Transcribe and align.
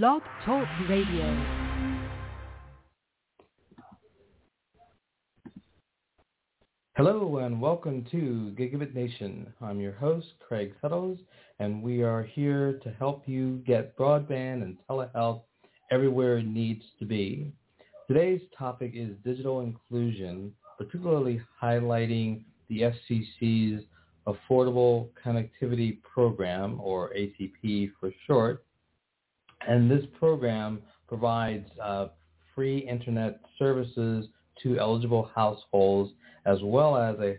Blog 0.00 0.22
Talk 0.46 0.66
Radio. 0.88 1.44
Hello 6.96 7.36
and 7.36 7.60
welcome 7.60 8.06
to 8.10 8.54
Gigabit 8.58 8.94
Nation. 8.94 9.52
I'm 9.60 9.80
your 9.80 9.92
host, 9.92 10.28
Craig 10.40 10.72
Settles, 10.80 11.18
and 11.58 11.82
we 11.82 12.02
are 12.02 12.22
here 12.22 12.80
to 12.82 12.90
help 12.92 13.28
you 13.28 13.62
get 13.66 13.94
broadband 13.98 14.62
and 14.62 14.78
telehealth 14.88 15.42
everywhere 15.90 16.38
it 16.38 16.46
needs 16.46 16.84
to 16.98 17.04
be. 17.04 17.52
Today's 18.08 18.40
topic 18.58 18.92
is 18.94 19.10
digital 19.26 19.60
inclusion, 19.60 20.54
particularly 20.78 21.42
highlighting 21.62 22.44
the 22.70 22.90
FCC's 23.10 23.84
Affordable 24.26 25.10
Connectivity 25.22 26.02
Program, 26.02 26.80
or 26.80 27.10
ACP 27.10 27.92
for 28.00 28.10
short. 28.26 28.64
And 29.68 29.90
this 29.90 30.04
program 30.18 30.80
provides 31.08 31.68
uh, 31.82 32.08
free 32.54 32.78
internet 32.78 33.40
services 33.58 34.26
to 34.62 34.78
eligible 34.78 35.30
households 35.34 36.12
as 36.46 36.58
well 36.62 36.96
as 36.96 37.16
a 37.20 37.38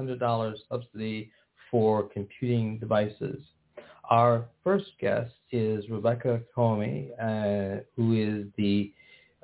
$100 0.00 0.54
subsidy 0.68 1.30
for 1.70 2.08
computing 2.08 2.78
devices. 2.78 3.40
Our 4.10 4.44
first 4.62 4.90
guest 5.00 5.32
is 5.50 5.88
Rebecca 5.88 6.40
Comey, 6.56 7.10
uh, 7.18 7.82
who 7.96 8.14
is 8.14 8.46
the 8.58 8.92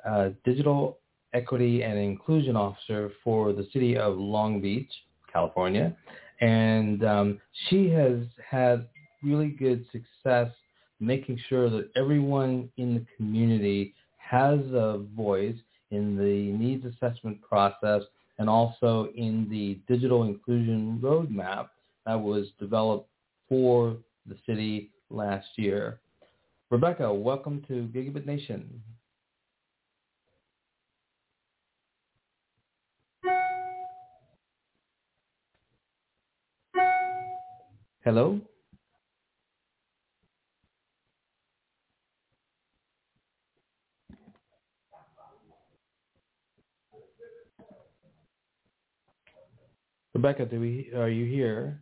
uh, 0.06 0.30
Digital 0.44 0.98
Equity 1.32 1.82
and 1.82 1.98
Inclusion 1.98 2.56
Officer 2.56 3.10
for 3.24 3.52
the 3.52 3.66
City 3.72 3.96
of 3.96 4.16
Long 4.16 4.60
Beach, 4.60 4.90
California. 5.32 5.96
And 6.40 7.04
um, 7.04 7.40
she 7.68 7.88
has 7.90 8.20
had 8.48 8.86
really 9.22 9.48
good 9.48 9.84
success 9.90 10.50
making 11.00 11.38
sure 11.48 11.70
that 11.70 11.90
everyone 11.96 12.68
in 12.76 12.94
the 12.94 13.04
community 13.16 13.94
has 14.16 14.58
a 14.72 15.04
voice 15.16 15.56
in 15.90 16.16
the 16.16 16.52
needs 16.52 16.84
assessment 16.84 17.40
process 17.40 18.02
and 18.38 18.48
also 18.48 19.08
in 19.16 19.48
the 19.50 19.78
digital 19.92 20.24
inclusion 20.24 20.98
roadmap 21.02 21.68
that 22.06 22.20
was 22.20 22.46
developed 22.58 23.08
for 23.48 23.96
the 24.26 24.36
city 24.46 24.90
last 25.10 25.46
year. 25.56 26.00
Rebecca, 26.70 27.12
welcome 27.12 27.64
to 27.68 27.88
Gigabit 27.94 28.26
Nation. 28.26 28.82
Hello? 38.04 38.40
Rebecca, 50.18 50.46
do 50.46 50.58
we 50.58 50.90
are 50.96 51.08
you 51.08 51.26
here? 51.26 51.80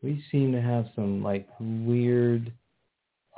We 0.00 0.22
seem 0.30 0.52
to 0.52 0.60
have 0.60 0.86
some 0.94 1.20
like 1.20 1.48
weird 1.58 2.52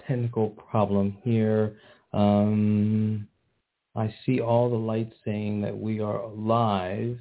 technical 0.07 0.51
problem 0.51 1.17
here. 1.23 1.79
Um, 2.13 3.27
I 3.97 4.15
see 4.27 4.43
all 4.43 4.69
the 4.69 4.77
lights 4.77 5.15
saying 5.25 5.63
that 5.63 5.79
we 5.79 6.01
are 6.01 6.29
live. 6.29 7.17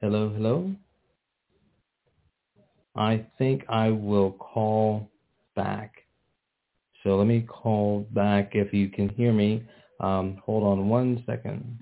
Hello, 0.00 0.30
hello. 0.30 0.74
I 2.96 3.24
think 3.38 3.62
I 3.68 3.90
will 3.90 4.32
call 4.32 5.08
back. 5.54 5.92
So 7.04 7.10
let 7.16 7.28
me 7.28 7.42
call 7.42 8.04
back 8.10 8.56
if 8.56 8.74
you 8.74 8.88
can 8.88 9.08
hear 9.10 9.32
me. 9.32 9.62
Um, 10.02 10.42
hold 10.44 10.64
on 10.64 10.88
one 10.88 11.22
second. 11.26 11.78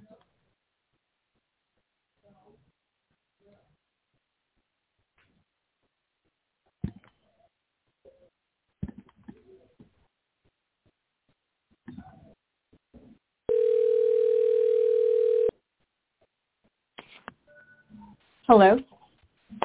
Hello. 18.47 18.79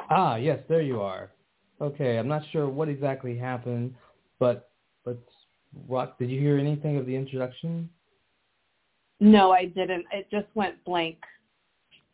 Ah, 0.10 0.36
yes, 0.38 0.60
there 0.70 0.82
you 0.82 1.02
are. 1.02 1.32
Okay, 1.82 2.18
I'm 2.18 2.28
not 2.28 2.44
sure 2.52 2.70
what 2.70 2.88
exactly 2.88 3.38
happened, 3.38 3.96
but 4.40 4.70
but 5.04 5.18
Rock, 5.90 6.18
did 6.18 6.30
you 6.30 6.40
hear 6.40 6.58
anything 6.58 6.98
of 6.98 7.06
the 7.06 7.16
introduction? 7.16 7.90
No, 9.20 9.52
I 9.52 9.66
didn't. 9.66 10.06
It 10.12 10.28
just 10.32 10.48
went 10.56 10.84
blank. 10.86 11.18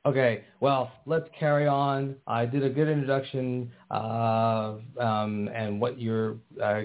Okay, 0.05 0.43
well, 0.59 0.91
let's 1.05 1.29
carry 1.39 1.67
on. 1.67 2.15
I 2.25 2.45
did 2.45 2.63
a 2.63 2.69
good 2.69 2.87
introduction 2.87 3.71
uh, 3.91 4.75
um, 4.99 5.47
and 5.53 5.79
what 5.79 5.99
your 5.99 6.37
uh, 6.61 6.81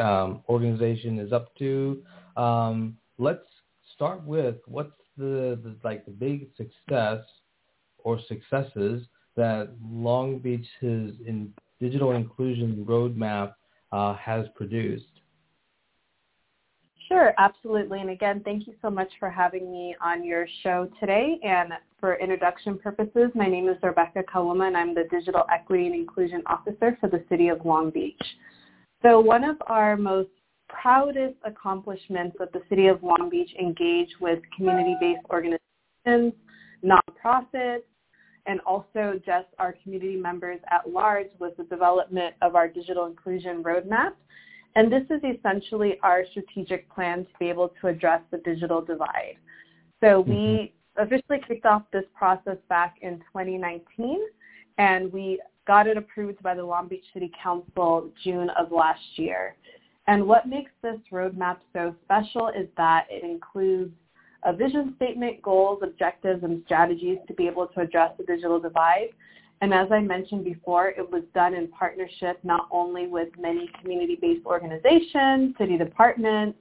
um, 0.00 0.42
organization 0.48 1.20
is 1.20 1.32
up 1.32 1.54
to. 1.58 2.02
Um, 2.36 2.96
let's 3.18 3.46
start 3.94 4.24
with 4.24 4.56
what's 4.66 4.90
the, 5.16 5.58
the 5.62 5.76
like 5.84 6.04
the 6.06 6.10
big 6.10 6.48
success 6.56 7.18
or 7.98 8.18
successes 8.26 9.06
that 9.36 9.70
Long 9.88 10.38
Beach's 10.38 10.68
in 10.82 11.52
digital 11.80 12.12
inclusion 12.12 12.84
roadmap 12.88 13.54
uh, 13.92 14.14
has 14.14 14.46
produced. 14.56 15.17
Sure, 17.08 17.32
absolutely. 17.38 18.00
And 18.00 18.10
again, 18.10 18.42
thank 18.44 18.66
you 18.66 18.74
so 18.82 18.90
much 18.90 19.08
for 19.18 19.30
having 19.30 19.72
me 19.72 19.96
on 20.02 20.22
your 20.22 20.46
show 20.62 20.90
today. 21.00 21.38
And 21.42 21.72
for 21.98 22.16
introduction 22.16 22.78
purposes, 22.78 23.30
my 23.34 23.46
name 23.46 23.66
is 23.66 23.76
Rebecca 23.82 24.22
Kauma, 24.22 24.66
and 24.66 24.76
I'm 24.76 24.94
the 24.94 25.04
Digital 25.10 25.44
Equity 25.50 25.86
and 25.86 25.94
Inclusion 25.94 26.42
Officer 26.46 26.98
for 27.00 27.08
the 27.08 27.24
City 27.30 27.48
of 27.48 27.64
Long 27.64 27.88
Beach. 27.88 28.20
So 29.02 29.20
one 29.20 29.42
of 29.42 29.56
our 29.68 29.96
most 29.96 30.28
proudest 30.68 31.36
accomplishments 31.44 32.36
of 32.40 32.52
the 32.52 32.60
City 32.68 32.88
of 32.88 33.02
Long 33.02 33.30
Beach 33.30 33.50
engaged 33.58 34.16
with 34.20 34.40
community-based 34.54 35.24
organizations, 35.30 36.34
nonprofits, 36.84 37.84
and 38.44 38.60
also 38.66 39.18
just 39.24 39.46
our 39.58 39.74
community 39.82 40.16
members 40.16 40.60
at 40.70 40.90
large 40.90 41.28
was 41.38 41.52
the 41.56 41.64
development 41.64 42.34
of 42.42 42.54
our 42.54 42.68
digital 42.68 43.06
inclusion 43.06 43.62
roadmap 43.62 44.12
and 44.78 44.92
this 44.92 45.02
is 45.10 45.20
essentially 45.24 45.98
our 46.04 46.24
strategic 46.30 46.88
plan 46.88 47.24
to 47.24 47.30
be 47.40 47.48
able 47.48 47.72
to 47.80 47.88
address 47.88 48.20
the 48.30 48.38
digital 48.38 48.80
divide. 48.80 49.34
So 50.00 50.20
we 50.20 50.72
mm-hmm. 50.96 51.02
officially 51.02 51.40
kicked 51.48 51.66
off 51.66 51.82
this 51.92 52.04
process 52.16 52.58
back 52.68 52.94
in 53.02 53.18
2019, 53.18 54.20
and 54.78 55.12
we 55.12 55.40
got 55.66 55.88
it 55.88 55.96
approved 55.96 56.40
by 56.44 56.54
the 56.54 56.64
Long 56.64 56.86
Beach 56.86 57.04
City 57.12 57.28
Council 57.42 58.08
June 58.22 58.50
of 58.50 58.70
last 58.70 59.00
year. 59.16 59.56
And 60.06 60.24
what 60.24 60.46
makes 60.46 60.70
this 60.80 61.00
roadmap 61.12 61.56
so 61.72 61.92
special 62.04 62.46
is 62.48 62.68
that 62.76 63.08
it 63.10 63.24
includes 63.24 63.92
a 64.44 64.52
vision 64.52 64.92
statement, 64.94 65.42
goals, 65.42 65.80
objectives, 65.82 66.44
and 66.44 66.62
strategies 66.66 67.18
to 67.26 67.34
be 67.34 67.48
able 67.48 67.66
to 67.66 67.80
address 67.80 68.12
the 68.16 68.22
digital 68.22 68.60
divide, 68.60 69.08
and 69.60 69.74
as 69.74 69.88
I 69.90 70.00
mentioned 70.00 70.44
before, 70.44 70.88
it 70.88 71.10
was 71.10 71.22
done 71.34 71.54
in 71.54 71.68
partnership 71.68 72.38
not 72.44 72.68
only 72.70 73.06
with 73.08 73.28
many 73.38 73.68
community-based 73.80 74.46
organizations, 74.46 75.54
city 75.58 75.76
departments, 75.76 76.58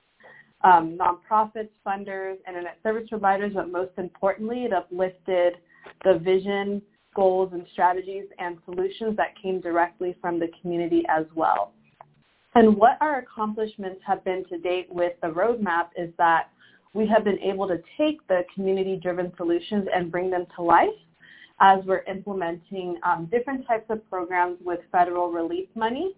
um, 0.63 0.97
nonprofits, 0.97 1.69
funders, 1.85 2.37
internet 2.47 2.77
service 2.81 3.07
providers, 3.09 3.51
but 3.53 3.71
most 3.71 3.91
importantly, 3.97 4.63
it 4.63 4.73
uplifted 4.73 5.57
the 6.03 6.17
vision, 6.19 6.81
goals, 7.15 7.51
and 7.53 7.65
strategies 7.71 8.25
and 8.39 8.57
solutions 8.65 9.15
that 9.17 9.39
came 9.41 9.61
directly 9.61 10.15
from 10.19 10.39
the 10.39 10.47
community 10.61 11.03
as 11.07 11.25
well. 11.35 11.73
And 12.55 12.75
what 12.75 12.97
our 13.01 13.19
accomplishments 13.19 14.01
have 14.07 14.23
been 14.25 14.43
to 14.49 14.57
date 14.57 14.87
with 14.89 15.13
the 15.21 15.27
roadmap 15.27 15.89
is 15.95 16.09
that 16.17 16.49
we 16.95 17.05
have 17.07 17.23
been 17.23 17.39
able 17.39 17.67
to 17.67 17.77
take 17.95 18.27
the 18.27 18.41
community-driven 18.55 19.33
solutions 19.37 19.87
and 19.93 20.11
bring 20.11 20.31
them 20.31 20.47
to 20.55 20.63
life 20.63 20.89
as 21.59 21.79
we're 21.85 22.03
implementing 22.03 22.99
um, 23.03 23.27
different 23.31 23.65
types 23.67 23.85
of 23.89 24.07
programs 24.09 24.57
with 24.63 24.79
federal 24.91 25.31
relief 25.31 25.67
money. 25.75 26.13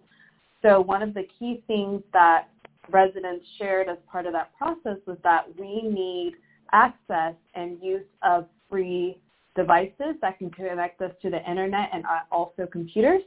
So 0.62 0.80
one 0.80 1.02
of 1.02 1.14
the 1.14 1.26
key 1.38 1.62
things 1.66 2.02
that 2.12 2.48
residents 2.90 3.46
shared 3.58 3.88
as 3.88 3.96
part 4.10 4.26
of 4.26 4.32
that 4.32 4.56
process 4.56 4.98
was 5.06 5.16
that 5.24 5.46
we 5.58 5.82
need 5.82 6.34
access 6.72 7.34
and 7.54 7.78
use 7.82 8.04
of 8.22 8.46
free 8.68 9.18
devices 9.56 10.14
that 10.20 10.38
can 10.38 10.50
connect 10.50 11.00
us 11.00 11.12
to 11.22 11.30
the 11.30 11.50
internet 11.50 11.90
and 11.92 12.04
uh, 12.04 12.20
also 12.30 12.66
computers. 12.70 13.22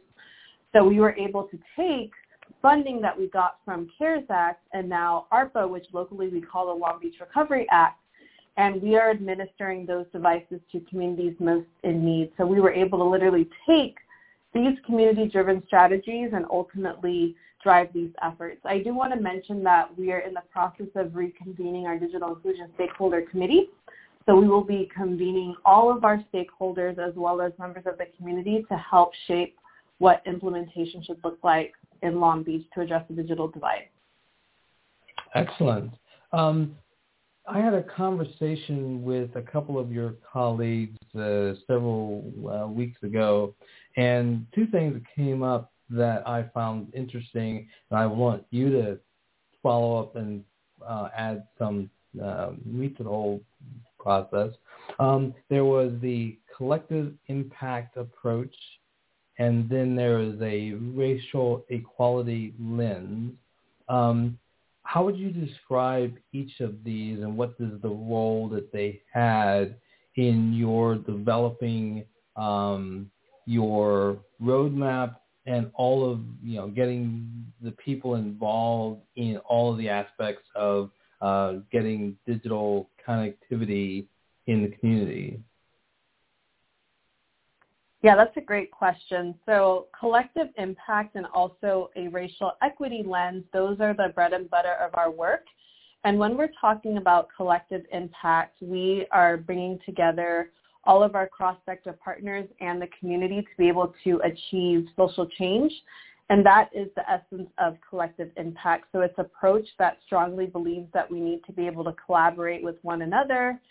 So 0.74 0.84
we 0.84 1.00
were 1.00 1.16
able 1.16 1.44
to 1.44 1.60
take 1.76 2.12
funding 2.62 3.02
that 3.02 3.18
we 3.18 3.28
got 3.28 3.58
from 3.66 3.90
CARES 3.98 4.24
Act 4.30 4.66
and 4.74 4.88
now 4.88 5.28
ARPA, 5.32 5.70
which 5.70 5.86
locally 5.92 6.30
we 6.30 6.42
call 6.42 6.68
the 6.68 6.74
Long 6.74 7.00
Beach 7.02 7.16
Recovery 7.20 7.68
Act, 7.72 8.00
and 8.58 8.82
we 8.82 8.96
are 8.96 9.10
administering 9.10 9.86
those 9.86 10.06
devices 10.12 10.60
to 10.72 10.80
communities 10.82 11.36
most 11.40 11.68
in 11.84 12.06
need. 12.06 12.32
So 12.38 12.46
we 12.46 12.62
were 12.62 12.72
able 12.72 13.00
to 13.00 13.06
literally 13.06 13.50
take 13.68 13.98
these 14.54 14.78
community-driven 14.86 15.64
strategies 15.66 16.30
and 16.34 16.46
ultimately 16.52 17.36
drive 17.64 17.88
these 17.94 18.12
efforts. 18.22 18.60
I 18.66 18.80
do 18.80 18.94
want 18.94 19.14
to 19.14 19.20
mention 19.20 19.64
that 19.64 19.98
we 19.98 20.12
are 20.12 20.20
in 20.20 20.34
the 20.34 20.44
process 20.52 20.88
of 20.96 21.08
reconvening 21.08 21.86
our 21.86 21.98
digital 21.98 22.30
inclusion 22.30 22.70
stakeholder 22.76 23.22
committee. 23.22 23.70
So 24.26 24.36
we 24.36 24.48
will 24.48 24.64
be 24.64 24.90
convening 24.96 25.56
all 25.66 25.96
of 25.96 26.04
our 26.04 26.24
stakeholders 26.34 27.00
as 27.00 27.14
well 27.16 27.42
as 27.42 27.52
members 27.58 27.84
of 27.86 27.98
the 27.98 28.06
community 28.18 28.66
to 28.70 28.78
help 28.78 29.12
shape 29.28 29.58
what 29.98 30.22
implementation 30.26 31.04
should 31.04 31.18
look 31.24 31.40
like 31.44 31.74
in 32.02 32.20
Long 32.20 32.44
Beach 32.44 32.66
to 32.74 32.82
address 32.82 33.06
the 33.10 33.16
digital 33.16 33.48
divide. 33.48 33.88
Excellent. 35.36 35.94
Um, 36.32 36.76
I 37.46 37.60
had 37.60 37.74
a 37.74 37.84
conversation 37.84 39.04
with 39.04 39.36
a 39.36 39.42
couple 39.42 39.78
of 39.78 39.92
your 39.92 40.16
colleagues 40.32 40.98
uh, 41.14 41.54
several 41.68 42.24
uh, 42.50 42.68
weeks 42.68 43.02
ago, 43.04 43.54
and 43.98 44.48
two 44.56 44.66
things 44.68 45.02
came 45.16 45.44
up 45.44 45.72
that 45.90 46.28
I 46.28 46.46
found 46.54 46.94
interesting, 46.94 47.68
and 47.90 48.00
I 48.00 48.06
want 48.06 48.46
you 48.52 48.70
to 48.72 48.98
follow 49.62 50.00
up 50.00 50.16
and 50.16 50.44
uh, 50.86 51.10
add 51.16 51.46
some 51.60 51.90
uh, 52.24 52.52
meat 52.66 52.96
to 52.98 53.04
the 53.04 53.10
whole 53.10 53.42
process. 54.00 54.52
Um, 55.00 55.34
there 55.50 55.66
was 55.66 55.92
the 56.02 56.38
collective 56.56 57.14
impact 57.28 57.98
approach, 57.98 58.56
and 59.38 59.70
then 59.70 59.96
there 59.96 60.20
is 60.20 60.36
a 60.42 60.74
racial 60.96 61.66
equality 61.70 62.54
lens. 62.60 63.34
Um, 63.90 64.40
how 64.94 65.04
would 65.04 65.18
you 65.18 65.32
describe 65.32 66.14
each 66.34 66.60
of 66.60 66.84
these 66.84 67.18
and 67.18 67.36
what 67.36 67.56
is 67.60 67.82
the 67.82 67.90
role 67.90 68.48
that 68.48 68.72
they 68.72 69.02
had 69.12 69.76
in 70.18 70.54
your 70.54 70.98
developing 70.98 72.06
um, 72.36 73.10
your 73.48 74.20
roadmap 74.40 75.16
and 75.48 75.72
all 75.74 76.08
of 76.08 76.20
you 76.44 76.58
know 76.58 76.68
getting 76.68 77.28
the 77.64 77.72
people 77.72 78.14
involved 78.16 79.02
in 79.16 79.38
all 79.50 79.72
of 79.72 79.80
the 79.80 79.90
aspects 79.90 80.48
of 80.56 80.92
uh, 81.22 81.54
getting 81.72 82.16
digital 82.28 82.88
connectivity 83.08 84.06
in 84.46 84.62
the 84.62 84.78
community? 84.78 85.40
Yeah, 88.04 88.18
that's 88.18 88.36
a 88.36 88.42
great 88.42 88.70
question. 88.70 89.34
So 89.46 89.88
collective 89.98 90.50
impact 90.58 91.16
and 91.16 91.26
also 91.34 91.90
a 91.96 92.10
racial 92.10 92.52
equity 92.62 93.02
lens, 93.06 93.46
those 93.54 93.80
are 93.80 93.94
the 93.94 94.12
bread 94.14 94.34
and 94.34 94.50
butter 94.50 94.74
of 94.74 94.94
our 94.96 95.10
work. 95.10 95.46
And 96.04 96.20
when 96.20 96.36
we're 96.36 96.52
talking 96.60 96.98
about 96.98 97.30
collective 97.36 97.84
impact, 97.94 98.58
we 98.62 99.08
are 99.12 99.38
bringing 99.38 99.80
together 99.86 100.50
all 100.84 101.02
of 101.02 101.16
our 101.16 101.30
cross-sector 101.30 101.98
partners 102.04 102.46
and 102.60 102.82
the 102.82 102.90
community 103.00 103.42
to 103.42 103.58
be 103.58 103.70
able 103.70 103.94
to 104.04 104.20
achieve 104.26 104.86
social 104.98 105.26
change. 105.40 105.72
And 106.30 106.46
that 106.46 106.72
is 106.74 106.90
the 106.98 107.10
essence 107.10 107.50
of 107.58 107.78
collective 107.90 108.32
impact. 108.36 108.88
So 108.92 109.00
it's 109.00 109.18
approach 109.18 109.66
that 109.80 110.00
strongly 110.06 110.46
believes 110.46 110.90
that 110.94 111.10
we 111.10 111.22
need 111.22 111.40
to 111.46 111.54
be 111.54 111.68
able 111.68 111.86
to 111.86 111.96
collaborate 112.06 112.66
with 112.66 112.76
one 112.82 113.04
another 113.04 113.62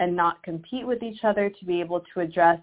and 0.00 0.16
not 0.16 0.42
compete 0.42 0.86
with 0.86 1.02
each 1.02 1.24
other 1.24 1.50
to 1.50 1.64
be 1.66 1.78
able 1.80 2.02
to 2.14 2.20
address 2.20 2.58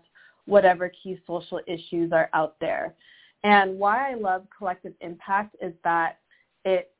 whatever 0.49 0.91
key 1.01 1.19
social 1.27 1.61
issues 1.67 2.11
are 2.11 2.29
out 2.33 2.55
there. 2.59 2.95
And 3.43 3.79
why 3.79 4.11
I 4.11 4.15
love 4.15 4.45
collective 4.55 4.93
impact 5.01 5.55
is 5.61 5.73
that 5.83 6.19
it 6.65 6.91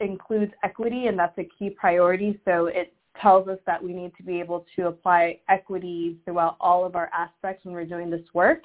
includes 0.00 0.52
equity 0.62 1.08
and 1.08 1.18
that's 1.18 1.36
a 1.38 1.48
key 1.58 1.70
priority. 1.70 2.40
So 2.44 2.66
it 2.66 2.94
tells 3.20 3.48
us 3.48 3.58
that 3.66 3.82
we 3.82 3.92
need 3.92 4.12
to 4.16 4.22
be 4.22 4.40
able 4.40 4.64
to 4.76 4.86
apply 4.88 5.40
equity 5.48 6.16
throughout 6.24 6.56
all 6.60 6.84
of 6.84 6.96
our 6.96 7.10
aspects 7.12 7.64
when 7.64 7.74
we're 7.74 7.84
doing 7.84 8.10
this 8.10 8.26
work. 8.32 8.62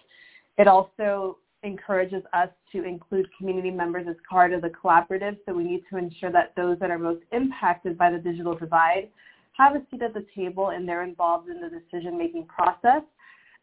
It 0.58 0.68
also 0.68 1.38
encourages 1.64 2.24
us 2.34 2.50
to 2.72 2.84
include 2.84 3.28
community 3.38 3.70
members 3.70 4.08
as 4.10 4.16
part 4.30 4.54
of 4.54 4.62
the 4.62 4.70
collaborative. 4.70 5.38
So 5.46 5.54
we 5.54 5.64
need 5.64 5.84
to 5.92 5.98
ensure 5.98 6.32
that 6.32 6.54
those 6.56 6.80
that 6.80 6.90
are 6.90 6.98
most 6.98 7.22
impacted 7.32 7.98
by 7.98 8.12
the 8.12 8.18
digital 8.18 8.56
divide 8.56 9.10
have 9.54 9.76
a 9.76 9.82
seat 9.92 10.02
at 10.02 10.14
the 10.14 10.26
table 10.34 10.70
and 10.70 10.88
they're 10.88 11.04
involved 11.04 11.50
in 11.50 11.60
the 11.60 11.70
decision-making 11.70 12.46
process. 12.46 13.04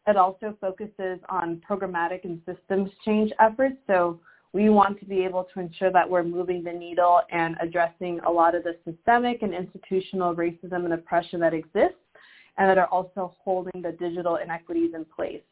It 0.07 0.15
also 0.15 0.57
focuses 0.61 1.19
on 1.29 1.61
programmatic 1.69 2.23
and 2.23 2.41
systems 2.45 2.89
change 3.03 3.31
efforts. 3.39 3.75
So 3.87 4.19
we 4.53 4.69
want 4.69 4.99
to 4.99 5.05
be 5.05 5.23
able 5.25 5.45
to 5.53 5.59
ensure 5.59 5.91
that 5.91 6.09
we're 6.09 6.23
moving 6.23 6.63
the 6.63 6.71
needle 6.71 7.21
and 7.29 7.57
addressing 7.61 8.21
a 8.25 8.31
lot 8.31 8.55
of 8.55 8.63
the 8.63 8.77
systemic 8.85 9.41
and 9.41 9.53
institutional 9.53 10.33
racism 10.33 10.85
and 10.85 10.93
oppression 10.93 11.41
that 11.41 11.53
exists 11.53 11.99
and 12.57 12.69
that 12.69 12.77
are 12.77 12.87
also 12.87 13.35
holding 13.43 13.81
the 13.81 13.91
digital 13.91 14.37
inequities 14.37 14.93
in 14.95 15.05
place. 15.05 15.43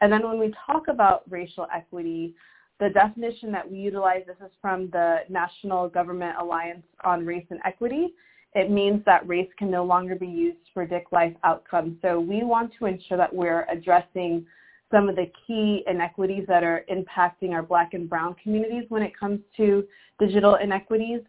And 0.00 0.10
then 0.10 0.26
when 0.26 0.40
we 0.40 0.52
talk 0.66 0.88
about 0.88 1.30
racial 1.30 1.66
equity, 1.74 2.34
the 2.80 2.88
definition 2.88 3.52
that 3.52 3.70
we 3.70 3.76
utilize, 3.76 4.22
this 4.26 4.36
is 4.44 4.50
from 4.62 4.88
the 4.90 5.18
National 5.28 5.88
Government 5.90 6.36
Alliance 6.40 6.86
on 7.04 7.26
Race 7.26 7.44
and 7.50 7.60
Equity, 7.66 8.14
it 8.54 8.70
means 8.70 9.04
that 9.04 9.26
race 9.28 9.48
can 9.58 9.70
no 9.70 9.84
longer 9.84 10.16
be 10.16 10.26
used 10.26 10.58
to 10.66 10.72
predict 10.74 11.12
life 11.12 11.34
outcomes. 11.44 11.96
So 12.02 12.18
we 12.18 12.42
want 12.42 12.72
to 12.78 12.86
ensure 12.86 13.16
that 13.16 13.32
we're 13.32 13.64
addressing 13.70 14.44
some 14.90 15.08
of 15.08 15.14
the 15.14 15.30
key 15.46 15.84
inequities 15.86 16.44
that 16.48 16.64
are 16.64 16.84
impacting 16.90 17.52
our 17.52 17.62
black 17.62 17.94
and 17.94 18.08
brown 18.08 18.34
communities 18.42 18.84
when 18.88 19.02
it 19.02 19.16
comes 19.18 19.40
to 19.56 19.84
digital 20.18 20.56
inequities 20.56 21.20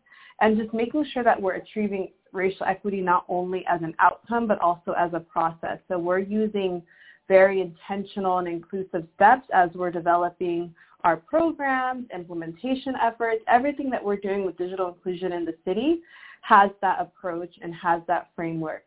and 0.41 0.57
just 0.57 0.73
making 0.73 1.05
sure 1.13 1.23
that 1.23 1.39
we're 1.39 1.53
achieving 1.53 2.09
racial 2.33 2.65
equity 2.65 3.01
not 3.01 3.23
only 3.29 3.63
as 3.67 3.81
an 3.83 3.93
outcome 3.99 4.47
but 4.47 4.59
also 4.59 4.93
as 4.97 5.11
a 5.13 5.19
process. 5.19 5.77
So 5.87 5.99
we're 5.99 6.19
using 6.19 6.81
very 7.27 7.61
intentional 7.61 8.39
and 8.39 8.47
inclusive 8.47 9.07
steps 9.15 9.47
as 9.53 9.69
we're 9.75 9.91
developing 9.91 10.73
our 11.03 11.17
programs, 11.17 12.07
implementation 12.13 12.95
efforts, 13.01 13.43
everything 13.47 13.89
that 13.91 14.03
we're 14.03 14.17
doing 14.17 14.45
with 14.45 14.57
digital 14.57 14.87
inclusion 14.87 15.31
in 15.31 15.45
the 15.45 15.55
city 15.65 16.01
has 16.41 16.69
that 16.81 16.99
approach 16.99 17.53
and 17.61 17.73
has 17.73 18.01
that 18.07 18.29
framework. 18.35 18.83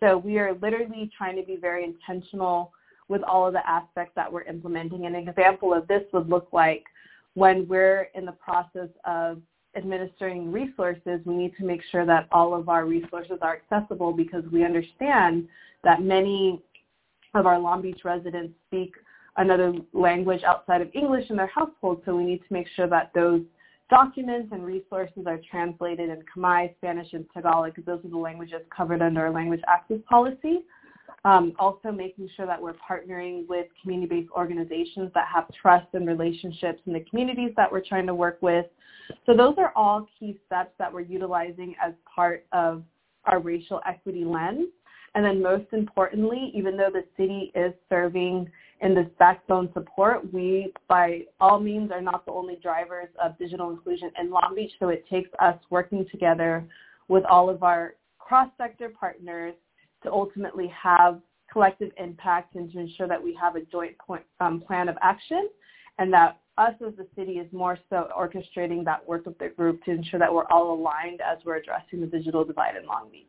So 0.00 0.18
we 0.18 0.38
are 0.38 0.54
literally 0.60 1.10
trying 1.16 1.36
to 1.36 1.42
be 1.42 1.56
very 1.56 1.84
intentional 1.84 2.72
with 3.08 3.22
all 3.22 3.46
of 3.46 3.52
the 3.52 3.66
aspects 3.68 4.12
that 4.16 4.30
we're 4.30 4.42
implementing. 4.42 5.06
An 5.06 5.14
example 5.14 5.72
of 5.72 5.86
this 5.88 6.02
would 6.12 6.28
look 6.28 6.48
like 6.52 6.84
when 7.34 7.66
we're 7.68 8.08
in 8.14 8.24
the 8.24 8.32
process 8.32 8.88
of 9.04 9.40
administering 9.76 10.50
resources, 10.50 11.20
we 11.24 11.34
need 11.34 11.52
to 11.58 11.64
make 11.64 11.82
sure 11.90 12.04
that 12.06 12.28
all 12.32 12.54
of 12.54 12.68
our 12.68 12.86
resources 12.86 13.38
are 13.42 13.56
accessible 13.56 14.12
because 14.12 14.42
we 14.50 14.64
understand 14.64 15.46
that 15.84 16.02
many 16.02 16.60
of 17.34 17.46
our 17.46 17.58
Long 17.58 17.82
Beach 17.82 18.00
residents 18.04 18.54
speak 18.66 18.94
another 19.36 19.74
language 19.92 20.42
outside 20.44 20.80
of 20.80 20.88
English 20.94 21.28
in 21.30 21.36
their 21.36 21.46
household, 21.46 22.02
so 22.04 22.16
we 22.16 22.24
need 22.24 22.38
to 22.38 22.52
make 22.52 22.66
sure 22.74 22.88
that 22.88 23.10
those 23.14 23.42
documents 23.88 24.48
and 24.52 24.64
resources 24.64 25.24
are 25.26 25.40
translated 25.50 26.10
in 26.10 26.22
Khmer, 26.34 26.74
Spanish, 26.76 27.12
and 27.12 27.24
Tagalog 27.32 27.74
because 27.74 27.84
those 27.84 28.04
are 28.04 28.08
the 28.08 28.16
languages 28.16 28.60
covered 28.74 29.02
under 29.02 29.22
our 29.22 29.30
language 29.30 29.60
access 29.68 29.98
policy. 30.08 30.64
Um, 31.24 31.54
also 31.58 31.90
making 31.90 32.28
sure 32.36 32.46
that 32.46 32.60
we're 32.60 32.74
partnering 32.74 33.48
with 33.48 33.66
community-based 33.82 34.30
organizations 34.30 35.10
that 35.14 35.26
have 35.32 35.46
trust 35.60 35.86
and 35.92 36.06
relationships 36.06 36.80
in 36.86 36.92
the 36.92 37.00
communities 37.00 37.50
that 37.56 37.70
we're 37.70 37.82
trying 37.84 38.06
to 38.06 38.14
work 38.14 38.38
with. 38.42 38.66
So 39.24 39.36
those 39.36 39.54
are 39.58 39.72
all 39.74 40.06
key 40.18 40.38
steps 40.46 40.70
that 40.78 40.92
we're 40.92 41.00
utilizing 41.00 41.74
as 41.84 41.94
part 42.12 42.46
of 42.52 42.84
our 43.24 43.40
racial 43.40 43.80
equity 43.86 44.24
lens. 44.24 44.68
And 45.16 45.24
then 45.24 45.42
most 45.42 45.64
importantly, 45.72 46.52
even 46.54 46.76
though 46.76 46.90
the 46.92 47.02
city 47.16 47.50
is 47.54 47.72
serving 47.88 48.50
in 48.82 48.94
this 48.94 49.06
backbone 49.18 49.70
support, 49.72 50.30
we 50.30 50.74
by 50.88 51.22
all 51.40 51.58
means 51.58 51.90
are 51.90 52.02
not 52.02 52.26
the 52.26 52.32
only 52.32 52.56
drivers 52.62 53.08
of 53.20 53.36
digital 53.38 53.70
inclusion 53.70 54.10
in 54.20 54.30
Long 54.30 54.52
Beach. 54.54 54.72
So 54.78 54.90
it 54.90 55.06
takes 55.08 55.30
us 55.38 55.56
working 55.70 56.04
together 56.10 56.68
with 57.08 57.24
all 57.24 57.48
of 57.48 57.62
our 57.62 57.94
cross-sector 58.18 58.90
partners 58.90 59.54
to 60.02 60.12
ultimately 60.12 60.68
have 60.68 61.22
collective 61.50 61.92
impact 61.96 62.54
and 62.54 62.70
to 62.72 62.78
ensure 62.78 63.08
that 63.08 63.22
we 63.22 63.34
have 63.40 63.56
a 63.56 63.62
joint 63.62 63.96
point, 63.96 64.24
um, 64.40 64.60
plan 64.60 64.90
of 64.90 64.98
action 65.00 65.48
and 65.98 66.12
that 66.12 66.40
us 66.58 66.74
as 66.86 66.92
the 66.98 67.06
city 67.16 67.38
is 67.38 67.50
more 67.54 67.78
so 67.88 68.08
orchestrating 68.14 68.84
that 68.84 69.08
work 69.08 69.26
of 69.26 69.34
the 69.38 69.48
group 69.48 69.82
to 69.84 69.92
ensure 69.92 70.20
that 70.20 70.32
we're 70.32 70.46
all 70.50 70.74
aligned 70.74 71.22
as 71.22 71.38
we're 71.46 71.56
addressing 71.56 72.02
the 72.02 72.06
digital 72.06 72.44
divide 72.44 72.76
in 72.76 72.86
Long 72.86 73.08
Beach. 73.10 73.24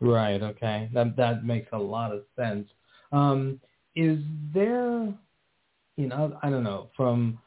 Right. 0.00 0.42
Okay. 0.42 0.90
That 0.92 1.16
that 1.16 1.44
makes 1.44 1.68
a 1.72 1.78
lot 1.78 2.12
of 2.12 2.22
sense. 2.36 2.68
Um, 3.12 3.60
is 3.94 4.18
there, 4.52 5.12
you 5.96 6.06
know, 6.06 6.38
I 6.42 6.50
don't 6.50 6.64
know 6.64 6.90
from 6.96 7.38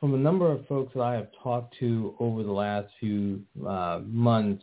from 0.00 0.14
a 0.14 0.18
number 0.18 0.50
of 0.52 0.66
folks 0.66 0.92
that 0.94 1.02
I 1.02 1.14
have 1.14 1.28
talked 1.42 1.74
to 1.80 2.14
over 2.20 2.42
the 2.42 2.52
last 2.52 2.88
few 3.00 3.42
uh, 3.66 4.00
months, 4.04 4.62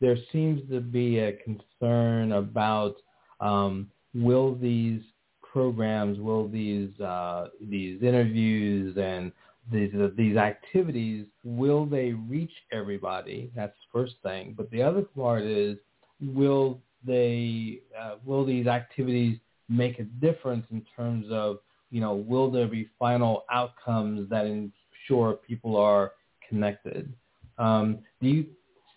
there 0.00 0.16
seems 0.32 0.60
to 0.70 0.80
be 0.80 1.18
a 1.18 1.32
concern 1.32 2.32
about 2.32 2.96
um, 3.40 3.90
will 4.14 4.54
these 4.54 5.00
programs, 5.40 6.18
will 6.20 6.48
these 6.48 6.98
uh, 7.00 7.48
these 7.60 8.02
interviews 8.02 8.96
and 8.96 9.32
these 9.72 9.92
uh, 9.94 10.08
these 10.16 10.36
activities, 10.36 11.26
will 11.44 11.86
they 11.86 12.12
reach 12.12 12.52
everybody? 12.72 13.50
That's 13.56 13.72
the 13.72 13.98
first 13.98 14.14
thing. 14.22 14.54
But 14.56 14.70
the 14.70 14.82
other 14.82 15.02
part 15.02 15.42
is 15.42 15.78
will 16.20 16.80
they 17.06 17.80
uh, 17.98 18.16
will 18.24 18.44
these 18.44 18.66
activities 18.66 19.38
make 19.68 19.98
a 19.98 20.04
difference 20.04 20.66
in 20.70 20.84
terms 20.96 21.26
of 21.30 21.58
you 21.90 22.00
know, 22.00 22.14
will 22.14 22.50
there 22.50 22.68
be 22.68 22.88
final 22.98 23.44
outcomes 23.50 24.30
that 24.30 24.46
ensure 24.46 25.34
people 25.34 25.76
are 25.76 26.12
connected? 26.48 27.12
Um, 27.58 27.98
do 28.22 28.28
you 28.28 28.46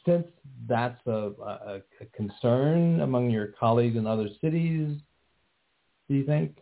sense 0.05 0.27
that's 0.67 1.01
a, 1.07 1.31
a, 1.41 1.81
a 2.01 2.05
concern 2.15 3.01
among 3.01 3.29
your 3.29 3.47
colleagues 3.59 3.97
in 3.97 4.05
other 4.05 4.29
cities? 4.41 4.97
Do 6.07 6.15
you 6.15 6.25
think? 6.25 6.57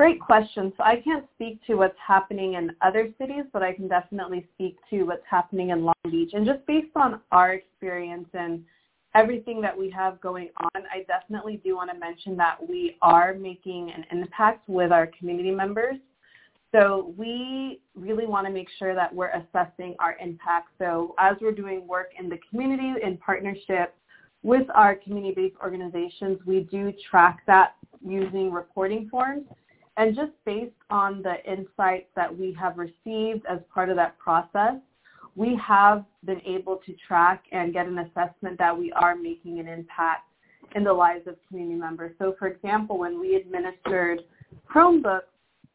Great 0.00 0.18
question. 0.18 0.72
So 0.78 0.82
I 0.82 0.98
can't 0.98 1.26
speak 1.34 1.60
to 1.66 1.74
what's 1.74 1.98
happening 1.98 2.54
in 2.54 2.74
other 2.80 3.10
cities, 3.18 3.44
but 3.52 3.62
I 3.62 3.74
can 3.74 3.86
definitely 3.86 4.48
speak 4.54 4.78
to 4.88 5.02
what's 5.02 5.26
happening 5.28 5.68
in 5.68 5.84
Long 5.84 5.92
Beach. 6.10 6.30
And 6.32 6.46
just 6.46 6.64
based 6.66 6.96
on 6.96 7.20
our 7.32 7.52
experience 7.52 8.26
and 8.32 8.64
everything 9.14 9.60
that 9.60 9.78
we 9.78 9.90
have 9.90 10.18
going 10.22 10.48
on, 10.56 10.84
I 10.90 11.04
definitely 11.06 11.60
do 11.62 11.76
want 11.76 11.90
to 11.90 11.98
mention 11.98 12.34
that 12.38 12.66
we 12.66 12.96
are 13.02 13.34
making 13.34 13.92
an 13.94 14.06
impact 14.10 14.66
with 14.70 14.90
our 14.90 15.06
community 15.06 15.50
members. 15.50 15.96
So 16.72 17.12
we 17.18 17.82
really 17.94 18.24
want 18.24 18.46
to 18.46 18.52
make 18.54 18.68
sure 18.78 18.94
that 18.94 19.14
we're 19.14 19.32
assessing 19.32 19.96
our 19.98 20.16
impact. 20.16 20.68
So 20.78 21.14
as 21.18 21.36
we're 21.42 21.52
doing 21.52 21.86
work 21.86 22.12
in 22.18 22.30
the 22.30 22.38
community 22.48 22.94
in 23.02 23.18
partnership 23.18 23.94
with 24.42 24.66
our 24.74 24.94
community-based 24.94 25.56
organizations, 25.62 26.38
we 26.46 26.60
do 26.60 26.90
track 27.10 27.40
that 27.46 27.74
using 28.02 28.50
reporting 28.50 29.06
forms. 29.10 29.44
And 30.00 30.16
just 30.16 30.32
based 30.46 30.72
on 30.88 31.20
the 31.20 31.44
insights 31.44 32.06
that 32.16 32.34
we 32.34 32.56
have 32.58 32.78
received 32.78 33.44
as 33.44 33.58
part 33.72 33.90
of 33.90 33.96
that 33.96 34.18
process, 34.18 34.76
we 35.36 35.54
have 35.62 36.06
been 36.24 36.40
able 36.46 36.76
to 36.86 36.94
track 37.06 37.44
and 37.52 37.74
get 37.74 37.86
an 37.86 37.98
assessment 37.98 38.56
that 38.56 38.76
we 38.76 38.90
are 38.92 39.14
making 39.14 39.58
an 39.58 39.68
impact 39.68 40.22
in 40.74 40.84
the 40.84 40.92
lives 40.92 41.26
of 41.26 41.36
community 41.46 41.78
members. 41.78 42.12
So 42.18 42.34
for 42.38 42.48
example, 42.48 42.96
when 42.98 43.20
we 43.20 43.34
administered 43.34 44.22
Chromebooks 44.66 45.28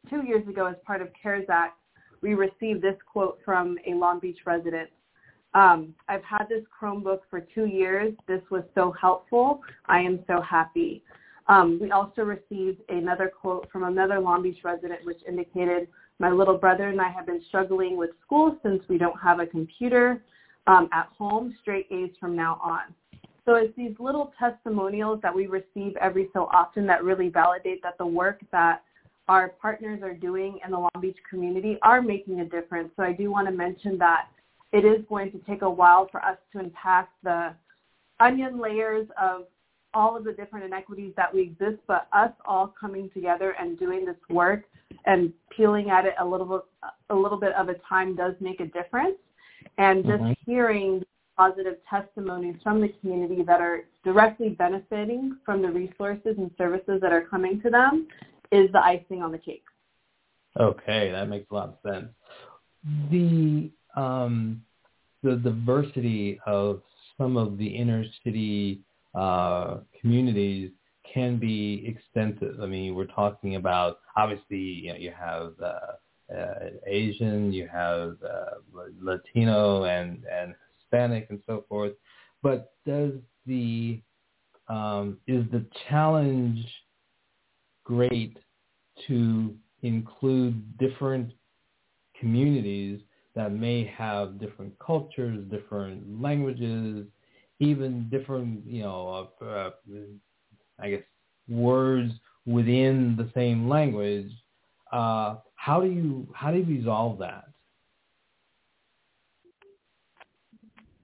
two 0.10 0.24
years 0.26 0.48
ago 0.48 0.66
as 0.66 0.76
part 0.88 1.04
of 1.04 1.10
CARES 1.22 1.46
Act, 1.48 1.78
we 2.22 2.34
received 2.34 2.82
this 2.82 2.98
quote 3.06 3.38
from 3.46 3.78
a 3.86 3.94
Long 3.94 4.20
Beach 4.20 4.40
resident. 4.48 4.90
Um, 5.54 5.94
I've 6.10 6.24
had 6.24 6.46
this 6.50 6.64
Chromebook 6.82 7.20
for 7.30 7.42
two 7.42 7.68
years. 7.68 8.16
This 8.28 8.42
was 8.50 8.64
so 8.74 8.92
helpful. 9.00 9.62
I 9.86 10.00
am 10.00 10.24
so 10.26 10.42
happy. 10.42 11.04
Um, 11.48 11.80
we 11.82 11.92
also 11.92 12.24
received 12.24 12.82
another 12.90 13.30
quote 13.30 13.70
from 13.72 13.84
another 13.84 14.20
Long 14.20 14.42
Beach 14.42 14.60
resident 14.64 15.06
which 15.06 15.20
indicated, 15.28 15.88
my 16.18 16.32
little 16.32 16.58
brother 16.58 16.88
and 16.88 17.02
I 17.02 17.10
have 17.10 17.26
been 17.26 17.42
struggling 17.48 17.98
with 17.98 18.12
school 18.26 18.58
since 18.64 18.82
we 18.88 18.98
don't 18.98 19.20
have 19.20 19.40
a 19.40 19.46
computer 19.46 20.24
um, 20.66 20.90
at 20.94 21.08
home, 21.18 21.56
straight 21.62 21.88
A's 21.92 22.12
from 22.20 22.36
now 22.36 22.60
on. 22.64 22.94
So 23.46 23.56
it's 23.56 23.76
these 23.78 23.94
little 24.00 24.34
testimonials 24.40 25.20
that 25.22 25.36
we 25.36 25.46
receive 25.46 25.96
every 26.02 26.30
so 26.34 26.50
often 26.52 26.88
that 26.88 27.04
really 27.04 27.30
validate 27.30 27.84
that 27.84 27.98
the 28.00 28.06
work 28.06 28.42
that 28.52 28.82
our 29.28 29.50
partners 29.50 30.02
are 30.02 30.14
doing 30.14 30.60
in 30.66 30.72
the 30.72 30.80
Long 30.80 30.90
Beach 31.00 31.18
community 31.30 31.78
are 31.84 32.02
making 32.02 32.40
a 32.40 32.46
difference. 32.46 32.90
So 32.96 33.04
I 33.04 33.12
do 33.12 33.30
want 33.32 33.48
to 33.48 33.54
mention 33.54 33.98
that 34.00 34.30
it 34.72 34.84
is 34.84 35.06
going 35.08 35.32
to 35.32 35.38
take 35.40 35.62
a 35.62 35.70
while 35.70 36.08
for 36.12 36.24
us 36.24 36.38
to 36.54 36.60
unpack 36.60 37.10
the 37.24 37.54
onion 38.20 38.60
layers 38.60 39.08
of 39.22 39.44
all 39.96 40.16
of 40.16 40.24
the 40.26 40.34
different 40.34 40.66
inequities 40.66 41.14
that 41.16 41.34
we 41.34 41.42
exist, 41.42 41.78
but 41.88 42.08
us 42.14 42.32
all 42.46 42.74
coming 42.80 43.10
together 43.14 43.56
and 43.60 43.80
doing 43.80 44.06
this 44.06 44.18
work 44.30 44.64
and 45.06 45.34
peeling 45.56 45.90
at 45.90 46.06
it 46.06 46.14
a 46.20 46.26
little 46.26 46.46
bit, 46.46 46.62
a 47.10 47.16
little 47.16 47.40
bit 47.40 47.54
of 47.54 47.70
a 47.70 47.76
time 47.90 48.16
does 48.16 48.34
make 48.40 48.60
a 48.60 48.66
difference. 48.66 49.18
And 49.78 50.04
just 50.06 50.22
mm-hmm. 50.22 50.52
hearing 50.52 51.04
positive 51.38 51.78
testimonies 51.90 52.56
from 52.62 52.82
the 52.82 52.90
community 53.02 53.42
that 53.44 53.62
are 53.62 53.82
directly 54.04 54.50
benefiting 54.50 55.38
from 55.46 55.62
the 55.62 55.70
resources 55.70 56.36
and 56.38 56.52
services 56.58 57.00
that 57.02 57.12
are 57.12 57.24
coming 57.24 57.62
to 57.62 57.70
them 57.70 58.08
is 58.52 58.72
the 58.72 58.84
icing 58.84 59.22
on 59.22 59.32
the 59.32 59.38
cake. 59.38 59.64
Okay, 60.60 61.12
that 61.12 61.28
makes 61.28 61.50
a 61.52 61.54
lot 61.54 61.70
of 61.70 61.92
sense. 61.92 62.08
The 63.12 63.72
um, 63.96 64.62
the 65.24 65.36
diversity 65.38 66.40
of 66.46 66.82
some 67.18 67.36
of 67.36 67.58
the 67.58 67.68
inner 67.68 68.06
city 68.24 68.82
uh, 69.16 69.78
communities 70.00 70.72
can 71.12 71.38
be 71.38 71.84
extensive. 71.88 72.60
I 72.62 72.66
mean, 72.66 72.96
we're 72.96 73.06
talking 73.06 73.56
about 73.56 74.00
obviously 74.16 74.58
you, 74.58 74.90
know, 74.94 75.00
you 75.00 75.12
have 75.18 75.54
uh, 75.62 76.34
uh, 76.36 76.70
Asian, 76.86 77.54
you 77.54 77.68
have 77.72 78.18
uh, 78.24 78.82
Latino 79.00 79.84
and 79.86 80.24
and 80.32 80.54
Hispanic 80.78 81.28
and 81.30 81.42
so 81.46 81.66
forth. 81.70 81.94
But 82.42 82.74
does 82.86 83.14
the 83.46 84.02
um, 84.68 85.18
is 85.28 85.46
the 85.52 85.66
challenge 85.90 86.66
great 87.84 88.38
to 89.08 89.56
include 89.84 90.78
different 90.78 91.32
communities 92.20 93.02
that 93.36 93.52
may 93.52 93.86
have 93.98 94.40
different 94.40 94.74
cultures, 94.80 95.44
different 95.52 96.22
languages, 96.22 97.06
even 97.60 98.10
different, 98.10 98.66
you 98.66 98.84
know, 98.84 99.30
uh, 99.42 99.46
uh, 99.46 99.70
I 100.80 100.90
guess 100.90 101.04
words 101.48 102.12
within 102.46 103.16
the 103.18 103.30
same 103.34 103.70
language. 103.70 104.32
Uh, 104.92 105.36
how 105.56 105.82
do 105.82 105.88
you 105.88 106.28
how 106.34 106.52
do 106.52 106.60
you 106.60 106.66
resolve 106.66 107.18
that? 107.20 107.46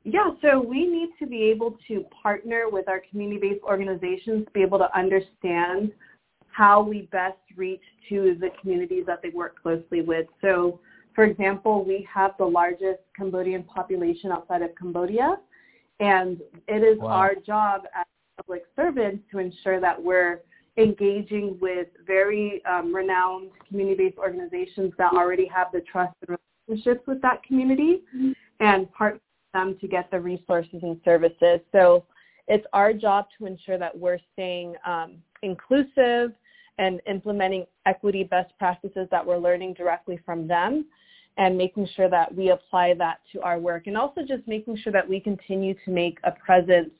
Yeah, 0.03 0.31
so 0.41 0.59
we 0.59 0.87
need 0.87 1.09
to 1.19 1.27
be 1.27 1.43
able 1.43 1.77
to 1.87 2.05
partner 2.23 2.63
with 2.71 2.89
our 2.89 3.01
community-based 3.11 3.63
organizations 3.63 4.45
to 4.45 4.51
be 4.51 4.61
able 4.61 4.79
to 4.79 4.97
understand 4.97 5.91
how 6.49 6.81
we 6.81 7.03
best 7.11 7.37
reach 7.55 7.83
to 8.09 8.35
the 8.39 8.49
communities 8.59 9.05
that 9.05 9.21
they 9.21 9.29
work 9.29 9.61
closely 9.61 10.01
with. 10.01 10.25
So, 10.41 10.79
for 11.13 11.23
example, 11.23 11.85
we 11.85 12.07
have 12.11 12.31
the 12.39 12.45
largest 12.45 13.01
Cambodian 13.15 13.63
population 13.63 14.31
outside 14.31 14.63
of 14.63 14.75
Cambodia, 14.75 15.37
and 16.01 16.41
it 16.67 16.83
is 16.83 16.99
wow. 16.99 17.07
our 17.07 17.35
job 17.35 17.83
as 17.95 18.05
public 18.35 18.63
servants 18.75 19.23
to 19.31 19.37
ensure 19.37 19.79
that 19.79 20.01
we're 20.01 20.41
engaging 20.77 21.57
with 21.61 21.87
very 22.05 22.61
um, 22.65 22.93
renowned 22.93 23.51
community-based 23.67 24.17
organizations 24.17 24.91
that 24.97 25.13
already 25.13 25.45
have 25.45 25.67
the 25.71 25.81
trust 25.81 26.13
and 26.27 26.37
relationships 26.67 27.05
with 27.07 27.21
that 27.21 27.43
community 27.43 28.01
mm-hmm. 28.15 28.31
and 28.61 28.91
partner 28.93 29.19
them 29.53 29.77
to 29.79 29.87
get 29.87 30.09
the 30.11 30.19
resources 30.19 30.79
and 30.81 30.99
services. 31.03 31.59
So 31.71 32.05
it's 32.47 32.65
our 32.73 32.93
job 32.93 33.27
to 33.37 33.45
ensure 33.45 33.77
that 33.77 33.97
we're 33.97 34.19
staying 34.33 34.75
um, 34.85 35.17
inclusive 35.43 36.31
and 36.77 37.01
implementing 37.07 37.65
equity 37.85 38.23
best 38.23 38.53
practices 38.57 39.07
that 39.11 39.25
we're 39.25 39.37
learning 39.37 39.73
directly 39.73 40.19
from 40.25 40.47
them 40.47 40.85
and 41.37 41.57
making 41.57 41.87
sure 41.95 42.09
that 42.09 42.33
we 42.35 42.49
apply 42.49 42.93
that 42.93 43.19
to 43.31 43.41
our 43.41 43.59
work 43.59 43.87
and 43.87 43.97
also 43.97 44.21
just 44.21 44.47
making 44.47 44.77
sure 44.77 44.91
that 44.91 45.07
we 45.07 45.19
continue 45.19 45.73
to 45.85 45.91
make 45.91 46.19
a 46.23 46.31
presence 46.31 46.91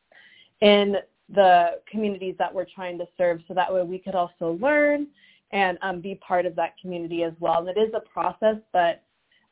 in 0.62 0.96
the 1.34 1.80
communities 1.90 2.36
that 2.38 2.54
we're 2.54 2.66
trying 2.66 2.98
to 2.98 3.06
serve 3.18 3.42
so 3.48 3.54
that 3.54 3.72
way 3.74 3.84
we 3.84 3.98
could 3.98 4.16
also 4.16 4.58
learn 4.62 5.08
and 5.52 5.78
um, 5.82 6.00
be 6.00 6.16
part 6.16 6.46
of 6.46 6.56
that 6.56 6.76
community 6.82 7.24
as 7.24 7.34
well. 7.40 7.60
And 7.60 7.70
it 7.70 7.80
is 7.80 7.94
a 7.94 8.00
process, 8.00 8.56
but 8.72 9.04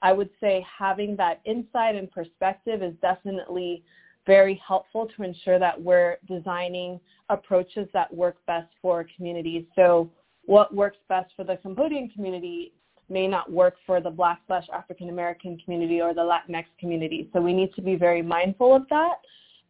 I 0.02 0.14
would 0.14 0.30
say 0.40 0.66
having 0.78 1.16
that 1.18 1.42
insight 1.46 1.96
and 1.96 2.10
perspective 2.10 2.82
is 2.82 2.94
definitely 3.02 3.84
very 4.26 4.62
helpful 4.66 5.10
to 5.16 5.24
ensure 5.24 5.60
that 5.60 5.82
we're 5.82 6.18
designing 6.28 7.00
approaches 7.30 7.88
that 7.94 8.14
work 8.14 8.38
best 8.46 8.68
for 8.82 9.06
communities. 9.16 9.66
So 9.76 10.10
what 10.46 10.74
works 10.74 10.98
best 11.10 11.32
for 11.36 11.44
the 11.44 11.58
Cambodian 11.58 12.10
community 12.10 12.74
may 13.10 13.28
not 13.28 13.52
work 13.52 13.76
for 13.86 14.02
the 14.02 14.10
Black 14.10 14.42
slash 14.48 14.66
African 14.74 15.10
American 15.10 15.58
community 15.58 16.02
or 16.02 16.14
the 16.14 16.22
Latinx 16.22 16.66
community. 16.80 17.30
So 17.34 17.42
we 17.42 17.54
need 17.54 17.74
to 17.76 17.82
be 17.82 17.96
very 17.96 18.22
mindful 18.22 18.76
of 18.76 18.84
that 18.90 19.18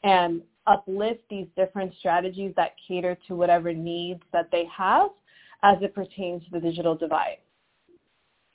and 0.03 0.41
uplift 0.67 1.21
these 1.29 1.47
different 1.55 1.93
strategies 1.99 2.53
that 2.55 2.73
cater 2.87 3.17
to 3.27 3.35
whatever 3.35 3.73
needs 3.73 4.21
that 4.31 4.49
they 4.51 4.65
have 4.75 5.09
as 5.63 5.77
it 5.81 5.93
pertains 5.93 6.43
to 6.45 6.51
the 6.51 6.59
digital 6.59 6.95
divide. 6.95 7.37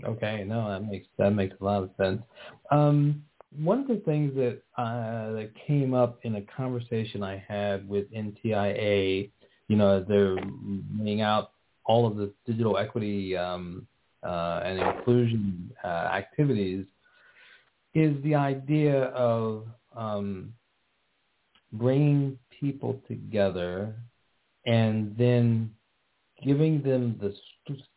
Okay, 0.05 0.45
no, 0.45 0.71
that 0.71 0.89
makes 0.89 1.07
that 1.19 1.31
makes 1.31 1.55
a 1.61 1.65
lot 1.65 1.83
of 1.83 1.91
sense. 1.97 2.23
Um, 2.71 3.23
one 3.57 3.81
of 3.81 3.89
the 3.89 4.03
things 4.05 4.35
that 4.35 4.61
uh, 4.77 5.33
that 5.33 5.51
came 5.67 5.95
up 5.95 6.19
in 6.23 6.37
a 6.37 6.43
conversation 6.43 7.23
I 7.23 7.43
had 7.47 7.89
with 7.89 8.11
NTIA, 8.13 9.31
you 9.69 9.77
know, 9.77 10.05
they're 10.07 10.37
laying 10.99 11.21
out 11.21 11.53
all 11.85 12.07
of 12.07 12.17
the 12.17 12.33
digital 12.47 12.77
equity 12.77 13.37
um, 13.37 13.87
uh, 14.25 14.61
and 14.65 14.79
inclusion 14.79 15.71
uh, 15.85 15.87
activities, 15.87 16.87
is 17.95 18.21
the 18.25 18.35
idea 18.35 19.05
of 19.11 19.67
um, 19.97 20.53
bringing 21.73 22.39
people 22.61 23.01
together 23.07 23.95
and 24.67 25.15
then 25.17 25.71
giving 26.45 26.83
them 26.83 27.19
the, 27.21 27.35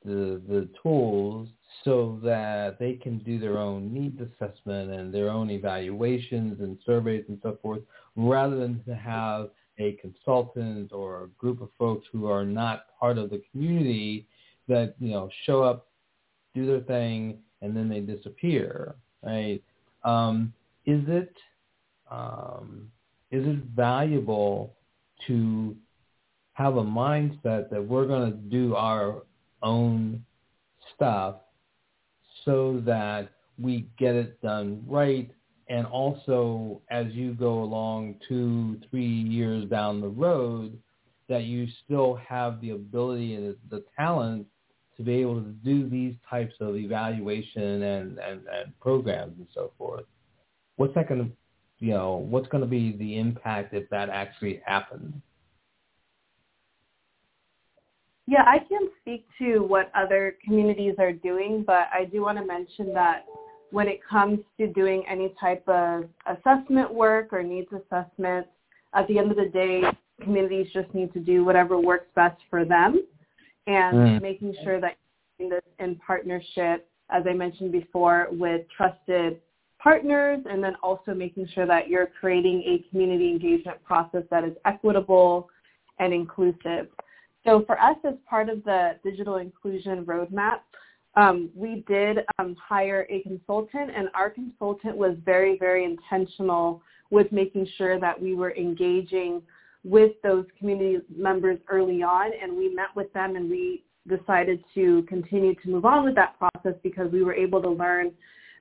the 0.06 0.42
the 0.48 0.70
tools 0.82 1.48
so 1.84 2.20
that 2.24 2.78
they 2.80 2.94
can 2.94 3.20
do 3.20 3.40
their 3.40 3.58
own 3.58 3.94
needs 3.94 4.20
assessment 4.20 4.92
and 4.92 5.14
their 5.14 5.30
own 5.30 5.50
evaluations 5.50 6.60
and 6.60 6.78
surveys 6.86 7.26
and 7.28 7.40
so 7.44 7.58
forth, 7.62 7.82
rather 8.16 8.58
than 8.58 8.82
to 8.86 8.96
have 8.96 9.50
a 9.80 9.94
consultant 9.94 10.92
or 10.92 11.24
a 11.24 11.28
group 11.40 11.62
of 11.62 11.70
folks 11.78 12.08
who 12.12 12.28
are 12.28 12.46
not 12.46 12.86
part 13.00 13.18
of 13.18 13.30
the 13.30 13.42
community 13.52 14.28
that 14.68 14.96
you 15.00 15.12
know 15.12 15.30
show 15.46 15.62
up, 15.64 15.87
do 16.58 16.66
their 16.66 16.82
thing, 16.82 17.38
and 17.62 17.76
then 17.76 17.90
they 17.90 18.00
disappear, 18.00 18.96
right? 19.24 19.62
Um, 20.04 20.54
is 20.86 21.04
it 21.08 21.34
um, 22.10 22.90
is 23.32 23.46
it 23.46 23.60
valuable 23.76 24.74
to 25.28 25.76
have 26.54 26.78
a 26.78 26.84
mindset 26.84 27.70
that 27.70 27.86
we're 27.86 28.08
going 28.08 28.32
to 28.32 28.38
do 28.38 28.76
our 28.76 29.24
own 29.62 30.24
stuff 30.96 31.36
so 32.46 32.82
that 32.86 33.30
we 33.60 33.88
get 33.98 34.16
it 34.16 34.42
done 34.42 34.82
right 34.88 35.32
and 35.70 35.86
also 35.86 36.82
as 36.90 37.08
you 37.12 37.34
go 37.34 37.62
along 37.64 38.16
two, 38.28 38.80
three 38.90 39.06
years 39.06 39.70
down 39.70 40.00
the 40.00 40.08
road, 40.08 40.78
that 41.28 41.44
you 41.44 41.68
still 41.84 42.16
have 42.16 42.62
the 42.62 42.70
ability 42.72 43.36
and 43.36 43.56
the 43.70 43.84
talent 43.98 44.48
to 44.98 45.04
be 45.04 45.16
able 45.16 45.42
to 45.42 45.50
do 45.64 45.88
these 45.88 46.16
types 46.30 46.56
of 46.60 46.76
evaluation 46.76 47.84
and, 47.84 48.18
and, 48.18 48.42
and 48.48 48.80
programs 48.82 49.38
and 49.38 49.48
so 49.54 49.72
forth. 49.78 50.06
What's 50.76 50.94
that 50.96 51.08
going 51.08 51.26
to, 51.26 51.32
you 51.80 51.94
know, 51.94 52.26
what's 52.30 52.48
going 52.48 52.64
to 52.64 52.70
be 52.70 52.96
the 52.98 53.18
impact 53.18 53.74
if 53.74 53.90
that 53.90 54.10
actually 54.10 54.62
happened? 54.66 55.22
Yeah, 58.26 58.44
I 58.46 58.60
can't 58.60 58.92
speak 59.02 59.26
to 59.40 59.60
what 59.60 59.90
other 59.96 60.36
communities 60.44 60.96
are 61.00 61.14
doing, 61.14 61.64
but 61.66 61.88
I 61.94 62.06
do 62.06 62.22
want 62.22 62.38
to 62.40 62.46
mention 62.46 62.94
that 62.94 63.26
when 63.72 63.88
it 63.88 64.00
comes 64.10 64.40
to 64.60 64.68
doing 64.68 65.04
any 65.10 65.34
type 65.40 65.64
of 65.68 66.06
assessment 66.26 66.94
work 66.94 67.32
or 67.32 67.44
needs 67.44 67.70
assessment, 67.72 68.48
at 68.94 69.08
the 69.08 69.20
end 69.20 69.32
of 69.32 69.38
the 69.38 69.50
day, 69.50 69.84
communities 70.22 70.68
just 70.74 70.94
need 70.94 71.14
to 71.14 71.20
do 71.20 71.46
whatever 71.46 71.80
works 71.80 72.08
best 72.16 72.42
for 72.50 72.66
them 72.66 73.04
and 73.68 73.98
mm. 73.98 74.22
making 74.22 74.56
sure 74.64 74.82
that 74.82 74.96
you're 75.38 75.50
doing 75.50 75.62
this 75.62 75.86
in 75.86 75.96
partnership, 75.98 76.90
as 77.12 77.24
I 77.30 77.34
mentioned 77.34 77.72
before, 77.72 78.28
with 78.32 78.62
trusted 78.76 79.40
partners 79.80 80.40
and 80.50 80.64
then 80.64 80.76
also 80.82 81.14
making 81.14 81.48
sure 81.54 81.68
that 81.68 81.88
you're 81.88 82.10
creating 82.20 82.64
a 82.66 82.90
community 82.90 83.30
engagement 83.30 83.84
process 83.84 84.24
that 84.32 84.44
is 84.44 84.54
equitable 84.66 85.50
and 86.00 86.14
inclusive. 86.14 86.88
So 87.46 87.64
for 87.66 87.80
us 87.80 87.98
as 88.04 88.16
part 88.30 88.50
of 88.50 88.64
the 88.64 88.98
digital 89.04 89.38
inclusion 89.38 90.04
roadmap, 90.06 90.60
um, 91.16 91.50
we 91.56 91.84
did 91.88 92.20
um, 92.38 92.56
hire 92.56 93.08
a 93.10 93.22
consultant, 93.22 93.92
and 93.96 94.10
our 94.14 94.30
consultant 94.30 94.96
was 94.96 95.16
very, 95.26 95.58
very 95.58 95.84
intentional 95.84 96.82
with 97.10 97.32
making 97.32 97.68
sure 97.78 98.00
that 98.00 98.22
we 98.22 98.36
were 98.36 98.54
engaging 98.56 99.42
with 99.84 100.12
those 100.24 100.46
community 100.58 100.98
members 101.16 101.60
early 101.70 102.04
on, 102.04 102.32
and 102.42 102.56
we 102.56 102.74
met 102.74 102.90
with 102.96 103.12
them 103.14 103.36
and 103.36 103.50
we 103.50 103.84
decided 104.08 104.64
to 104.74 105.04
continue 105.04 105.54
to 105.56 105.70
move 105.70 105.86
on 105.86 106.06
with 106.06 106.16
that 106.16 106.36
process 106.38 106.80
because 106.84 107.12
we 107.12 107.24
were 107.24 107.34
able 107.34 107.62
to 107.62 107.70
learn 107.70 108.12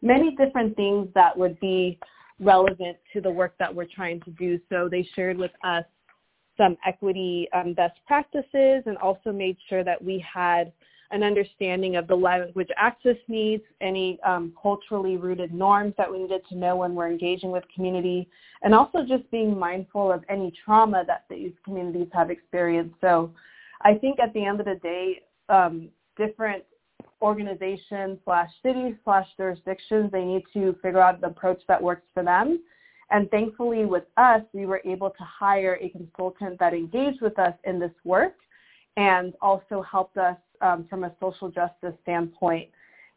many 0.03 0.35
different 0.37 0.77
things 0.77 1.09
that 1.15 1.37
would 1.37 1.59
be 1.61 1.99
relevant 2.41 2.97
to 3.13 3.21
the 3.21 3.31
work 3.31 3.55
that 3.59 3.75
we're 3.75 3.87
trying 3.87 4.21
to 4.23 4.31
do. 4.33 4.59
So 4.69 4.89
they 4.91 5.09
shared 5.15 5.39
with 5.39 5.53
us 5.65 5.85
some 6.57 6.77
equity 6.87 7.49
um, 7.55 7.75
best 7.75 7.99
practices 8.07 8.83
and 8.87 8.97
also 8.99 9.33
made 9.33 9.57
sure 9.69 9.85
that 9.85 10.03
we 10.03 10.25
had 10.33 10.73
an 11.11 11.23
understanding 11.23 11.97
of 11.97 12.07
the 12.09 12.15
language 12.15 12.69
access 12.77 13.17
needs, 13.29 13.63
any 13.81 14.19
um, 14.23 14.53
culturally 14.61 15.17
rooted 15.17 15.53
norms 15.53 15.95
that 15.97 16.11
we 16.11 16.19
needed 16.19 16.43
to 16.49 16.57
know 16.57 16.77
when 16.77 16.95
we're 16.95 17.11
engaging 17.11 17.51
with 17.51 17.65
community, 17.75 18.29
and 18.63 18.75
also 18.75 19.05
just 19.07 19.31
being 19.31 19.57
mindful 19.59 20.11
of 20.11 20.25
any 20.29 20.53
trauma 20.65 21.05
that 21.07 21.25
these 21.31 21.53
communities 21.65 22.09
have 22.13 22.31
experienced. 22.31 22.95
So 23.01 23.31
I 23.83 23.95
think 23.95 24.19
at 24.19 24.33
the 24.35 24.45
end 24.45 24.61
of 24.61 24.67
the 24.67 24.77
day, 24.77 25.23
um, 25.49 25.89
different 26.17 26.65
organizations 27.23 28.19
slash 28.25 28.51
cities 28.63 28.95
slash 29.05 29.27
jurisdictions, 29.37 30.11
they 30.11 30.25
need 30.25 30.43
to 30.55 30.77
figure 30.83 31.01
out 31.01 31.21
the 31.21 31.29
approach 31.29 31.61
that 31.69 31.83
works 31.83 32.07
for 32.15 32.23
them. 32.23 32.61
And 33.11 33.31
thankfully 33.31 33.85
with 33.85 34.05
us, 34.17 34.43
we 34.53 34.67
were 34.67 34.83
able 34.85 35.11
to 35.11 35.23
hire 35.23 35.79
a 35.81 35.89
consultant 35.91 36.59
that 36.59 36.75
engaged 36.75 37.21
with 37.21 37.39
us 37.39 37.55
in 37.65 37.79
this 37.79 37.93
work 38.05 38.35
and 38.97 39.35
also 39.41 39.83
helped 39.83 40.17
us 40.17 40.37
um, 40.61 40.87
from 40.89 41.05
a 41.05 41.13
social 41.21 41.51
justice 41.51 41.95
standpoint. 42.03 42.69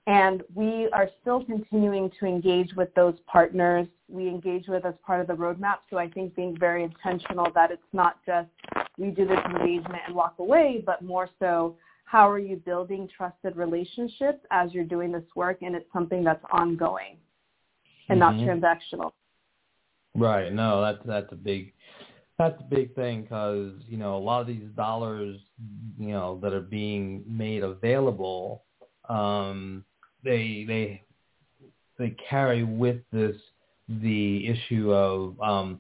And 0.08 0.44
we 0.56 0.90
are 0.92 1.10
still 1.22 1.44
continuing 1.44 2.12
to 2.20 2.26
engage 2.26 2.74
with 2.76 2.94
those 2.96 3.16
partners 3.28 3.88
we 4.10 4.28
engage 4.28 4.68
with 4.68 4.86
as 4.86 4.96
part 5.06 5.22
of 5.22 5.28
the 5.28 5.34
roadmap. 5.34 5.78
So 5.90 5.98
I 5.98 6.10
think 6.10 6.36
being 6.36 6.58
very 6.58 6.84
intentional 6.84 7.48
that 7.54 7.72
it's 7.72 7.82
not 7.94 8.18
just 8.26 8.50
we 8.98 9.12
do 9.12 9.28
this 9.28 9.40
engagement 9.46 10.02
and 10.08 10.16
walk 10.16 10.36
away, 10.40 10.84
but 10.86 11.04
more 11.04 11.30
so 11.40 11.76
how 12.06 12.30
are 12.30 12.40
you 12.40 12.56
building 12.58 13.08
trusted 13.16 13.56
relationships 13.56 14.40
as 14.50 14.74
you're 14.74 14.84
doing 14.84 15.12
this 15.12 15.24
work 15.36 15.60
and 15.62 15.76
it's 15.76 15.86
something 15.94 16.24
that's 16.24 16.44
ongoing 16.52 17.18
and 18.10 18.20
mm-hmm. 18.20 18.46
not 18.46 18.74
transactional. 18.82 19.12
Right. 20.16 20.52
No, 20.52 20.82
that's 20.82 21.00
that's 21.06 21.32
a 21.32 21.36
big 21.36 21.72
that's 22.40 22.60
a 22.62 22.64
big 22.64 22.96
thing 22.96 23.24
because 23.24 23.74
you 23.88 23.98
know 23.98 24.16
a 24.16 24.18
lot 24.18 24.40
of 24.42 24.48
these 24.48 24.64
dollars 24.76 25.38
you 26.00 26.08
know 26.08 26.40
that 26.42 26.54
are 26.54 26.62
being 26.62 27.24
made 27.28 27.64
available 27.64 28.64
um 29.10 29.84
they 30.24 30.64
they 30.68 31.04
they 32.00 32.16
carry 32.30 32.64
with 32.64 32.98
this 33.12 33.36
the 34.02 34.48
issue 34.48 34.92
of 34.94 35.40
um 35.42 35.80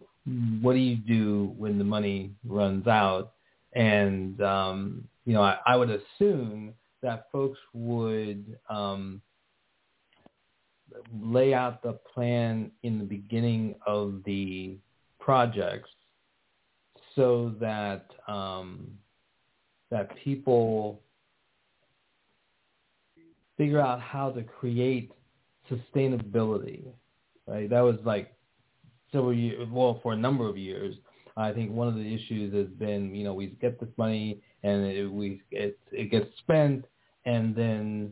what 0.62 0.74
do 0.74 0.80
you 0.80 0.98
do 0.98 1.56
when 1.58 1.80
the 1.80 1.84
money 1.84 2.32
runs 2.46 2.86
out? 2.88 3.32
And 3.74 4.40
um 4.42 5.08
you 5.26 5.34
know 5.34 5.42
i, 5.42 5.58
I 5.66 5.76
would 5.78 5.90
assume 5.90 6.74
that 7.02 7.28
folks 7.32 7.60
would 7.74 8.58
um 8.70 9.22
lay 11.22 11.54
out 11.54 11.82
the 11.84 11.94
plan 12.14 12.72
in 12.84 12.98
the 12.98 13.06
beginning 13.06 13.76
of 13.86 14.22
the 14.26 14.76
projects 15.20 15.90
so 17.16 17.54
that 17.60 18.06
um, 18.28 18.88
that 19.92 20.10
people 20.24 21.02
figure 23.58 23.82
out 23.82 24.00
how 24.00 24.30
to 24.32 24.44
create 24.44 25.12
sustainability. 25.70 26.84
Right, 27.48 27.70
that 27.70 27.82
was 27.82 27.98
like 28.06 28.34
several 29.12 29.34
years, 29.34 29.68
well, 29.72 30.00
for 30.04 30.14
a 30.14 30.18
number 30.18 30.48
of 30.48 30.58
years. 30.58 30.96
I 31.36 31.54
think 31.54 31.72
one 31.72 31.88
of 31.88 31.96
the 31.96 32.14
issues 32.14 32.54
has 32.54 32.68
been, 32.78 33.16
you 33.16 33.24
know, 33.24 33.34
we 33.34 33.48
get 33.62 33.80
this 33.80 33.90
money 33.98 34.42
and 34.64 34.86
it, 34.86 35.08
we 35.08 35.42
it 35.52 35.80
it 35.92 36.12
gets 36.12 36.28
spent 36.40 36.86
and 37.26 37.56
then 37.56 38.12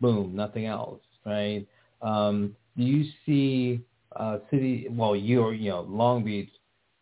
boom, 0.00 0.36
nothing 0.36 0.66
else, 0.66 1.00
right? 1.24 1.66
Um, 2.02 2.54
do 2.76 2.84
you 2.84 3.10
see 3.24 3.80
uh, 4.16 4.38
city, 4.50 4.86
well, 4.90 5.16
you 5.16 5.44
are 5.44 5.52
you 5.52 5.70
know, 5.70 5.82
Long 5.82 6.24
Beach 6.24 6.50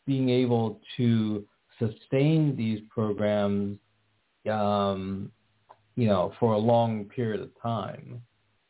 being 0.07 0.29
able 0.29 0.81
to 0.97 1.45
sustain 1.79 2.57
these 2.57 2.81
programs, 2.88 3.79
um, 4.51 5.31
you 5.97 6.07
know, 6.07 6.33
for 6.38 6.53
a 6.55 6.59
long 6.59 7.05
period 7.05 7.40
of 7.40 7.51
time. 7.61 8.23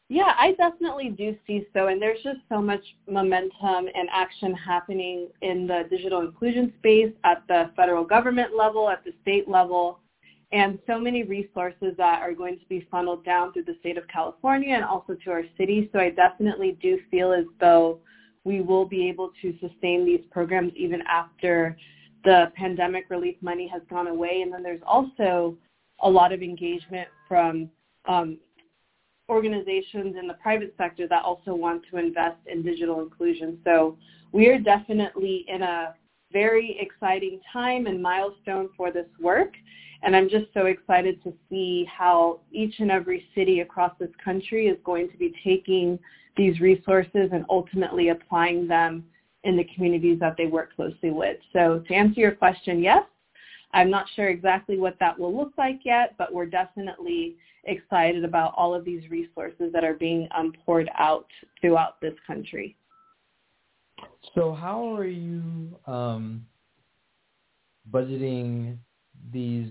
Yeah, 0.09 0.35
I 0.39 0.53
definitely 0.53 1.11
do 1.11 1.37
see 1.47 1.67
so. 1.73 1.89
And 1.89 2.01
there's 2.01 2.23
just 2.23 2.39
so 2.49 2.63
much 2.63 2.83
momentum 3.09 3.89
and 3.93 4.09
action 4.13 4.55
happening 4.55 5.29
in 5.43 5.67
the 5.67 5.83
digital 5.91 6.21
inclusion 6.21 6.73
space 6.79 7.13
at 7.25 7.43
the 7.49 7.71
federal 7.75 8.05
government 8.05 8.57
level, 8.57 8.89
at 8.89 9.05
the 9.05 9.13
state 9.23 9.49
level, 9.49 9.99
and 10.53 10.79
so 10.87 11.01
many 11.01 11.25
resources 11.25 11.95
that 11.99 12.23
are 12.23 12.33
going 12.33 12.57
to 12.59 12.65
be 12.67 12.87
funneled 12.89 13.25
down 13.25 13.53
through 13.53 13.65
the 13.65 13.77
state 13.81 13.99
of 13.99 14.07
California 14.07 14.75
and 14.75 14.85
also 14.85 15.17
to 15.25 15.31
our 15.31 15.43
city. 15.59 15.91
So 15.93 15.99
I 15.99 16.11
definitely 16.11 16.79
do 16.81 17.01
feel 17.11 17.33
as 17.33 17.45
though 17.59 17.99
we 18.47 18.61
will 18.61 18.85
be 18.85 19.09
able 19.09 19.33
to 19.43 19.53
sustain 19.59 20.07
these 20.07 20.21
programs 20.31 20.73
even 20.77 21.03
after 21.09 21.77
the 22.25 22.53
pandemic 22.55 23.11
relief 23.11 23.35
money 23.41 23.67
has 23.67 23.83
gone 23.91 24.07
away. 24.07 24.43
And 24.43 24.53
then 24.53 24.63
there's 24.63 24.81
also 24.87 25.57
a 26.01 26.09
lot 26.09 26.33
of 26.33 26.43
engagement 26.43 27.09
from 27.27 27.69
um, 28.07 28.39
organizations 29.29 30.15
in 30.17 30.29
the 30.29 30.35
private 30.35 30.73
sector 30.79 31.09
that 31.09 31.25
also 31.25 31.57
want 31.57 31.83
to 31.91 31.99
invest 31.99 32.37
in 32.47 32.63
digital 32.63 33.01
inclusion. 33.01 33.59
So 33.65 33.99
we 34.31 34.47
are 34.47 34.61
definitely 34.61 35.45
in 35.49 35.63
a 35.63 35.95
very 36.33 36.79
exciting 36.81 37.41
time 37.53 37.87
and 37.87 38.01
milestone 38.01 38.69
for 38.77 38.93
this 38.93 39.09
work. 39.21 39.55
And 40.05 40.15
I'm 40.15 40.29
just 40.29 40.47
so 40.55 40.67
excited 40.67 41.21
to 41.25 41.33
see 41.51 41.85
how 41.87 42.41
each 42.53 42.77
and 42.79 42.93
every 42.93 43.27
city 43.35 43.61
across 43.61 43.93
this 43.99 44.11
country 44.25 44.69
is 44.69 44.79
going 44.85 45.11
to 45.11 45.17
be 45.17 45.35
taking 45.43 45.99
these 46.37 46.61
resources 46.61 47.31
and 47.33 47.45
ultimately 47.49 48.09
applying 48.09 48.69
them 48.69 49.05
in 49.45 49.57
the 49.57 49.65
communities 49.75 50.19
that 50.21 50.37
they 50.37 50.47
work 50.47 50.75
closely 50.75 51.11
with. 51.11 51.37
So 51.53 51.83
to 51.87 51.95
answer 51.95 52.21
your 52.21 52.33
question, 52.33 52.83
yes, 52.83 53.05
I'm 53.73 53.91
not 53.91 54.07
sure 54.15 54.29
exactly 54.29 54.79
what 54.79 54.97
that 55.01 55.19
will 55.19 55.37
look 55.37 55.53
like 55.57 55.81
yet, 55.85 56.15
but 56.19 56.33
we're 56.33 56.47
definitely 56.47 57.37
excited 57.65 58.25
about 58.25 58.55
all 58.57 58.75
of 58.75 58.85
these 58.85 59.09
resources 59.11 59.73
that 59.73 59.85
are 59.85 59.95
being 59.95 60.29
um, 60.37 60.53
poured 60.65 60.89
out 60.99 61.27
throughout 61.61 62.01
this 62.01 62.15
country. 62.27 62.77
So 64.35 64.53
how 64.53 64.95
are 64.95 65.07
you 65.07 65.79
um, 65.87 66.47
budgeting 67.91 68.79
these 69.33 69.71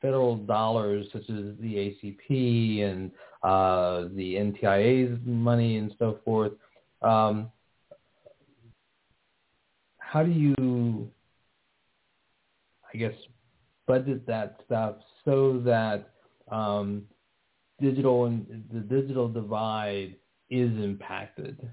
federal 0.00 0.36
dollars 0.36 1.06
such 1.12 1.22
as 1.22 1.56
the 1.60 1.74
ACP 1.74 2.82
and 2.82 3.10
uh, 3.42 4.08
the 4.14 4.34
NTIA's 4.34 5.18
money 5.24 5.76
and 5.76 5.94
so 5.98 6.18
forth. 6.24 6.52
Um, 7.02 7.50
how 9.98 10.22
do 10.22 10.30
you, 10.30 11.10
I 12.92 12.96
guess, 12.96 13.12
budget 13.86 14.26
that 14.26 14.60
stuff 14.64 14.96
so 15.24 15.60
that 15.64 16.10
um, 16.50 17.04
digital 17.80 18.24
and 18.24 18.64
the 18.72 18.80
digital 18.80 19.28
divide 19.28 20.16
is 20.50 20.70
impacted? 20.82 21.70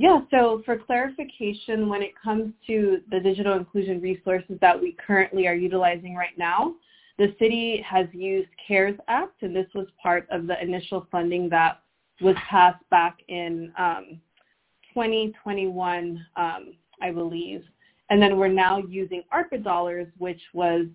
Yeah, 0.00 0.20
so 0.30 0.62
for 0.64 0.78
clarification, 0.78 1.88
when 1.88 2.02
it 2.02 2.12
comes 2.22 2.52
to 2.68 3.00
the 3.10 3.18
digital 3.18 3.54
inclusion 3.54 4.00
resources 4.00 4.56
that 4.60 4.80
we 4.80 4.96
currently 5.04 5.48
are 5.48 5.56
utilizing 5.56 6.14
right 6.14 6.38
now, 6.38 6.76
the 7.18 7.34
city 7.40 7.84
has 7.84 8.06
used 8.12 8.48
CARES 8.64 8.94
Act, 9.08 9.42
and 9.42 9.54
this 9.54 9.66
was 9.74 9.88
part 10.00 10.28
of 10.30 10.46
the 10.46 10.62
initial 10.62 11.08
funding 11.10 11.48
that 11.48 11.80
was 12.20 12.36
passed 12.48 12.88
back 12.90 13.18
in 13.26 13.72
um, 13.76 14.20
2021, 14.94 16.24
um, 16.36 16.74
I 17.02 17.10
believe. 17.10 17.64
And 18.08 18.22
then 18.22 18.36
we're 18.36 18.46
now 18.46 18.78
using 18.78 19.24
ARPA 19.34 19.64
dollars, 19.64 20.06
which 20.18 20.40
was 20.52 20.86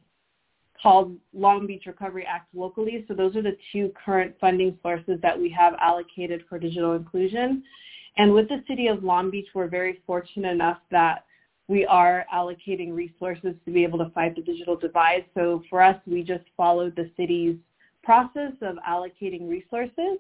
called 0.82 1.18
Long 1.34 1.68
Beach 1.68 1.84
Recovery 1.88 2.26
Act 2.26 2.56
locally. 2.56 3.04
So 3.10 3.14
those 3.14 3.36
are 3.36 3.42
the 3.42 3.58
two 3.74 3.92
current 4.06 4.34
funding 4.40 4.80
sources 4.82 5.20
that 5.22 5.38
we 5.38 5.50
have 5.50 5.74
allocated 5.82 6.46
for 6.48 6.58
digital 6.58 6.94
inclusion. 6.94 7.64
And 8.18 8.34
with 8.34 8.48
the 8.48 8.64
city 8.68 8.88
of 8.88 9.04
Long 9.04 9.32
Beach, 9.32 9.48
we're 9.56 9.68
very 9.68 10.02
fortunate 10.06 10.52
enough 10.52 10.80
that 10.92 11.26
we 11.68 11.86
are 11.86 12.26
allocating 12.34 12.94
resources 12.94 13.56
to 13.66 13.72
be 13.72 13.84
able 13.84 13.98
to 14.00 14.10
fight 14.12 14.36
the 14.36 14.42
digital 14.42 14.76
divide. 14.76 15.26
So 15.34 15.64
for 15.70 15.82
us, 15.82 16.00
we 16.06 16.22
just 16.22 16.44
followed 16.56 16.96
the 16.96 17.10
city's 17.18 17.56
process 18.04 18.52
of 18.62 18.76
allocating 18.88 19.50
resources, 19.50 20.20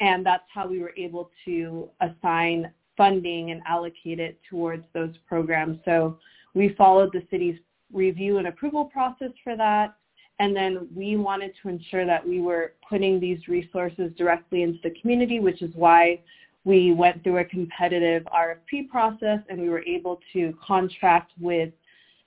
and 0.00 0.24
that's 0.24 0.44
how 0.54 0.68
we 0.68 0.78
were 0.78 0.94
able 0.96 1.30
to 1.44 1.88
assign 2.00 2.72
funding 2.96 3.50
and 3.50 3.60
allocate 3.66 4.20
it 4.20 4.38
towards 4.48 4.84
those 4.94 5.14
programs. 5.26 5.78
So 5.84 6.18
we 6.54 6.74
followed 6.74 7.10
the 7.12 7.22
city's 7.30 7.58
review 7.92 8.38
and 8.38 8.46
approval 8.46 8.84
process 8.84 9.30
for 9.42 9.56
that. 9.56 9.94
And 10.40 10.54
then 10.54 10.88
we 10.94 11.16
wanted 11.16 11.52
to 11.62 11.68
ensure 11.68 12.06
that 12.06 12.26
we 12.26 12.40
were 12.40 12.74
putting 12.88 13.18
these 13.18 13.48
resources 13.48 14.12
directly 14.16 14.62
into 14.62 14.78
the 14.84 14.94
community, 15.00 15.40
which 15.40 15.62
is 15.62 15.70
why 15.74 16.20
we 16.68 16.92
went 16.92 17.24
through 17.24 17.38
a 17.38 17.44
competitive 17.46 18.24
RFP 18.24 18.90
process 18.90 19.38
and 19.48 19.58
we 19.58 19.70
were 19.70 19.82
able 19.84 20.20
to 20.34 20.52
contract 20.64 21.32
with 21.40 21.70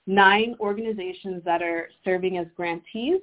nine 0.08 0.56
organizations 0.58 1.44
that 1.44 1.62
are 1.62 1.90
serving 2.04 2.38
as 2.38 2.48
grantees 2.56 3.20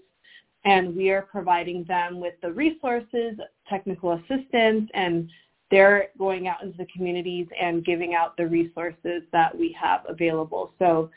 and 0.63 0.95
we 0.95 1.10
are 1.10 1.23
providing 1.23 1.84
them 1.89 2.21
with 2.21 2.36
the 2.41 2.49
resources, 2.49 3.34
technical 3.67 4.13
assistance, 4.13 4.89
and 4.93 5.29
they're 5.69 6.08
going 6.17 6.47
out 6.47 6.63
into 6.63 6.77
the 6.77 6.88
communities 6.95 7.47
and 7.62 7.84
giving 7.84 8.15
out 8.15 8.38
the 8.38 8.47
resources 8.47 9.21
that 9.34 9.58
we 9.58 9.75
have 9.79 10.01
available. 10.08 10.73
So 10.79 11.10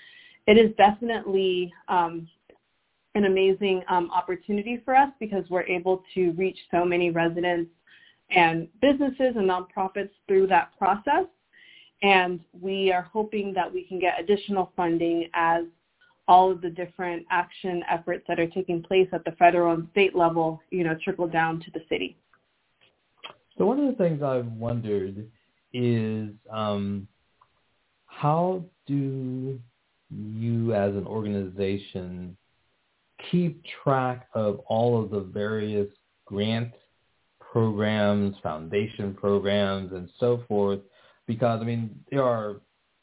it 0.49 0.59
is 0.59 0.75
definitely 0.77 1.73
um, 1.89 2.29
an 3.15 3.27
amazing 3.27 3.85
um, 3.89 4.11
opportunity 4.11 4.83
for 4.85 4.97
us 4.97 5.11
because 5.21 5.45
we're 5.49 5.63
able 5.63 6.03
to 6.15 6.33
reach 6.33 6.59
so 6.73 6.85
many 6.85 7.11
residents 7.11 7.71
and 8.35 8.69
businesses 8.81 9.35
and 9.37 9.49
nonprofits 9.49 10.11
through 10.27 10.47
that 10.49 10.71
process. 10.79 11.27
And 12.03 12.41
we 12.61 12.91
are 12.93 13.03
hoping 13.03 13.53
that 13.55 13.73
we 13.73 13.85
can 13.85 14.01
get 14.01 14.19
additional 14.19 14.73
funding 14.77 15.29
as 15.35 15.65
all 16.29 16.51
of 16.51 16.61
the 16.61 16.71
different 16.71 17.27
action 17.31 17.83
efforts 17.91 18.25
that 18.29 18.41
are 18.41 18.47
taking 18.47 18.83
place 18.83 19.09
at 19.13 19.25
the 19.25 19.33
federal 19.33 19.75
and 19.75 19.89
state 19.93 20.15
level, 20.15 20.61
you 20.71 20.85
know, 20.85 20.97
trickle 21.03 21.29
down 21.29 21.61
to 21.61 21.71
the 21.73 21.81
city. 21.89 22.17
So 23.59 23.67
one 23.67 23.79
of 23.81 23.87
the 23.87 24.03
things 24.03 24.23
I've 24.23 24.47
wondered 24.47 25.29
is 25.73 26.31
um, 26.51 27.07
how 28.07 28.65
do 28.87 29.61
you 30.11 30.75
as 30.75 30.95
an 30.95 31.07
organization 31.07 32.37
keep 33.31 33.63
track 33.83 34.27
of 34.35 34.61
all 34.67 35.03
of 35.03 35.11
the 35.11 35.21
various 35.21 35.89
grant 36.25 36.73
programs, 37.53 38.35
foundation 38.43 39.15
programs, 39.15 39.93
and 39.93 40.09
so 40.19 40.43
forth. 40.49 40.81
Because 41.27 41.61
I 41.61 41.65
mean, 41.65 41.95
there 42.11 42.25
are, 42.25 42.57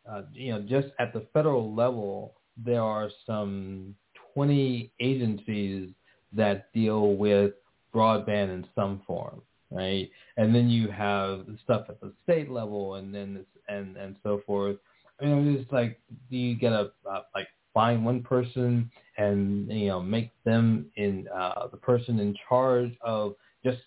uh, 0.09 0.23
you 0.33 0.51
know, 0.51 0.61
just 0.61 0.87
at 0.99 1.13
the 1.13 1.27
federal 1.33 1.73
level, 1.73 2.33
there 2.57 2.81
are 2.81 3.09
some 3.27 3.95
20 4.33 4.91
agencies 4.99 5.91
that 6.33 6.73
deal 6.73 7.15
with 7.15 7.53
broadband 7.93 8.49
in 8.49 8.65
some 8.75 9.01
form, 9.05 9.41
right? 9.71 10.09
And 10.37 10.53
then 10.53 10.67
you 10.67 10.89
have 10.89 11.45
stuff 11.63 11.85
at 11.89 12.01
the 12.01 12.11
state 12.23 12.49
level, 12.49 12.95
and 12.95 13.13
then 13.13 13.45
and 13.67 13.97
and 13.97 14.15
so 14.23 14.41
forth. 14.47 14.77
I 15.21 15.25
mean, 15.25 15.55
it's 15.57 15.71
like, 15.71 15.99
do 16.31 16.37
you 16.37 16.55
get 16.55 16.73
a 16.73 16.91
like 17.35 17.47
find 17.73 18.03
one 18.03 18.23
person 18.23 18.89
and 19.17 19.69
you 19.71 19.87
know 19.87 20.01
make 20.01 20.31
them 20.43 20.87
in 20.95 21.27
uh, 21.35 21.67
the 21.67 21.77
person 21.77 22.19
in 22.19 22.35
charge 22.47 22.91
of 23.01 23.35
just 23.63 23.77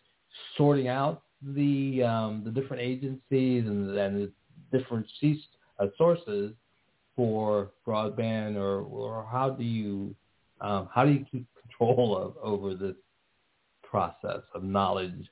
sorting 0.57 0.89
out 0.89 1.23
the 1.43 2.03
um, 2.03 2.43
the 2.45 2.51
different 2.51 2.83
agencies 2.83 3.67
and, 3.67 3.91
and 3.97 4.31
the 4.71 4.79
different 4.79 5.07
uh, 5.79 5.87
sources 5.99 6.53
for 7.17 7.71
broadband, 7.87 8.57
or, 8.57 8.83
or 8.83 9.27
how 9.31 9.51
do 9.51 9.65
you 9.65 10.15
um, 10.61 10.89
how 10.95 11.05
do 11.05 11.13
you 11.13 11.25
keep 11.31 11.47
control 11.61 12.17
of 12.17 12.35
over 12.43 12.75
this 12.75 12.97
process 13.83 14.43
of 14.55 14.63
knowledge? 14.63 15.29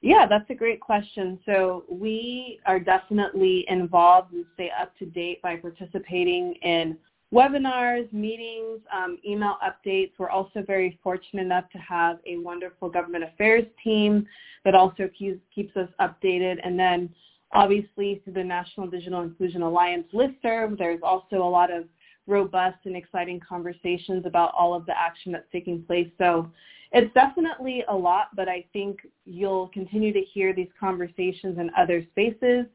Yeah, 0.00 0.26
that's 0.28 0.48
a 0.50 0.54
great 0.54 0.80
question. 0.80 1.38
So 1.46 1.84
we 1.90 2.60
are 2.66 2.78
definitely 2.78 3.64
involved 3.68 4.34
and 4.34 4.44
stay 4.52 4.70
up 4.78 4.96
to 4.98 5.06
date 5.06 5.40
by 5.40 5.56
participating 5.56 6.54
in 6.62 6.98
webinars, 7.34 8.10
meetings, 8.12 8.80
um, 8.94 9.18
email 9.26 9.56
updates. 9.62 10.12
We're 10.18 10.30
also 10.30 10.62
very 10.64 10.98
fortunate 11.02 11.42
enough 11.42 11.68
to 11.70 11.78
have 11.78 12.18
a 12.26 12.36
wonderful 12.38 12.88
government 12.88 13.24
affairs 13.24 13.64
team 13.82 14.26
that 14.64 14.74
also 14.76 15.10
keeps, 15.18 15.40
keeps 15.52 15.76
us 15.76 15.88
updated. 16.00 16.58
And 16.64 16.78
then 16.78 17.10
obviously 17.52 18.22
through 18.22 18.34
the 18.34 18.44
National 18.44 18.86
Digital 18.86 19.22
Inclusion 19.22 19.62
Alliance 19.62 20.06
listserv, 20.14 20.78
there's 20.78 21.00
also 21.02 21.36
a 21.36 21.50
lot 21.50 21.72
of 21.72 21.84
robust 22.26 22.78
and 22.84 22.96
exciting 22.96 23.40
conversations 23.46 24.24
about 24.26 24.52
all 24.56 24.72
of 24.72 24.86
the 24.86 24.96
action 24.96 25.32
that's 25.32 25.50
taking 25.50 25.82
place. 25.82 26.08
So 26.18 26.48
it's 26.92 27.12
definitely 27.14 27.84
a 27.88 27.94
lot, 27.94 28.28
but 28.36 28.48
I 28.48 28.64
think 28.72 29.00
you'll 29.24 29.68
continue 29.68 30.12
to 30.12 30.20
hear 30.20 30.54
these 30.54 30.68
conversations 30.78 31.58
in 31.58 31.70
other 31.76 32.06
spaces. 32.12 32.66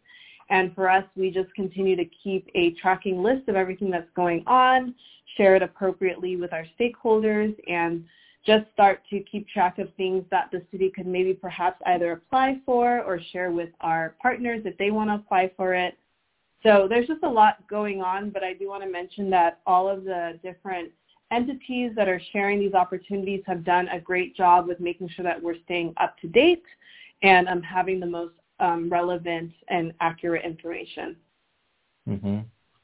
And 0.50 0.74
for 0.74 0.90
us, 0.90 1.04
we 1.16 1.30
just 1.30 1.54
continue 1.54 1.96
to 1.96 2.06
keep 2.06 2.48
a 2.56 2.72
tracking 2.82 3.22
list 3.22 3.48
of 3.48 3.56
everything 3.56 3.92
that's 3.92 4.10
going 4.16 4.44
on, 4.48 4.96
share 5.38 5.56
it 5.56 5.62
appropriately 5.62 6.36
with 6.36 6.52
our 6.54 6.66
stakeholders, 6.80 7.56
and 7.68 8.04
just 8.46 8.66
start 8.74 9.02
to 9.10 9.20
keep 9.22 9.48
track 9.50 9.78
of 9.80 9.94
things 9.96 10.24
that 10.32 10.50
the 10.52 10.62
city 10.72 10.92
could 10.96 11.06
maybe 11.06 11.34
perhaps 11.34 11.80
either 11.88 12.14
apply 12.14 12.60
for 12.66 13.04
or 13.04 13.20
share 13.32 13.52
with 13.52 13.70
our 13.82 14.16
partners 14.22 14.62
if 14.66 14.78
they 14.78 14.92
want 14.92 15.10
to 15.10 15.16
apply 15.16 15.52
for 15.56 15.74
it. 15.74 15.98
So 16.64 16.88
there's 16.90 17.08
just 17.08 17.24
a 17.24 17.30
lot 17.30 17.58
going 17.70 18.02
on, 18.02 18.32
but 18.32 18.44
I 18.44 18.54
do 18.54 18.68
want 18.68 18.84
to 18.84 18.90
mention 18.90 19.30
that 19.30 19.60
all 19.66 19.88
of 19.88 20.04
the 20.04 20.40
different 20.42 20.92
entities 21.32 21.92
that 21.96 22.08
are 22.08 22.22
sharing 22.34 22.60
these 22.60 22.74
opportunities 22.74 23.44
have 23.46 23.64
done 23.64 23.88
a 23.90 24.00
great 24.00 24.36
job 24.36 24.68
with 24.68 24.80
making 24.80 25.10
sure 25.10 25.24
that 25.24 25.42
we're 25.42 25.62
staying 25.66 25.94
up 25.98 26.18
to 26.20 26.28
date 26.28 26.64
and 27.22 27.48
um, 27.48 27.62
having 27.62 28.00
the 28.00 28.06
most 28.06 28.34
um, 28.60 28.90
relevant 28.90 29.52
and 29.70 29.94
accurate 30.02 30.46
information. 30.46 31.16
Mm-hmm. 32.08 32.40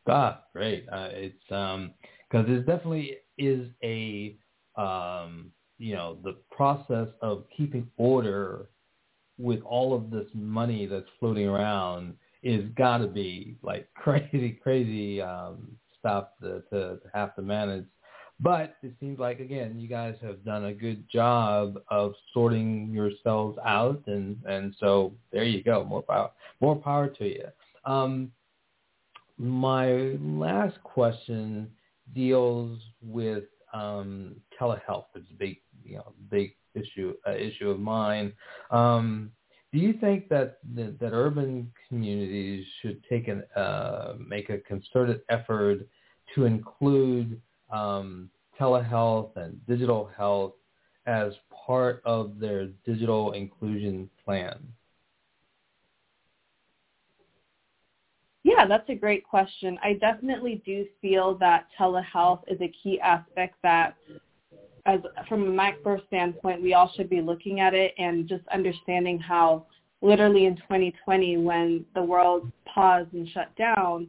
Ah, 0.08 0.44
great. 0.54 0.88
Uh, 0.92 1.10
it's 1.12 1.36
because 1.48 1.76
um, 1.76 1.94
there 2.32 2.60
definitely 2.60 3.18
is 3.38 3.68
a 3.84 4.38
um, 4.76 5.52
you 5.78 5.96
know 5.96 6.18
the 6.24 6.38
process 6.52 7.08
of 7.22 7.46
keeping 7.56 7.88
order 7.98 8.70
with 9.38 9.62
all 9.64 9.94
of 9.94 10.12
this 10.12 10.28
money 10.34 10.86
that's 10.86 11.10
floating 11.20 11.48
around 11.48 12.16
is 12.44 12.66
got 12.78 13.00
to 13.00 13.08
be 13.08 13.58
like 13.62 13.90
crazy, 13.96 14.52
crazy 14.62 15.22
um, 15.22 15.76
stuff 16.00 16.28
to, 16.42 16.62
to, 16.72 16.98
to 16.98 17.10
have 17.14 17.36
to 17.36 17.42
manage. 17.42 17.86
But 18.40 18.76
it 18.84 18.94
seems 19.00 19.18
like 19.18 19.40
again, 19.40 19.80
you 19.80 19.88
guys 19.88 20.16
have 20.22 20.44
done 20.44 20.66
a 20.66 20.74
good 20.74 21.10
job 21.10 21.80
of 21.90 22.14
sorting 22.34 22.90
yourselves 22.92 23.58
out, 23.66 24.02
and 24.08 24.38
and 24.46 24.76
so 24.80 25.14
there 25.32 25.46
you 25.46 25.64
go. 25.64 25.86
More 25.86 26.02
power, 26.02 26.32
more 26.60 26.76
power 26.76 27.08
to 27.08 27.26
you. 27.26 27.46
Um, 27.86 28.32
my 29.38 30.18
last 30.20 30.82
question 30.84 31.70
deals 32.14 32.80
with 33.02 33.46
um, 33.74 34.36
telehealth. 34.60 35.06
It's 35.16 35.30
a 35.32 35.38
big, 35.38 35.58
you 35.84 35.98
know, 35.98 36.14
big 36.30 36.56
issue 36.74 37.14
uh, 37.28 37.36
issue 37.36 37.70
of 37.70 37.80
mine. 37.80 38.34
Um, 38.72 39.32
do 39.72 39.80
you 39.80 39.94
think 39.94 40.30
that, 40.30 40.60
that 40.76 41.00
that 41.00 41.12
urban 41.12 41.72
communities 41.88 42.66
should 42.82 43.04
take 43.10 43.28
an 43.28 43.44
uh, 43.56 44.14
make 44.26 44.50
a 44.50 44.58
concerted 44.60 45.22
effort 45.30 45.88
to 46.34 46.46
include 46.46 47.42
um, 47.72 48.30
telehealth 48.60 49.36
and 49.36 49.66
digital 49.68 50.10
health 50.18 50.54
as 51.06 51.34
part 51.66 52.02
of 52.06 52.40
their 52.40 52.68
digital 52.86 53.34
inclusion 53.34 54.10
plan? 54.24 54.60
Yeah, 58.44 58.68
that's 58.68 58.88
a 58.90 58.96
great 58.96 59.24
question. 59.24 59.78
I 59.84 59.94
definitely 59.94 60.62
do 60.66 60.86
feel 61.02 61.36
that 61.40 61.68
telehealth 61.80 62.42
is 62.48 62.62
a 62.62 62.72
key 62.84 63.00
aspect 63.02 63.56
that 63.64 63.96
as 64.86 65.00
from 65.28 65.48
a 65.48 65.52
macro 65.52 66.00
standpoint, 66.08 66.62
we 66.62 66.76
all 66.76 66.92
should 66.96 67.10
be 67.10 67.22
looking 67.22 67.60
at 67.60 67.74
it 67.74 67.94
and 67.98 68.28
just 68.28 68.48
understanding 68.50 69.18
how 69.18 69.66
literally 70.02 70.46
in 70.46 70.56
2020 70.58 71.38
when 71.38 71.86
the 71.96 72.02
world 72.02 72.52
paused 72.72 73.12
and 73.14 73.28
shut 73.30 73.50
down, 73.56 74.08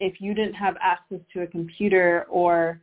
if 0.00 0.20
you 0.20 0.32
didn't 0.32 0.54
have 0.54 0.76
access 0.80 1.20
to 1.34 1.42
a 1.42 1.46
computer 1.46 2.24
or 2.30 2.80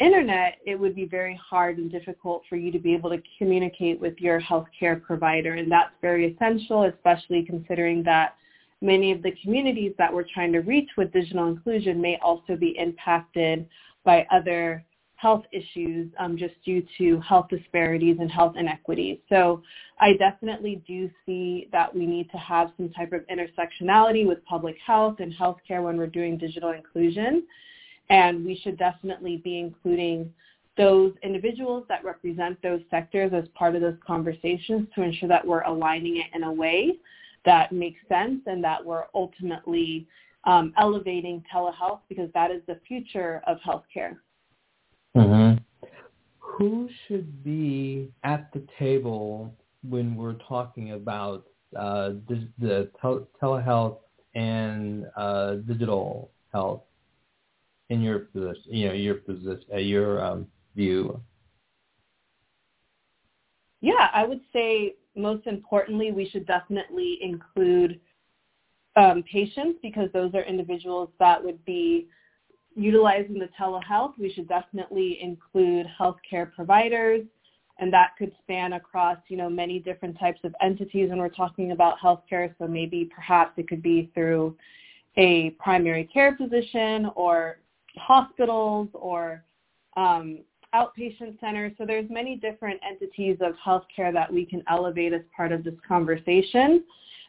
internet, 0.00 0.58
it 0.66 0.78
would 0.78 0.94
be 0.94 1.06
very 1.06 1.38
hard 1.42 1.78
and 1.78 1.90
difficult 1.90 2.42
for 2.48 2.56
you 2.56 2.72
to 2.72 2.78
be 2.78 2.94
able 2.94 3.10
to 3.10 3.22
communicate 3.38 4.00
with 4.00 4.14
your 4.18 4.40
healthcare 4.40 5.00
provider. 5.00 5.54
And 5.54 5.70
that's 5.70 5.92
very 6.02 6.34
essential, 6.34 6.84
especially 6.84 7.44
considering 7.44 8.02
that 8.04 8.36
many 8.80 9.12
of 9.12 9.22
the 9.22 9.32
communities 9.42 9.92
that 9.98 10.12
we're 10.12 10.26
trying 10.32 10.52
to 10.52 10.60
reach 10.60 10.90
with 10.96 11.12
digital 11.12 11.48
inclusion 11.48 12.00
may 12.00 12.18
also 12.22 12.56
be 12.56 12.76
impacted 12.78 13.66
by 14.04 14.26
other 14.30 14.84
health 15.16 15.44
issues 15.52 16.12
um, 16.18 16.36
just 16.36 16.54
due 16.64 16.82
to 16.98 17.18
health 17.20 17.46
disparities 17.48 18.16
and 18.20 18.30
health 18.30 18.56
inequities. 18.58 19.18
So 19.30 19.62
I 19.98 20.14
definitely 20.18 20.82
do 20.86 21.08
see 21.24 21.68
that 21.72 21.94
we 21.94 22.04
need 22.04 22.30
to 22.32 22.36
have 22.36 22.72
some 22.76 22.90
type 22.90 23.12
of 23.12 23.22
intersectionality 23.28 24.26
with 24.26 24.44
public 24.44 24.76
health 24.84 25.16
and 25.20 25.32
healthcare 25.32 25.82
when 25.82 25.96
we're 25.96 26.08
doing 26.08 26.36
digital 26.36 26.72
inclusion. 26.72 27.46
And 28.10 28.44
we 28.44 28.56
should 28.62 28.78
definitely 28.78 29.38
be 29.38 29.58
including 29.58 30.32
those 30.76 31.12
individuals 31.22 31.84
that 31.88 32.04
represent 32.04 32.60
those 32.62 32.80
sectors 32.90 33.32
as 33.32 33.44
part 33.54 33.74
of 33.74 33.80
those 33.80 33.96
conversations 34.06 34.88
to 34.94 35.02
ensure 35.02 35.28
that 35.28 35.46
we're 35.46 35.62
aligning 35.62 36.16
it 36.16 36.26
in 36.34 36.42
a 36.42 36.52
way 36.52 36.98
that 37.44 37.72
makes 37.72 38.00
sense 38.08 38.40
and 38.46 38.62
that 38.64 38.84
we're 38.84 39.04
ultimately 39.14 40.06
um, 40.44 40.72
elevating 40.76 41.42
telehealth 41.52 42.00
because 42.08 42.30
that 42.34 42.50
is 42.50 42.60
the 42.66 42.80
future 42.86 43.42
of 43.46 43.58
healthcare. 43.66 44.16
Mm-hmm. 45.16 45.58
Who 46.38 46.88
should 47.06 47.42
be 47.44 48.10
at 48.22 48.52
the 48.52 48.62
table 48.78 49.54
when 49.88 50.16
we're 50.16 50.38
talking 50.48 50.92
about 50.92 51.46
uh, 51.76 52.10
the, 52.28 52.48
the 52.58 52.90
tel- 53.00 53.28
telehealth 53.42 53.98
and 54.34 55.06
uh, 55.16 55.56
digital 55.66 56.30
health? 56.52 56.82
In 57.90 58.00
your 58.00 58.20
position, 58.20 58.62
you 58.66 58.88
know, 58.88 58.94
your 58.94 59.16
position, 59.16 59.64
uh, 59.72 59.78
your 59.78 60.24
um, 60.24 60.46
view? 60.74 61.20
Yeah, 63.80 64.08
I 64.12 64.24
would 64.24 64.40
say 64.52 64.94
most 65.16 65.46
importantly, 65.46 66.10
we 66.10 66.28
should 66.28 66.46
definitely 66.46 67.18
include 67.20 68.00
um, 68.96 69.22
patients 69.30 69.78
because 69.82 70.08
those 70.12 70.34
are 70.34 70.42
individuals 70.42 71.10
that 71.18 71.42
would 71.42 71.64
be 71.64 72.08
utilizing 72.74 73.38
the 73.38 73.48
telehealth. 73.58 74.14
We 74.18 74.32
should 74.32 74.48
definitely 74.48 75.18
include 75.20 75.86
healthcare 76.00 76.52
providers, 76.52 77.24
and 77.78 77.92
that 77.92 78.10
could 78.18 78.32
span 78.42 78.74
across, 78.74 79.18
you 79.28 79.36
know, 79.36 79.50
many 79.50 79.78
different 79.78 80.18
types 80.18 80.40
of 80.44 80.54
entities 80.60 81.10
when 81.10 81.18
we're 81.18 81.28
talking 81.28 81.72
about 81.72 81.98
healthcare. 81.98 82.54
So 82.58 82.66
maybe 82.66 83.10
perhaps 83.14 83.52
it 83.56 83.68
could 83.68 83.82
be 83.82 84.10
through 84.14 84.56
a 85.16 85.50
primary 85.50 86.04
care 86.04 86.36
physician 86.36 87.10
or 87.14 87.58
hospitals 87.96 88.88
or 88.92 89.42
um, 89.96 90.38
outpatient 90.74 91.38
centers. 91.40 91.72
So 91.78 91.86
there's 91.86 92.08
many 92.10 92.36
different 92.36 92.80
entities 92.88 93.38
of 93.40 93.54
healthcare 93.64 94.12
that 94.12 94.32
we 94.32 94.44
can 94.44 94.62
elevate 94.68 95.12
as 95.12 95.22
part 95.36 95.52
of 95.52 95.64
this 95.64 95.74
conversation 95.86 96.84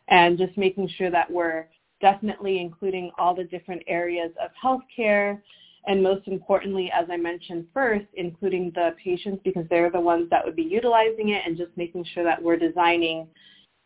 and 0.07 0.37
just 0.37 0.57
making 0.57 0.89
sure 0.97 1.11
that 1.11 1.29
we're 1.31 1.67
definitely 2.01 2.59
including 2.59 3.11
all 3.17 3.35
the 3.35 3.43
different 3.43 3.83
areas 3.87 4.31
of 4.43 4.49
healthcare 4.63 5.39
and 5.87 6.01
most 6.01 6.27
importantly, 6.27 6.91
as 6.91 7.07
I 7.11 7.17
mentioned 7.17 7.67
first, 7.73 8.05
including 8.15 8.71
the 8.73 8.95
patients 9.03 9.41
because 9.43 9.65
they're 9.69 9.91
the 9.91 9.99
ones 9.99 10.29
that 10.31 10.43
would 10.43 10.55
be 10.55 10.63
utilizing 10.63 11.29
it 11.29 11.43
and 11.45 11.55
just 11.55 11.71
making 11.75 12.05
sure 12.13 12.23
that 12.23 12.41
we're 12.41 12.57
designing 12.57 13.27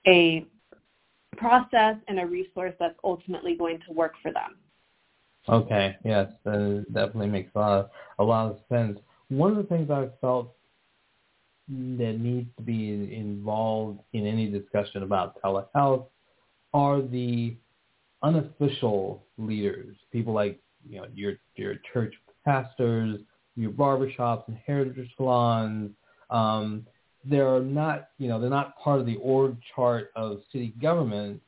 a 0.08 0.46
process 1.36 1.98
and 2.08 2.20
a 2.20 2.26
resource 2.26 2.74
that's 2.80 2.98
ultimately 3.04 3.56
going 3.56 3.80
to 3.88 3.94
work 3.94 4.14
for 4.22 4.32
them. 4.32 4.56
Okay, 5.50 5.96
yes, 6.06 6.32
that 6.46 6.86
definitely 6.94 7.28
makes 7.28 7.50
a 7.56 7.60
lot, 7.60 7.72
of, 7.72 7.90
a 8.20 8.24
lot 8.24 8.52
of 8.52 8.60
sense. 8.70 9.00
One 9.30 9.52
of 9.52 9.58
the 9.58 9.64
things 9.64 9.90
I 9.90 10.10
felt 10.22 10.54
that 11.68 12.18
needs 12.20 12.50
to 12.58 12.64
be 12.64 13.16
involved 13.16 14.00
in 14.14 14.28
any 14.28 14.48
discussion 14.48 15.04
about 15.04 15.42
telehealth 15.42 16.06
are 16.74 17.02
the 17.02 17.56
unofficial 18.22 19.24
leaders, 19.38 19.96
people 20.12 20.34
like 20.34 20.60
you 20.88 21.00
know 21.00 21.08
your 21.14 21.34
your 21.56 21.76
church 21.94 22.14
pastors, 22.46 23.20
your 23.56 23.72
barbershops 23.72 24.48
and 24.48 24.58
hairdresser 24.68 25.08
salons. 25.18 25.92
Um, 26.30 26.86
they're 27.26 27.60
not 27.60 28.10
you 28.20 28.28
know 28.28 28.40
they're 28.40 28.50
not 28.52 28.78
part 28.78 29.00
of 29.00 29.08
the 29.08 29.18
org 29.18 29.58
chart 29.76 30.12
of 30.16 30.42
city 30.52 30.74
government, 30.82 31.42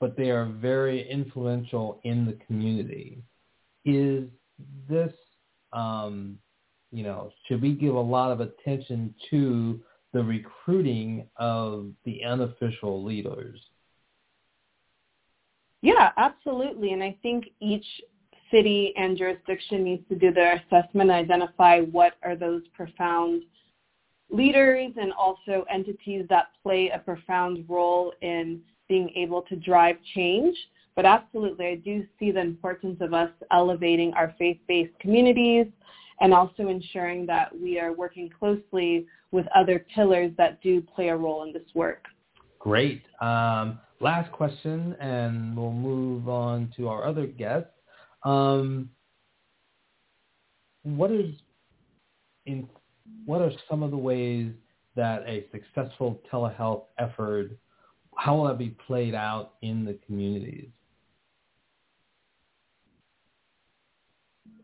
but 0.00 0.16
they 0.16 0.30
are 0.30 0.46
very 0.46 1.08
influential 1.10 2.00
in 2.04 2.24
the 2.24 2.38
community 2.46 3.22
is 3.84 4.28
this, 4.88 5.12
um, 5.72 6.38
you 6.90 7.02
know, 7.02 7.30
should 7.46 7.62
we 7.62 7.74
give 7.74 7.94
a 7.94 8.00
lot 8.00 8.30
of 8.30 8.40
attention 8.40 9.14
to 9.30 9.80
the 10.12 10.22
recruiting 10.22 11.26
of 11.36 11.90
the 12.04 12.22
unofficial 12.24 13.02
leaders? 13.02 13.60
Yeah, 15.80 16.10
absolutely. 16.16 16.92
And 16.92 17.02
I 17.02 17.16
think 17.22 17.46
each 17.60 17.86
city 18.50 18.92
and 18.96 19.16
jurisdiction 19.16 19.82
needs 19.82 20.06
to 20.08 20.14
do 20.14 20.32
their 20.32 20.56
assessment 20.56 21.10
identify 21.10 21.80
what 21.80 22.14
are 22.22 22.36
those 22.36 22.62
profound 22.74 23.42
leaders 24.30 24.92
and 25.00 25.12
also 25.12 25.64
entities 25.72 26.24
that 26.28 26.48
play 26.62 26.90
a 26.90 26.98
profound 26.98 27.64
role 27.68 28.12
in 28.22 28.60
being 28.88 29.10
able 29.16 29.42
to 29.42 29.56
drive 29.56 29.96
change. 30.14 30.56
But 30.94 31.06
absolutely, 31.06 31.66
I 31.66 31.74
do 31.76 32.06
see 32.18 32.30
the 32.30 32.40
importance 32.40 32.98
of 33.00 33.14
us 33.14 33.30
elevating 33.50 34.12
our 34.14 34.34
faith-based 34.38 34.98
communities 35.00 35.66
and 36.20 36.34
also 36.34 36.68
ensuring 36.68 37.26
that 37.26 37.58
we 37.58 37.80
are 37.80 37.92
working 37.92 38.30
closely 38.38 39.06
with 39.30 39.46
other 39.54 39.86
pillars 39.94 40.32
that 40.36 40.62
do 40.62 40.82
play 40.82 41.08
a 41.08 41.16
role 41.16 41.44
in 41.44 41.52
this 41.52 41.62
work. 41.74 42.04
Great. 42.58 43.02
Um, 43.20 43.80
last 44.00 44.30
question, 44.32 44.94
and 45.00 45.56
we'll 45.56 45.72
move 45.72 46.28
on 46.28 46.72
to 46.76 46.88
our 46.88 47.06
other 47.06 47.26
guests. 47.26 47.70
Um, 48.24 48.90
what 50.82 51.10
is 51.10 51.34
in 52.44 52.68
what 53.24 53.40
are 53.40 53.52
some 53.70 53.82
of 53.82 53.90
the 53.90 53.96
ways 53.96 54.52
that 54.94 55.22
a 55.26 55.46
successful 55.52 56.20
telehealth 56.30 56.84
effort 56.98 57.52
how 58.16 58.36
will 58.36 58.44
that 58.44 58.58
be 58.58 58.76
played 58.86 59.14
out 59.14 59.54
in 59.62 59.84
the 59.84 59.98
communities? 60.06 60.68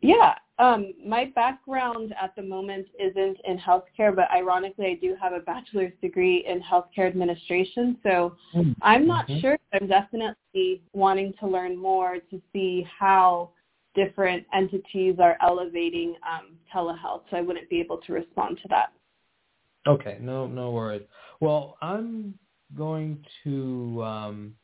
Yeah, 0.00 0.34
um, 0.58 0.92
my 1.04 1.26
background 1.36 2.14
at 2.20 2.34
the 2.34 2.42
moment 2.42 2.86
isn't 2.98 3.38
in 3.44 3.58
healthcare, 3.58 4.14
but 4.14 4.28
ironically, 4.32 4.86
I 4.86 4.94
do 4.94 5.16
have 5.20 5.32
a 5.32 5.40
bachelor's 5.40 5.92
degree 6.02 6.44
in 6.48 6.60
healthcare 6.60 7.06
administration. 7.06 7.96
So 8.02 8.36
mm-hmm. 8.54 8.72
I'm 8.82 9.06
not 9.06 9.28
mm-hmm. 9.28 9.40
sure. 9.40 9.58
I'm 9.72 9.86
definitely 9.86 10.82
wanting 10.92 11.32
to 11.40 11.46
learn 11.46 11.76
more 11.76 12.16
to 12.30 12.42
see 12.52 12.86
how 12.98 13.50
different 13.94 14.44
entities 14.52 15.16
are 15.20 15.36
elevating 15.42 16.16
um, 16.28 16.56
telehealth. 16.74 17.22
So 17.30 17.36
I 17.36 17.40
wouldn't 17.40 17.70
be 17.70 17.80
able 17.80 17.98
to 17.98 18.12
respond 18.12 18.58
to 18.62 18.68
that. 18.68 18.92
Okay, 19.86 20.18
no, 20.20 20.46
no 20.48 20.72
worries. 20.72 21.02
Well, 21.40 21.76
I'm 21.80 22.34
going 22.76 23.24
to, 23.44 24.02
um, 24.04 24.54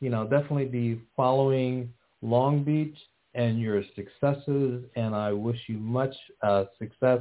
you 0.00 0.08
know, 0.08 0.22
definitely 0.24 0.66
be 0.66 1.00
following 1.16 1.92
Long 2.22 2.62
Beach 2.62 2.96
and 3.34 3.60
your 3.60 3.82
successes, 3.96 4.84
and 4.96 5.14
I 5.14 5.32
wish 5.32 5.58
you 5.66 5.78
much 5.78 6.14
uh, 6.42 6.64
success 6.78 7.20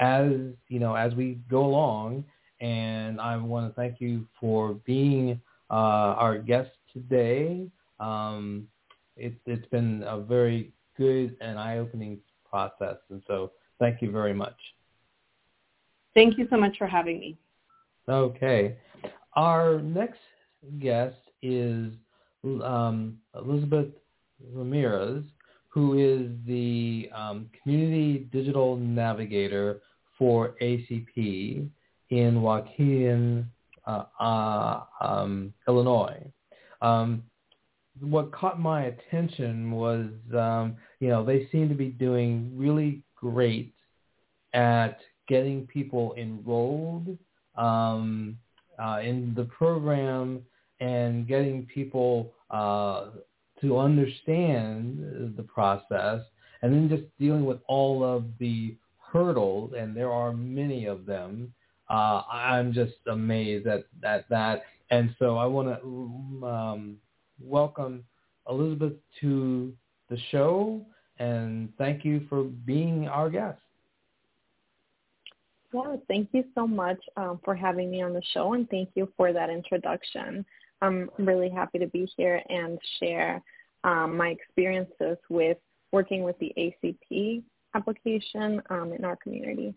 as 0.00 0.30
you 0.68 0.78
know 0.78 0.94
as 0.94 1.14
we 1.14 1.38
go 1.50 1.64
along. 1.64 2.24
And 2.60 3.20
I 3.20 3.36
want 3.36 3.70
to 3.70 3.74
thank 3.74 4.00
you 4.00 4.26
for 4.40 4.74
being 4.84 5.40
uh, 5.70 5.74
our 6.18 6.38
guest 6.38 6.70
today. 6.92 7.68
Um, 8.00 8.66
it, 9.16 9.34
it's 9.46 9.66
been 9.68 10.02
a 10.06 10.18
very 10.18 10.72
good 10.96 11.36
and 11.40 11.58
eye-opening 11.58 12.18
process, 12.48 12.96
and 13.10 13.22
so 13.26 13.52
thank 13.78 14.02
you 14.02 14.10
very 14.10 14.34
much. 14.34 14.56
Thank 16.14 16.36
you 16.36 16.48
so 16.50 16.56
much 16.56 16.76
for 16.78 16.86
having 16.86 17.20
me. 17.20 17.38
Okay. 18.08 18.76
Our 19.34 19.80
next 19.80 20.18
guest 20.80 21.16
is 21.42 21.92
um, 22.44 23.18
Elizabeth 23.36 23.88
Ramirez, 24.52 25.22
who 25.68 25.94
is 25.98 26.30
the 26.46 27.10
um, 27.14 27.48
Community 27.62 28.28
Digital 28.32 28.76
Navigator 28.76 29.80
for 30.18 30.56
ACP 30.60 31.68
in 32.10 32.34
Waukegan, 32.40 33.44
uh, 33.86 34.04
uh, 34.18 34.84
um, 35.00 35.52
Illinois. 35.66 36.20
Um, 36.80 37.22
what 38.00 38.32
caught 38.32 38.60
my 38.60 38.84
attention 38.84 39.70
was, 39.72 40.06
um, 40.36 40.76
you 41.00 41.08
know, 41.08 41.24
they 41.24 41.48
seem 41.50 41.68
to 41.68 41.74
be 41.74 41.88
doing 41.88 42.52
really 42.56 43.02
great 43.16 43.74
at 44.54 44.98
getting 45.28 45.66
people 45.66 46.14
enrolled 46.16 47.18
um, 47.56 48.38
uh, 48.78 49.00
in 49.02 49.34
the 49.36 49.44
program 49.44 50.42
and 50.80 51.26
getting 51.26 51.66
people 51.66 52.32
uh, 52.50 53.06
to 53.60 53.78
understand 53.78 55.34
the 55.36 55.42
process 55.42 56.20
and 56.62 56.72
then 56.72 56.88
just 56.88 57.04
dealing 57.18 57.44
with 57.44 57.58
all 57.68 58.04
of 58.04 58.24
the 58.38 58.76
hurdles, 59.12 59.72
and 59.76 59.96
there 59.96 60.12
are 60.12 60.32
many 60.32 60.86
of 60.86 61.06
them. 61.06 61.52
Uh, 61.88 62.22
I'm 62.30 62.72
just 62.72 62.94
amazed 63.06 63.66
at, 63.66 63.84
at 64.04 64.28
that. 64.28 64.62
And 64.90 65.14
so 65.18 65.36
I 65.36 65.46
want 65.46 65.68
to 65.68 66.46
um, 66.46 66.96
welcome 67.40 68.04
Elizabeth 68.48 68.94
to 69.20 69.72
the 70.10 70.18
show 70.30 70.84
and 71.18 71.72
thank 71.78 72.04
you 72.04 72.26
for 72.28 72.44
being 72.44 73.08
our 73.08 73.28
guest. 73.28 73.60
Well, 75.72 76.00
thank 76.08 76.30
you 76.32 76.44
so 76.54 76.66
much 76.66 76.98
um, 77.16 77.40
for 77.44 77.54
having 77.54 77.90
me 77.90 78.02
on 78.02 78.14
the 78.14 78.22
show 78.32 78.54
and 78.54 78.68
thank 78.70 78.90
you 78.94 79.12
for 79.16 79.32
that 79.32 79.50
introduction. 79.50 80.44
I'm 80.80 81.10
really 81.18 81.50
happy 81.50 81.78
to 81.78 81.86
be 81.86 82.08
here 82.16 82.42
and 82.48 82.78
share 83.00 83.42
um, 83.84 84.16
my 84.16 84.28
experiences 84.28 85.16
with 85.28 85.58
working 85.92 86.22
with 86.22 86.38
the 86.38 86.52
ACP 86.56 87.42
application 87.74 88.62
um, 88.70 88.92
in 88.92 89.04
our 89.04 89.16
community. 89.16 89.74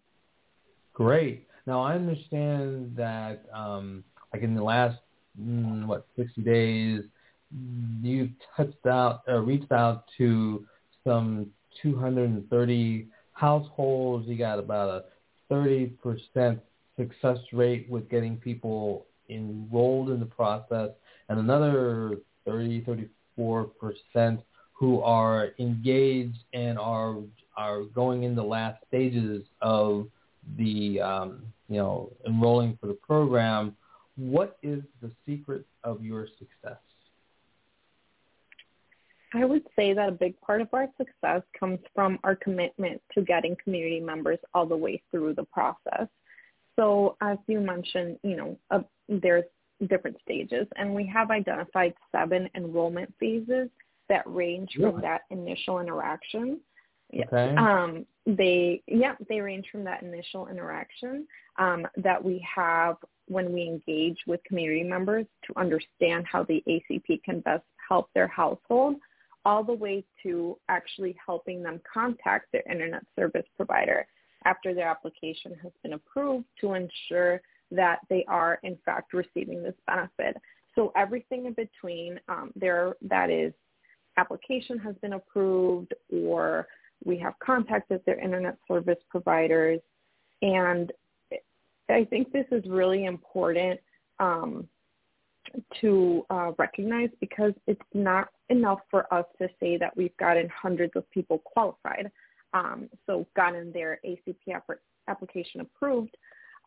Great. 0.93 1.47
Now 1.65 1.81
I 1.81 1.95
understand 1.95 2.95
that 2.95 3.45
um, 3.53 4.03
like 4.33 4.43
in 4.43 4.55
the 4.55 4.63
last 4.63 4.97
mm, 5.39 5.85
what 5.85 6.05
60 6.17 6.41
days, 6.41 7.03
you've 8.01 8.31
touched 8.55 8.85
out, 8.85 9.21
uh, 9.27 9.39
reached 9.39 9.71
out 9.71 10.05
to 10.17 10.65
some 11.05 11.47
230 11.81 13.07
households. 13.33 14.27
You 14.27 14.37
got 14.37 14.59
about 14.59 14.89
a 14.89 15.53
30% 15.53 16.59
success 16.97 17.37
rate 17.51 17.87
with 17.89 18.09
getting 18.09 18.37
people 18.37 19.05
enrolled 19.31 20.09
in 20.09 20.19
the 20.19 20.25
process, 20.25 20.89
and 21.29 21.39
another 21.39 22.17
30, 22.45 22.85
34% 23.37 24.41
who 24.73 25.01
are 25.01 25.49
engaged 25.59 26.39
and 26.53 26.77
are 26.77 27.17
are 27.57 27.83
going 27.83 28.23
in 28.23 28.35
the 28.35 28.43
last 28.43 28.81
stages 28.87 29.43
of 29.61 30.07
the 30.57 30.99
um, 31.01 31.43
you 31.69 31.77
know 31.77 32.11
enrolling 32.25 32.77
for 32.81 32.87
the 32.87 32.93
program. 32.93 33.75
What 34.17 34.57
is 34.61 34.81
the 35.01 35.11
secret 35.25 35.65
of 35.83 36.03
your 36.03 36.27
success? 36.39 36.77
I 39.33 39.45
would 39.45 39.63
say 39.75 39.93
that 39.93 40.09
a 40.09 40.11
big 40.11 40.39
part 40.41 40.61
of 40.61 40.67
our 40.73 40.87
success 40.97 41.41
comes 41.57 41.79
from 41.95 42.19
our 42.23 42.35
commitment 42.35 43.01
to 43.13 43.21
getting 43.21 43.55
community 43.63 44.01
members 44.01 44.39
all 44.53 44.65
the 44.65 44.75
way 44.75 45.01
through 45.09 45.35
the 45.35 45.45
process. 45.45 46.07
So 46.77 47.15
as 47.21 47.37
you 47.47 47.61
mentioned, 47.61 48.17
you 48.23 48.35
know, 48.35 48.57
uh, 48.71 48.81
there's 49.21 49.43
different 49.89 50.17
stages 50.21 50.67
and 50.77 50.93
we 50.93 51.05
have 51.07 51.31
identified 51.31 51.93
seven 52.11 52.49
enrollment 52.55 53.11
phases 53.19 53.69
that 54.09 54.23
range 54.25 54.69
from 54.79 55.01
that 55.01 55.21
initial 55.29 55.79
interaction. 55.79 56.59
Okay. 57.13 57.55
Um, 57.55 58.05
they, 58.25 58.81
yeah, 58.87 59.15
they 59.27 59.39
range 59.39 59.65
from 59.71 59.83
that 59.85 60.03
initial 60.03 60.47
interaction 60.47 61.27
um, 61.57 61.87
that 61.97 62.23
we 62.23 62.45
have 62.55 62.97
when 63.27 63.51
we 63.53 63.63
engage 63.63 64.17
with 64.27 64.43
community 64.43 64.83
members 64.83 65.25
to 65.47 65.59
understand 65.59 66.25
how 66.29 66.43
the 66.43 66.63
ACP 66.67 67.23
can 67.23 67.39
best 67.41 67.63
help 67.87 68.09
their 68.13 68.27
household 68.27 68.95
all 69.45 69.63
the 69.63 69.73
way 69.73 70.03
to 70.23 70.57
actually 70.69 71.15
helping 71.25 71.63
them 71.63 71.81
contact 71.91 72.51
their 72.51 72.63
internet 72.69 73.03
service 73.17 73.45
provider 73.57 74.05
after 74.45 74.73
their 74.73 74.87
application 74.87 75.55
has 75.61 75.71
been 75.83 75.93
approved 75.93 76.45
to 76.59 76.73
ensure 76.73 77.41
that 77.71 77.99
they 78.09 78.25
are 78.27 78.59
in 78.63 78.77
fact 78.85 79.13
receiving 79.13 79.63
this 79.63 79.75
benefit. 79.87 80.37
So 80.75 80.91
everything 80.95 81.45
in 81.45 81.53
between 81.53 82.19
um, 82.29 82.51
there 82.55 82.95
that 83.01 83.29
is 83.29 83.53
application 84.17 84.77
has 84.79 84.95
been 85.01 85.13
approved 85.13 85.93
or 86.11 86.67
we 87.03 87.17
have 87.17 87.33
contacted 87.43 88.01
their 88.05 88.19
internet 88.19 88.57
service 88.67 88.99
providers. 89.09 89.79
And 90.41 90.91
I 91.89 92.05
think 92.05 92.31
this 92.31 92.45
is 92.51 92.63
really 92.67 93.05
important 93.05 93.79
um, 94.19 94.67
to 95.81 96.25
uh, 96.29 96.51
recognize 96.57 97.09
because 97.19 97.53
it's 97.67 97.81
not 97.93 98.29
enough 98.49 98.79
for 98.89 99.11
us 99.13 99.25
to 99.39 99.49
say 99.59 99.77
that 99.77 99.95
we've 99.97 100.15
gotten 100.17 100.49
hundreds 100.49 100.93
of 100.95 101.09
people 101.11 101.39
qualified, 101.39 102.11
um, 102.53 102.89
so 103.05 103.25
gotten 103.35 103.71
their 103.71 103.99
ACP 104.05 104.53
app- 104.53 104.79
application 105.07 105.61
approved. 105.61 106.15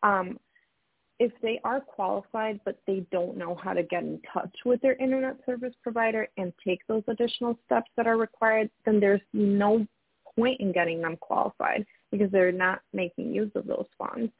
Um, 0.03 0.37
if 1.19 1.31
they 1.41 1.59
are 1.63 1.79
qualified 1.79 2.59
but 2.65 2.79
they 2.85 3.05
don't 3.11 3.37
know 3.37 3.55
how 3.55 3.73
to 3.73 3.83
get 3.83 4.03
in 4.03 4.19
touch 4.33 4.53
with 4.65 4.81
their 4.81 4.95
internet 4.95 5.37
service 5.45 5.73
provider 5.81 6.27
and 6.37 6.51
take 6.65 6.79
those 6.87 7.03
additional 7.07 7.57
steps 7.65 7.89
that 7.95 8.07
are 8.07 8.17
required, 8.17 8.69
then 8.85 8.99
there's 8.99 9.21
no 9.33 9.85
point 10.37 10.59
in 10.59 10.71
getting 10.71 11.01
them 11.01 11.15
qualified 11.17 11.85
because 12.11 12.29
they're 12.31 12.51
not 12.51 12.81
making 12.93 13.33
use 13.33 13.51
of 13.55 13.65
those 13.65 13.87
funds. 13.97 14.31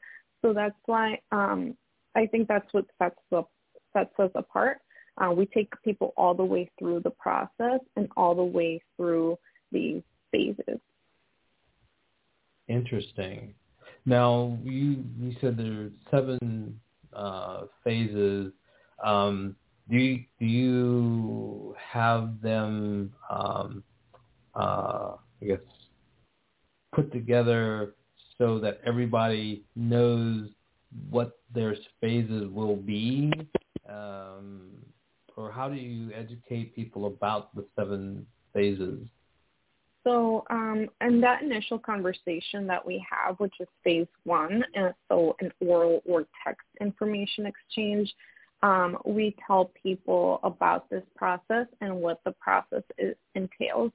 So 0.42 0.52
that's 0.52 0.76
why 0.84 1.18
um, 1.32 1.76
I 2.14 2.26
think 2.26 2.48
that's 2.48 2.72
what 2.72 2.84
sets 2.98 3.16
up 3.34 3.50
sets 3.92 4.12
us 4.18 4.30
apart. 4.34 4.78
Uh, 5.18 5.32
we 5.32 5.46
take 5.46 5.72
people 5.82 6.12
all 6.18 6.34
the 6.34 6.44
way 6.44 6.70
through 6.78 7.00
the 7.00 7.10
process 7.10 7.80
and 7.96 8.08
all 8.16 8.34
the 8.34 8.44
way 8.44 8.82
through 8.96 9.38
these 9.72 10.02
phases. 10.30 10.78
Interesting. 12.68 13.54
Now, 14.06 14.56
you 14.62 15.04
you 15.18 15.34
said 15.40 15.56
there 15.56 15.86
are 15.86 15.90
seven 16.10 16.80
uh, 17.12 17.62
phases. 17.82 18.52
Um, 19.04 19.56
do 19.90 19.96
you, 19.96 20.24
do 20.40 20.46
you 20.46 21.74
have 21.92 22.40
them, 22.40 23.12
um, 23.30 23.82
uh, 24.54 25.12
I 25.42 25.44
guess, 25.44 25.58
put 26.94 27.12
together 27.12 27.94
so 28.38 28.58
that 28.60 28.80
everybody 28.86 29.64
knows 29.76 30.48
what 31.10 31.38
their 31.54 31.76
phases 32.00 32.48
will 32.50 32.76
be 32.76 33.32
um, 33.88 34.70
or 35.36 35.50
how 35.50 35.68
do 35.68 35.76
you 35.76 36.10
educate 36.12 36.74
people 36.74 37.06
about 37.06 37.54
the 37.54 37.64
seven 37.76 38.26
phases? 38.52 39.06
So 40.06 40.44
um, 40.50 40.86
in 41.00 41.20
that 41.22 41.42
initial 41.42 41.80
conversation 41.80 42.66
that 42.68 42.86
we 42.86 43.04
have, 43.10 43.40
which 43.40 43.54
is 43.58 43.66
phase 43.82 44.06
one, 44.22 44.62
and 44.74 44.94
so 45.08 45.34
an 45.40 45.50
oral 45.60 46.00
or 46.06 46.26
text 46.46 46.66
information 46.80 47.46
exchange, 47.46 48.14
um, 48.62 48.98
we 49.04 49.34
tell 49.44 49.72
people 49.82 50.38
about 50.44 50.88
this 50.90 51.02
process 51.16 51.66
and 51.80 51.92
what 51.96 52.20
the 52.24 52.30
process 52.32 52.84
is, 52.98 53.16
entails. 53.34 53.90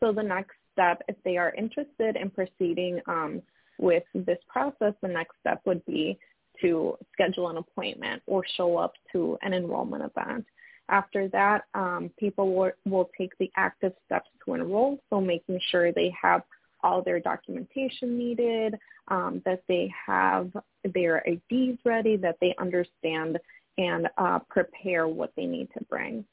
So 0.00 0.12
the 0.12 0.22
next 0.22 0.52
step, 0.74 1.02
if 1.08 1.16
they 1.24 1.38
are 1.38 1.54
interested 1.54 2.16
in 2.16 2.28
proceeding 2.28 3.00
um, 3.06 3.40
with 3.78 4.04
this 4.14 4.38
process, 4.48 4.92
the 5.00 5.08
next 5.08 5.34
step 5.40 5.62
would 5.64 5.84
be 5.86 6.18
to 6.60 6.96
schedule 7.12 7.48
an 7.48 7.56
appointment 7.56 8.22
or 8.26 8.44
show 8.56 8.76
up 8.76 8.92
to 9.12 9.38
an 9.40 9.54
enrollment 9.54 10.04
event. 10.04 10.44
After 10.88 11.28
that, 11.28 11.64
um, 11.74 12.10
people 12.18 12.54
will, 12.54 12.72
will 12.84 13.10
take 13.16 13.36
the 13.38 13.50
active 13.56 13.92
steps 14.04 14.28
to 14.44 14.54
enroll, 14.54 14.98
so 15.10 15.20
making 15.20 15.58
sure 15.70 15.92
they 15.92 16.14
have 16.20 16.42
all 16.82 17.02
their 17.02 17.18
documentation 17.18 18.18
needed, 18.18 18.78
um, 19.08 19.40
that 19.46 19.62
they 19.68 19.92
have 20.06 20.50
their 20.92 21.24
IDs 21.26 21.78
ready, 21.84 22.16
that 22.16 22.36
they 22.40 22.54
understand 22.58 23.38
and 23.78 24.08
uh, 24.18 24.38
prepare 24.50 25.08
what 25.08 25.32
they 25.36 25.46
need 25.46 25.68
to 25.76 25.82
bring. 25.84 26.24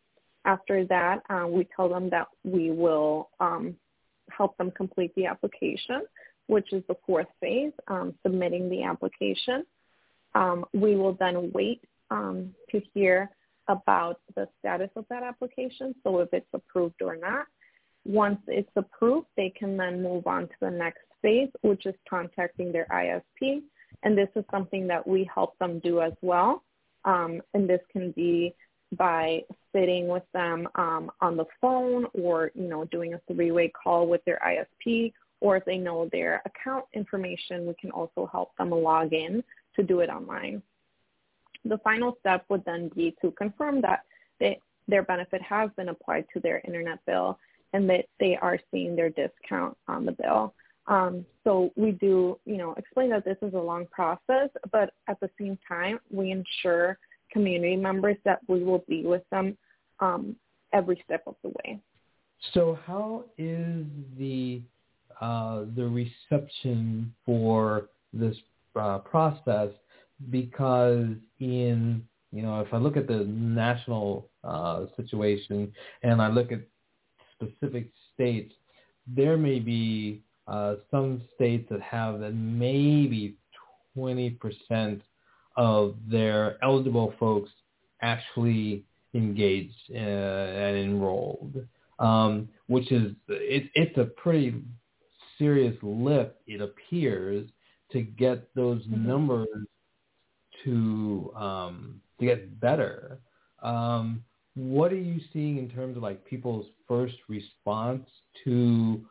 After 0.43 0.85
that, 0.85 1.21
uh, 1.29 1.47
we 1.47 1.67
tell 1.75 1.87
them 1.87 2.09
that 2.09 2.27
we 2.43 2.71
will 2.71 3.29
um, 3.39 3.75
help 4.29 4.57
them 4.57 4.71
complete 4.71 5.13
the 5.15 5.25
application, 5.27 6.03
which 6.47 6.73
is 6.73 6.83
the 6.87 6.95
fourth 7.05 7.27
phase, 7.39 7.71
um, 7.87 8.13
submitting 8.23 8.69
the 8.69 8.83
application. 8.83 9.63
Um, 10.35 10.65
we 10.73 10.95
will 10.95 11.13
then 11.13 11.51
wait 11.53 11.81
um, 12.09 12.53
to 12.71 12.81
hear 12.93 13.29
about 13.71 14.19
the 14.35 14.47
status 14.59 14.89
of 14.95 15.05
that 15.09 15.23
application, 15.23 15.95
so 16.03 16.19
if 16.19 16.29
it's 16.33 16.47
approved 16.53 17.01
or 17.01 17.15
not. 17.15 17.45
Once 18.05 18.39
it's 18.47 18.71
approved, 18.75 19.27
they 19.37 19.49
can 19.57 19.77
then 19.77 20.01
move 20.01 20.25
on 20.27 20.43
to 20.47 20.55
the 20.59 20.69
next 20.69 21.01
phase, 21.21 21.49
which 21.61 21.85
is 21.85 21.95
contacting 22.09 22.71
their 22.71 22.87
ISP. 22.91 23.61
And 24.03 24.17
this 24.17 24.29
is 24.35 24.43
something 24.49 24.87
that 24.87 25.05
we 25.05 25.29
help 25.33 25.57
them 25.59 25.79
do 25.79 26.01
as 26.01 26.13
well. 26.21 26.63
Um, 27.05 27.41
and 27.53 27.69
this 27.69 27.81
can 27.91 28.11
be 28.11 28.55
by 28.97 29.41
sitting 29.73 30.07
with 30.07 30.23
them 30.33 30.67
um, 30.75 31.11
on 31.21 31.37
the 31.37 31.45
phone 31.61 32.05
or, 32.13 32.51
you 32.55 32.67
know, 32.67 32.85
doing 32.85 33.13
a 33.13 33.21
three-way 33.31 33.71
call 33.81 34.07
with 34.07 34.23
their 34.25 34.39
ISP, 34.45 35.13
or 35.39 35.57
if 35.57 35.65
they 35.65 35.77
know 35.77 36.09
their 36.11 36.41
account 36.45 36.85
information, 36.93 37.65
we 37.65 37.73
can 37.79 37.91
also 37.91 38.29
help 38.31 38.55
them 38.57 38.71
log 38.71 39.13
in 39.13 39.43
to 39.75 39.83
do 39.83 40.01
it 40.01 40.09
online. 40.09 40.61
The 41.65 41.77
final 41.79 42.17
step 42.19 42.45
would 42.49 42.65
then 42.65 42.89
be 42.95 43.15
to 43.21 43.31
confirm 43.31 43.81
that 43.81 44.01
they, 44.39 44.59
their 44.87 45.03
benefit 45.03 45.41
has 45.41 45.69
been 45.77 45.89
applied 45.89 46.25
to 46.33 46.39
their 46.39 46.61
internet 46.65 46.99
bill 47.05 47.37
and 47.73 47.89
that 47.89 48.05
they 48.19 48.37
are 48.41 48.59
seeing 48.71 48.95
their 48.95 49.09
discount 49.09 49.77
on 49.87 50.05
the 50.05 50.11
bill. 50.11 50.53
Um, 50.87 51.25
so 51.43 51.71
we 51.75 51.91
do, 51.91 52.39
you 52.45 52.57
know, 52.57 52.73
explain 52.77 53.11
that 53.11 53.23
this 53.23 53.37
is 53.41 53.53
a 53.53 53.59
long 53.59 53.85
process, 53.91 54.49
but 54.71 54.93
at 55.07 55.19
the 55.19 55.29
same 55.39 55.57
time, 55.67 55.99
we 56.09 56.31
ensure 56.31 56.97
community 57.31 57.75
members 57.75 58.17
that 58.25 58.39
we 58.47 58.63
will 58.63 58.83
be 58.89 59.05
with 59.05 59.21
them 59.31 59.57
um, 59.99 60.35
every 60.73 61.01
step 61.05 61.23
of 61.27 61.35
the 61.43 61.49
way. 61.49 61.79
So 62.53 62.79
how 62.85 63.25
is 63.37 63.85
the 64.17 64.61
uh, 65.21 65.65
the 65.75 65.87
reception 65.87 67.13
for 67.25 67.89
this 68.11 68.35
uh, 68.75 68.97
process? 68.99 69.69
Because 70.29 71.15
in 71.39 72.03
you 72.31 72.41
know, 72.41 72.61
if 72.61 72.73
I 72.73 72.77
look 72.77 72.95
at 72.95 73.07
the 73.07 73.25
national 73.25 74.29
uh, 74.43 74.85
situation 74.95 75.73
and 76.01 76.21
I 76.21 76.29
look 76.29 76.51
at 76.51 76.61
specific 77.33 77.91
states, 78.13 78.53
there 79.05 79.37
may 79.37 79.59
be 79.59 80.21
uh, 80.47 80.75
some 80.89 81.21
states 81.35 81.67
that 81.69 81.81
have 81.81 82.19
that 82.21 82.33
maybe 82.33 83.35
20% 83.97 85.01
of 85.57 85.95
their 86.09 86.63
eligible 86.63 87.13
folks 87.19 87.49
actually 88.01 88.85
engaged 89.13 89.75
uh, 89.93 89.97
and 89.97 90.77
enrolled, 90.77 91.55
um, 91.99 92.47
which 92.67 92.91
is 92.91 93.11
it, 93.27 93.69
it's 93.75 93.97
a 93.97 94.05
pretty 94.05 94.63
serious 95.37 95.75
lift, 95.81 96.35
it 96.47 96.61
appears, 96.61 97.49
to 97.91 98.01
get 98.01 98.47
those 98.55 98.81
mm-hmm. 98.83 99.07
numbers 99.07 99.47
to 100.63 101.33
um, 101.35 102.01
to 102.19 102.25
get 102.25 102.59
better. 102.59 103.19
Um, 103.61 104.23
what 104.55 104.91
are 104.91 104.99
you 104.99 105.19
seeing 105.31 105.57
in 105.57 105.69
terms 105.69 105.97
of 105.97 106.03
like 106.03 106.25
people's 106.25 106.67
first 106.87 107.15
response 107.29 108.07
to 108.43 109.01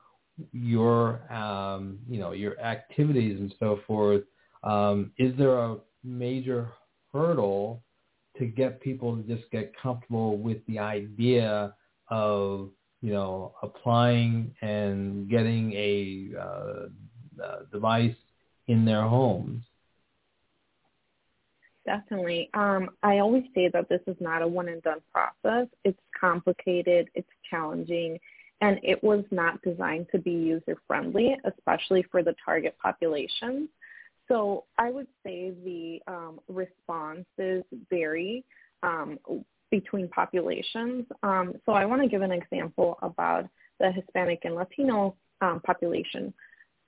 your 0.53 1.33
um, 1.33 1.99
you 2.09 2.19
know 2.19 2.33
your 2.33 2.59
activities 2.61 3.39
and 3.39 3.55
so 3.59 3.81
forth? 3.87 4.23
Um, 4.63 5.13
is 5.19 5.37
there 5.39 5.59
a 5.59 5.77
major 6.05 6.69
hurdle 7.13 7.83
to 8.39 8.47
get 8.47 8.81
people 8.81 9.17
to 9.17 9.23
just 9.23 9.51
get 9.51 9.73
comfortable 9.81 10.39
with 10.39 10.59
the 10.67 10.79
idea 10.79 11.75
of 12.09 12.71
you 13.01 13.13
know 13.13 13.55
applying 13.63 14.55
and 14.63 15.29
getting 15.29 15.73
a 15.73 16.29
uh, 16.39 17.43
uh, 17.43 17.59
device 17.73 18.17
in 18.69 18.85
their 18.85 19.03
homes? 19.03 19.63
Definitely. 21.87 22.51
Um, 22.55 22.91
I 23.03 23.19
always 23.19 23.45
say 23.55 23.69
that 23.73 23.89
this 23.89 24.03
is 24.07 24.17
not 24.21 24.43
a 24.43 24.49
one 24.49 24.69
and 24.69 24.83
done 24.83 25.01
process. 25.13 25.67
It's 25.85 25.99
complicated, 26.19 27.09
it's 27.15 27.29
challenging, 27.49 28.19
and 28.61 28.79
it 28.83 29.03
was 29.03 29.25
not 29.31 29.63
designed 29.63 30.07
to 30.13 30.19
be 30.19 30.31
user 30.31 30.77
friendly, 30.87 31.37
especially 31.45 32.05
for 32.11 32.23
the 32.23 32.35
target 32.45 32.77
population. 32.83 33.69
So 34.29 34.65
I 34.79 34.91
would 34.91 35.09
say 35.25 35.53
the 35.65 36.01
um, 36.07 36.41
responses 36.49 37.65
vary 37.89 38.45
um, 38.83 39.19
between 39.71 40.09
populations. 40.09 41.07
Um, 41.23 41.55
so 41.65 41.73
I 41.73 41.85
want 41.85 42.03
to 42.03 42.09
give 42.09 42.23
an 42.23 42.33
example 42.33 42.99
about 43.03 43.49
the 43.79 43.91
Hispanic 43.91 44.41
and 44.45 44.55
Latino 44.55 45.17
um, 45.41 45.61
population 45.61 46.33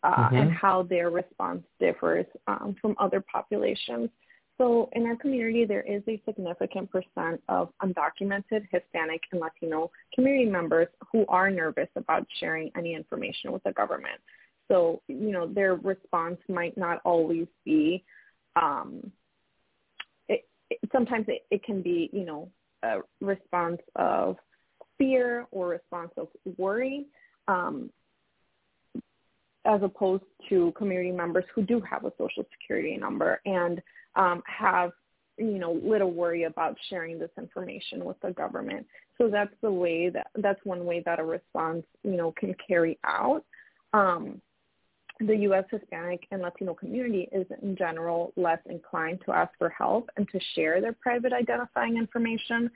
uh, 0.03 0.15
mm-hmm. 0.15 0.37
and 0.37 0.53
how 0.53 0.83
their 0.83 1.11
response 1.11 1.63
differs 1.81 2.27
um, 2.47 2.77
from 2.81 2.95
other 2.99 3.25
populations. 3.33 4.11
So 4.59 4.91
in 4.93 5.07
our 5.07 5.17
community, 5.17 5.65
there 5.65 5.83
is 5.83 6.03
a 6.09 6.21
significant 6.25 6.91
percent 6.91 7.43
of 7.49 7.71
undocumented 7.83 8.67
Hispanic 8.71 9.21
and 9.33 9.41
Latino 9.41 9.91
community 10.15 10.47
members 10.47 10.89
who 11.11 11.25
are 11.29 11.51
nervous 11.51 11.89
about 11.97 12.27
sharing 12.39 12.71
any 12.77 12.95
information 12.95 13.51
with 13.51 13.63
the 13.65 13.73
government. 13.73 14.21
So, 14.69 15.03
you 15.09 15.33
know, 15.33 15.47
their 15.47 15.75
response 15.75 16.39
might 16.49 16.77
not 16.79 17.01
always 17.05 17.47
be, 17.65 18.05
um, 18.61 19.11
it, 20.29 20.47
it, 20.71 20.79
sometimes 20.93 21.27
it, 21.29 21.43
it 21.51 21.65
can 21.65 21.83
be, 21.83 22.09
you 22.13 22.25
know, 22.25 22.49
a 22.83 22.99
response 23.21 23.81
of 23.97 24.37
fear 24.99 25.47
or 25.51 25.69
response 25.69 26.13
of 26.17 26.29
worry. 26.57 27.07
Um, 27.49 27.91
as 29.65 29.81
opposed 29.83 30.25
to 30.49 30.73
community 30.73 31.13
members 31.13 31.45
who 31.55 31.63
do 31.63 31.81
have 31.89 32.05
a 32.05 32.13
social 32.19 32.45
security 32.59 32.97
number 32.97 33.41
and 33.45 33.81
um, 34.17 34.43
have 34.47 34.93
you 35.39 35.59
know 35.59 35.73
little 35.83 36.11
worry 36.11 36.45
about 36.45 36.77
sharing 36.89 37.19
this 37.19 37.31
information 37.39 38.05
with 38.05 38.21
the 38.21 38.33
government. 38.33 38.87
So 39.19 39.29
that's 39.29 39.55
the 39.63 39.71
way 39.71 40.11
that 40.11 40.29
that's 40.37 40.61
one 40.65 40.85
way 40.85 41.03
that 41.07 41.21
a 41.21 41.25
response 41.25 41.85
you 42.03 42.17
know 42.17 42.33
can 42.33 42.55
carry 42.67 42.99
out. 43.05 43.45
Um, 43.93 44.41
the 45.21 45.37
U.S. 45.37 45.65
Hispanic 45.71 46.27
and 46.31 46.43
Latino 46.43 46.75
community 46.75 47.29
is 47.33 47.47
in 47.63 47.77
general 47.77 48.33
less 48.37 48.59
inclined 48.69 49.21
to 49.25 49.33
ask 49.33 49.53
for 49.59 49.69
help 49.69 50.11
and 50.17 50.29
to 50.31 50.41
share 50.55 50.81
their 50.81 50.95
private 50.95 51.33
identifying 51.33 51.97
information. 51.97 52.71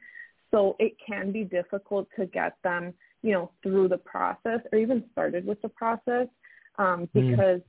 So 0.51 0.77
it 0.79 0.97
can 1.05 1.33
be 1.33 1.45
difficult 1.45 2.09
to 2.17 2.27
get 2.27 2.57
them, 2.63 2.95
you 3.23 3.33
know, 3.33 3.51
through 3.63 3.89
the 3.89 3.99
process 3.99 4.61
or 4.71 4.79
even 4.79 5.03
started 5.13 5.45
with 5.45 5.61
the 5.63 5.69
process 5.69 6.29
um, 6.79 7.09
hmm. 7.13 7.31
because 7.31 7.61
mm 7.61 7.65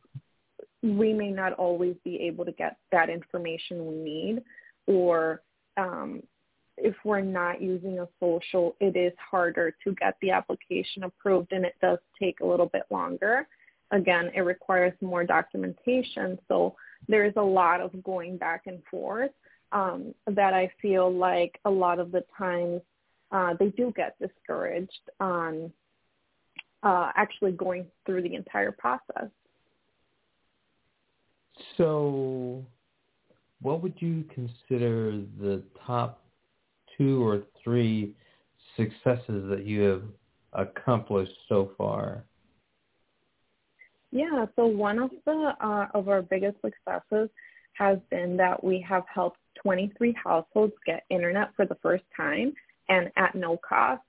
we 0.83 1.13
may 1.13 1.31
not 1.31 1.53
always 1.53 1.95
be 2.03 2.21
able 2.21 2.45
to 2.45 2.51
get 2.51 2.77
that 2.91 3.09
information 3.09 3.87
we 3.87 3.95
need 3.95 4.43
or 4.85 5.41
um, 5.77 6.21
if 6.77 6.95
we're 7.03 7.21
not 7.21 7.61
using 7.61 7.99
a 7.99 8.07
social, 8.19 8.75
it 8.79 8.95
is 8.95 9.13
harder 9.19 9.75
to 9.83 9.95
get 9.95 10.15
the 10.21 10.31
application 10.31 11.03
approved 11.03 11.51
and 11.51 11.65
it 11.65 11.75
does 11.81 11.97
take 12.19 12.39
a 12.39 12.45
little 12.45 12.67
bit 12.67 12.83
longer. 12.91 13.47
Again, 13.91 14.29
it 14.35 14.41
requires 14.41 14.93
more 15.01 15.23
documentation. 15.23 16.37
So 16.47 16.75
there's 17.07 17.33
a 17.37 17.41
lot 17.41 17.81
of 17.81 18.03
going 18.03 18.37
back 18.37 18.63
and 18.67 18.81
forth 18.91 19.31
um, 19.71 20.13
that 20.27 20.53
I 20.53 20.69
feel 20.81 21.11
like 21.11 21.59
a 21.65 21.69
lot 21.69 21.99
of 21.99 22.11
the 22.11 22.23
times 22.37 22.81
uh, 23.31 23.55
they 23.59 23.69
do 23.69 23.91
get 23.95 24.15
discouraged 24.19 25.09
on 25.19 25.71
uh, 26.83 27.11
actually 27.15 27.51
going 27.51 27.87
through 28.05 28.21
the 28.21 28.35
entire 28.35 28.71
process. 28.71 29.29
So, 31.77 32.65
what 33.61 33.81
would 33.81 33.95
you 33.99 34.25
consider 34.33 35.23
the 35.39 35.63
top 35.85 36.21
two 36.97 37.25
or 37.25 37.43
three 37.63 38.15
successes 38.75 39.49
that 39.49 39.63
you 39.65 39.81
have 39.81 40.03
accomplished 40.53 41.35
so 41.47 41.71
far? 41.77 42.23
Yeah, 44.11 44.45
so 44.55 44.65
one 44.65 44.99
of 44.99 45.11
the 45.25 45.53
uh, 45.61 45.87
of 45.93 46.09
our 46.09 46.21
biggest 46.21 46.57
successes 46.61 47.29
has 47.73 47.99
been 48.09 48.37
that 48.37 48.63
we 48.63 48.83
have 48.87 49.03
helped 49.13 49.37
23 49.61 50.15
households 50.23 50.73
get 50.85 51.03
internet 51.09 51.49
for 51.55 51.65
the 51.65 51.75
first 51.81 52.03
time 52.15 52.53
and 52.89 53.11
at 53.17 53.35
no 53.35 53.57
cost. 53.57 54.01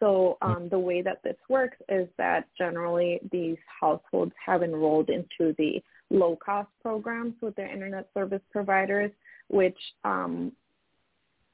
So 0.00 0.38
um, 0.42 0.68
the 0.70 0.78
way 0.78 1.02
that 1.02 1.22
this 1.22 1.36
works 1.48 1.76
is 1.88 2.08
that 2.18 2.48
generally 2.58 3.20
these 3.30 3.56
households 3.80 4.32
have 4.44 4.62
enrolled 4.62 5.08
into 5.08 5.54
the 5.56 5.82
low-cost 6.10 6.68
programs 6.82 7.34
with 7.40 7.54
their 7.56 7.72
internet 7.72 8.08
service 8.14 8.42
providers, 8.50 9.10
which 9.48 9.78
um, 10.04 10.52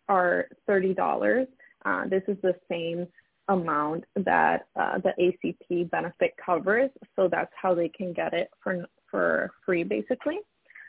are 0.08 0.46
$30. 0.68 1.46
Uh, 1.84 2.08
this 2.08 2.22
is 2.28 2.36
the 2.42 2.54
same 2.70 3.06
amount 3.48 4.04
that 4.16 4.66
uh, 4.78 4.98
the 4.98 5.12
ACP 5.18 5.90
benefit 5.90 6.34
covers, 6.44 6.90
so 7.16 7.28
that's 7.28 7.52
how 7.60 7.74
they 7.74 7.88
can 7.88 8.12
get 8.12 8.32
it 8.32 8.48
for 8.62 8.84
for 9.10 9.50
free, 9.66 9.82
basically. 9.82 10.38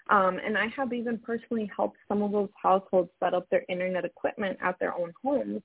Um, 0.09 0.39
and 0.45 0.57
I 0.57 0.67
have 0.75 0.93
even 0.93 1.17
personally 1.17 1.71
helped 1.75 1.97
some 2.07 2.21
of 2.21 2.31
those 2.31 2.49
households 2.61 3.09
set 3.19 3.33
up 3.33 3.49
their 3.49 3.63
internet 3.69 4.05
equipment 4.05 4.57
at 4.61 4.77
their 4.79 4.93
own 4.93 5.11
homes, 5.23 5.61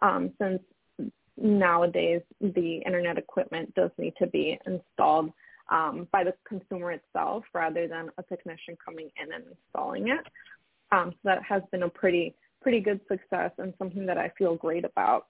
um, 0.00 0.32
since 0.40 0.60
nowadays 1.36 2.20
the 2.40 2.82
internet 2.84 3.18
equipment 3.18 3.74
does 3.74 3.90
need 3.98 4.14
to 4.18 4.26
be 4.26 4.58
installed 4.66 5.32
um, 5.70 6.08
by 6.12 6.24
the 6.24 6.34
consumer 6.46 6.92
itself 6.92 7.44
rather 7.54 7.86
than 7.86 8.10
a 8.18 8.22
technician 8.22 8.76
coming 8.82 9.10
in 9.22 9.32
and 9.32 9.44
installing 9.46 10.08
it. 10.08 10.26
Um, 10.90 11.10
so 11.12 11.18
that 11.24 11.42
has 11.42 11.62
been 11.70 11.82
a 11.82 11.88
pretty 11.88 12.34
pretty 12.60 12.80
good 12.80 13.00
success 13.08 13.52
and 13.58 13.72
something 13.78 14.04
that 14.06 14.18
I 14.18 14.32
feel 14.36 14.56
great 14.56 14.84
about. 14.84 15.26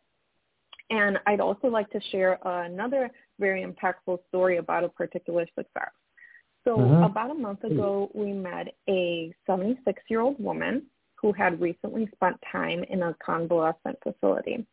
And 0.90 1.18
I'd 1.26 1.40
also 1.40 1.68
like 1.68 1.90
to 1.90 2.00
share 2.10 2.38
another 2.42 3.10
very 3.38 3.64
impactful 3.64 4.18
story 4.28 4.56
about 4.56 4.84
a 4.84 4.88
particular 4.88 5.46
success. 5.54 5.90
So 6.64 6.80
uh-huh. 6.80 7.06
about 7.06 7.30
a 7.30 7.34
month 7.34 7.64
ago, 7.64 8.10
we 8.14 8.32
met 8.32 8.68
a 8.88 9.32
76-year-old 9.48 10.42
woman 10.42 10.86
who 11.20 11.32
had 11.32 11.60
recently 11.60 12.08
spent 12.14 12.36
time 12.50 12.84
in 12.88 13.02
a 13.02 13.14
convalescent 13.24 13.98
facility. 14.02 14.66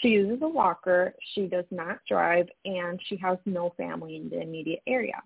She 0.00 0.08
uses 0.08 0.40
a 0.42 0.48
walker, 0.48 1.14
she 1.34 1.46
does 1.46 1.66
not 1.70 1.98
drive, 2.08 2.48
and 2.64 2.98
she 3.06 3.16
has 3.16 3.38
no 3.44 3.74
family 3.76 4.16
in 4.16 4.30
the 4.30 4.40
immediate 4.40 4.82
area. 4.86 5.22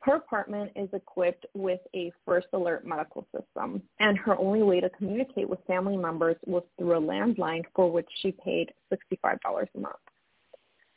Her 0.00 0.16
apartment 0.16 0.72
is 0.76 0.88
equipped 0.92 1.46
with 1.54 1.80
a 1.94 2.12
first 2.24 2.46
alert 2.52 2.86
medical 2.86 3.26
system, 3.36 3.82
and 3.98 4.16
her 4.18 4.38
only 4.38 4.62
way 4.62 4.80
to 4.80 4.90
communicate 4.90 5.48
with 5.48 5.58
family 5.66 5.96
members 5.96 6.36
was 6.46 6.62
through 6.78 6.96
a 6.96 7.00
landline 7.00 7.64
for 7.74 7.90
which 7.90 8.08
she 8.20 8.32
paid 8.32 8.72
$65 8.92 9.38
a 9.74 9.78
month. 9.78 9.96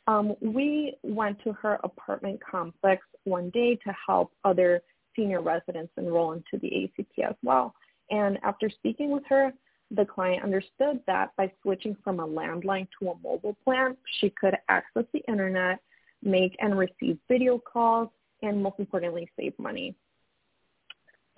Um, 0.06 0.34
we 0.40 0.96
went 1.02 1.42
to 1.44 1.52
her 1.52 1.78
apartment 1.84 2.40
complex 2.48 3.04
one 3.24 3.50
day 3.50 3.76
to 3.76 3.94
help 4.06 4.32
other 4.44 4.82
senior 5.16 5.42
residents 5.42 5.92
enroll 5.96 6.32
into 6.32 6.58
the 6.60 6.68
ACP 6.68 7.28
as 7.28 7.36
well. 7.42 7.74
And 8.10 8.38
after 8.42 8.68
speaking 8.68 9.10
with 9.10 9.24
her, 9.28 9.52
the 9.94 10.04
client 10.04 10.42
understood 10.42 11.00
that 11.06 11.30
by 11.36 11.52
switching 11.62 11.96
from 12.02 12.20
a 12.20 12.26
landline 12.26 12.88
to 12.98 13.10
a 13.10 13.18
mobile 13.22 13.56
plan, 13.64 13.96
she 14.20 14.30
could 14.30 14.56
access 14.68 15.04
the 15.12 15.22
internet, 15.28 15.80
make 16.22 16.56
and 16.60 16.78
receive 16.78 17.18
video 17.28 17.58
calls, 17.58 18.08
and 18.42 18.62
most 18.62 18.78
importantly, 18.78 19.28
save 19.38 19.58
money. 19.58 19.94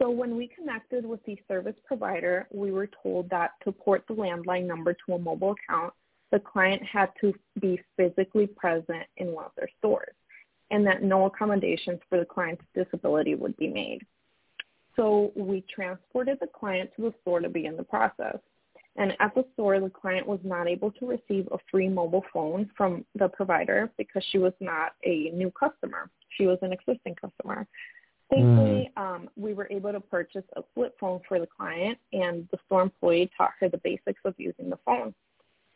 So 0.01 0.11
when 0.11 0.37
we 0.37 0.49
connected 0.49 1.07
with 1.07 1.25
the 1.25 1.39
service 1.47 1.77
provider, 1.87 2.49
we 2.53 2.73
were 2.73 2.89
told 3.03 3.31
that 3.31 3.53
to 3.65 3.73
port 3.73 4.05
the 4.09 4.15
landline 4.15 4.67
number 4.67 4.95
to 5.07 5.15
a 5.15 5.19
mobile 5.19 5.55
account, 5.69 5.93
the 6.33 6.41
client 6.41 6.83
had 6.83 7.11
to 7.21 7.33
be 7.61 7.81
physically 7.97 8.47
present 8.47 9.07
in 9.19 9.33
one 9.33 9.45
of 9.45 9.53
their 9.57 9.69
stores 9.79 10.15
and 10.71 10.87
that 10.87 11.03
no 11.03 11.27
accommodations 11.27 12.01
for 12.09 12.19
the 12.19 12.25
client's 12.25 12.65
disability 12.75 13.35
would 13.35 13.57
be 13.57 13.69
made. 13.69 14.01
So 14.97 15.33
we 15.35 15.65
transported 15.75 16.39
the 16.41 16.47
client 16.47 16.91
to 16.97 17.03
the 17.03 17.15
store 17.23 17.41
to 17.41 17.49
begin 17.49 17.77
the 17.77 17.85
process. 17.85 18.39
And 18.97 19.13
at 19.19 19.35
the 19.35 19.45
store, 19.55 19.81
the 19.81 19.91
client 19.91 20.27
was 20.27 20.39
not 20.45 20.69
able 20.69 20.93
to 20.93 21.07
receive 21.07 21.49
a 21.51 21.59
free 21.71 21.89
mobile 21.89 22.25
phone 22.33 22.71
from 22.77 23.05
the 23.17 23.29
provider 23.29 23.91
because 23.99 24.23
she 24.31 24.39
was 24.39 24.53
not 24.61 24.93
a 25.05 25.31
new 25.31 25.51
customer. 25.51 26.11
She 26.37 26.47
was 26.47 26.59
an 26.63 26.73
existing 26.73 27.17
customer. 27.17 27.67
Thankfully, 28.31 28.91
mm. 28.97 29.01
um, 29.01 29.29
we 29.37 29.53
were 29.53 29.69
able 29.71 29.93
to 29.93 30.01
purchase 30.01 30.45
a 30.57 30.63
flip 30.75 30.97
phone 30.99 31.21
for 31.29 31.39
the 31.41 31.47
client, 31.47 31.99
and 32.13 32.49
the 32.53 32.59
store 32.67 32.83
employee 32.83 33.31
taught 33.37 33.51
her 33.61 33.69
the 33.69 33.79
basics 33.79 34.21
of 34.25 34.35
using 34.39 34.71
the 34.71 34.79
phone. 34.85 35.13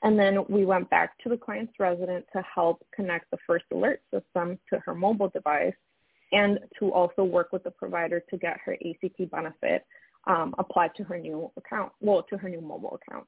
And 0.02 0.18
then 0.18 0.44
we 0.48 0.64
went 0.64 0.88
back 0.88 1.18
to 1.24 1.28
the 1.28 1.36
client's 1.36 1.74
residence 1.78 2.24
to 2.32 2.42
help 2.42 2.86
connect 2.94 3.30
the 3.30 3.38
first 3.46 3.64
alert 3.72 4.00
system 4.12 4.58
to 4.70 4.78
her 4.84 4.94
mobile 4.94 5.28
device 5.28 5.74
and 6.32 6.58
to 6.78 6.92
also 6.92 7.24
work 7.24 7.52
with 7.52 7.64
the 7.64 7.70
provider 7.70 8.20
to 8.30 8.36
get 8.36 8.58
her 8.64 8.76
ACP 8.84 9.30
benefit 9.30 9.84
um, 10.26 10.54
applied 10.58 10.94
to 10.96 11.04
her 11.04 11.18
new 11.18 11.50
account, 11.56 11.92
well, 12.00 12.22
to 12.28 12.36
her 12.36 12.48
new 12.48 12.60
mobile 12.60 12.98
account. 13.02 13.26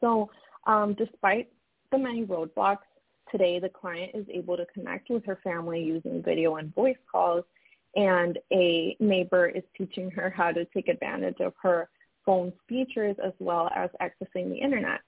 So 0.00 0.30
um, 0.66 0.94
despite 0.94 1.48
the 1.90 1.98
many 1.98 2.24
roadblocks, 2.24 2.78
today 3.30 3.58
the 3.58 3.68
client 3.68 4.12
is 4.14 4.26
able 4.32 4.56
to 4.56 4.66
connect 4.66 5.10
with 5.10 5.24
her 5.26 5.38
family 5.42 5.82
using 5.82 6.22
video 6.22 6.56
and 6.56 6.74
voice 6.74 6.96
calls, 7.10 7.44
and 7.96 8.38
a 8.52 8.96
neighbor 9.00 9.48
is 9.48 9.62
teaching 9.76 10.10
her 10.10 10.30
how 10.30 10.52
to 10.52 10.64
take 10.66 10.88
advantage 10.88 11.40
of 11.40 11.52
her 11.62 11.88
phone's 12.24 12.52
features 12.68 13.16
as 13.24 13.32
well 13.38 13.70
as 13.74 13.90
accessing 14.00 14.50
the 14.50 14.56
internet. 14.56 15.00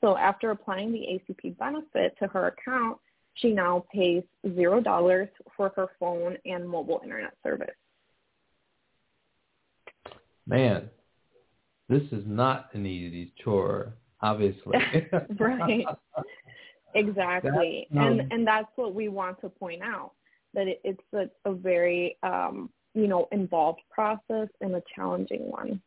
So 0.00 0.16
after 0.16 0.50
applying 0.50 0.90
the 0.90 0.98
ACP 0.98 1.56
benefit 1.58 2.16
to 2.18 2.26
her 2.28 2.48
account, 2.48 2.98
she 3.34 3.52
now 3.52 3.84
pays 3.92 4.22
$0 4.46 5.28
for 5.56 5.72
her 5.76 5.88
phone 5.98 6.36
and 6.44 6.68
mobile 6.68 7.00
internet 7.02 7.34
service. 7.42 7.70
Man, 10.46 10.90
this 11.88 12.02
is 12.10 12.24
not 12.26 12.70
an 12.74 12.86
easy 12.86 13.32
chore, 13.42 13.94
obviously. 14.20 14.78
right. 15.38 15.84
Exactly. 16.94 17.86
That, 17.90 18.00
um, 18.00 18.06
and 18.20 18.32
and 18.32 18.46
that's 18.46 18.68
what 18.76 18.94
we 18.94 19.08
want 19.08 19.40
to 19.40 19.48
point 19.48 19.82
out 19.82 20.12
that 20.54 20.68
it, 20.68 20.80
it's 20.84 21.00
a, 21.14 21.50
a 21.50 21.54
very 21.54 22.16
um, 22.22 22.70
you 22.94 23.06
know 23.06 23.28
involved 23.32 23.80
process 23.90 24.48
and 24.60 24.74
a 24.74 24.82
challenging 24.94 25.50
one. 25.50 25.80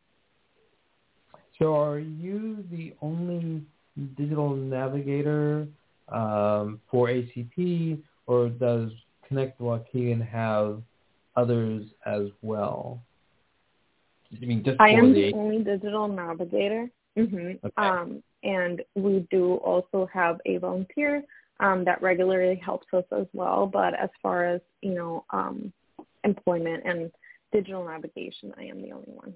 So, 1.60 1.76
are 1.76 2.00
you 2.00 2.64
the 2.72 2.94
only 3.02 3.64
digital 4.18 4.56
navigator 4.56 5.68
um, 6.10 6.80
for 6.90 7.08
ACP, 7.08 8.02
or 8.28 8.50
does 8.50 8.92
Connect 9.28 9.60
Waukegan 9.60 10.26
have 10.28 10.82
others 11.36 11.86
as 12.06 12.28
well? 12.42 13.02
I 14.32 14.46
mean, 14.46 14.64
just 14.64 14.80
I 14.80 14.90
am 14.90 15.14
the, 15.14 15.32
the 15.32 15.38
only 15.38 15.64
digital 15.64 16.08
navigator. 16.08 16.90
Mm-hmm. 17.18 17.66
Okay. 17.66 17.74
Um, 17.78 18.22
and 18.44 18.82
we 18.96 19.26
do 19.32 19.56
also 19.56 20.08
have 20.14 20.40
a 20.46 20.58
volunteer 20.58 21.24
um, 21.60 21.86
that 21.86 22.02
regularly 22.02 22.62
helps 22.64 22.88
us 22.94 23.06
as 23.18 23.26
well. 23.34 23.68
But 23.68 23.94
as 24.00 24.10
far 24.22 24.46
as 24.46 24.62
you 24.82 24.94
know, 24.94 25.26
um, 25.32 25.72
employment 26.24 26.84
and 26.86 27.12
digital 27.52 27.86
navigation, 27.86 28.54
I 28.58 28.64
am 28.64 28.82
the 28.82 28.92
only 28.92 29.12
one. 29.12 29.34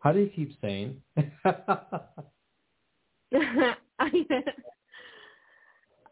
How 0.00 0.12
do 0.12 0.20
you 0.20 0.28
keep 0.28 0.52
saying? 0.60 1.00
I, 3.34 4.10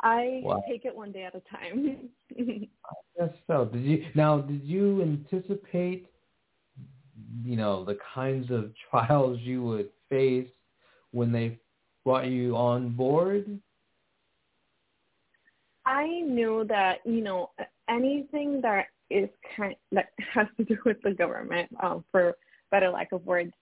I 0.02 0.40
wow. 0.42 0.62
take 0.68 0.84
it 0.84 0.94
one 0.94 1.12
day 1.12 1.24
at 1.24 1.34
a 1.34 1.42
time. 1.50 2.08
Yes. 3.18 3.30
so. 3.46 3.66
Did 3.66 3.82
you 3.82 4.04
now? 4.14 4.40
Did 4.40 4.62
you 4.64 5.02
anticipate, 5.02 6.06
you 7.44 7.56
know, 7.56 7.84
the 7.84 7.98
kinds 8.14 8.50
of 8.50 8.72
trials 8.90 9.38
you 9.42 9.62
would 9.64 9.90
face 10.08 10.48
when 11.10 11.30
they 11.30 11.58
brought 12.04 12.28
you 12.28 12.56
on 12.56 12.90
board? 12.90 13.60
I 15.84 16.06
knew 16.06 16.64
that 16.68 16.98
you 17.04 17.20
know 17.20 17.50
anything 17.90 18.60
that 18.62 18.86
is 19.10 19.28
kind 19.56 19.74
that 19.92 20.10
has 20.32 20.46
to 20.56 20.64
do 20.64 20.78
with 20.86 20.96
the 21.02 21.12
government, 21.12 21.68
um, 21.82 22.04
for 22.10 22.34
better 22.70 22.88
lack 22.88 23.12
of 23.12 23.26
words, 23.26 23.52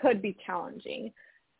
could 0.00 0.22
be 0.22 0.36
challenging. 0.46 1.12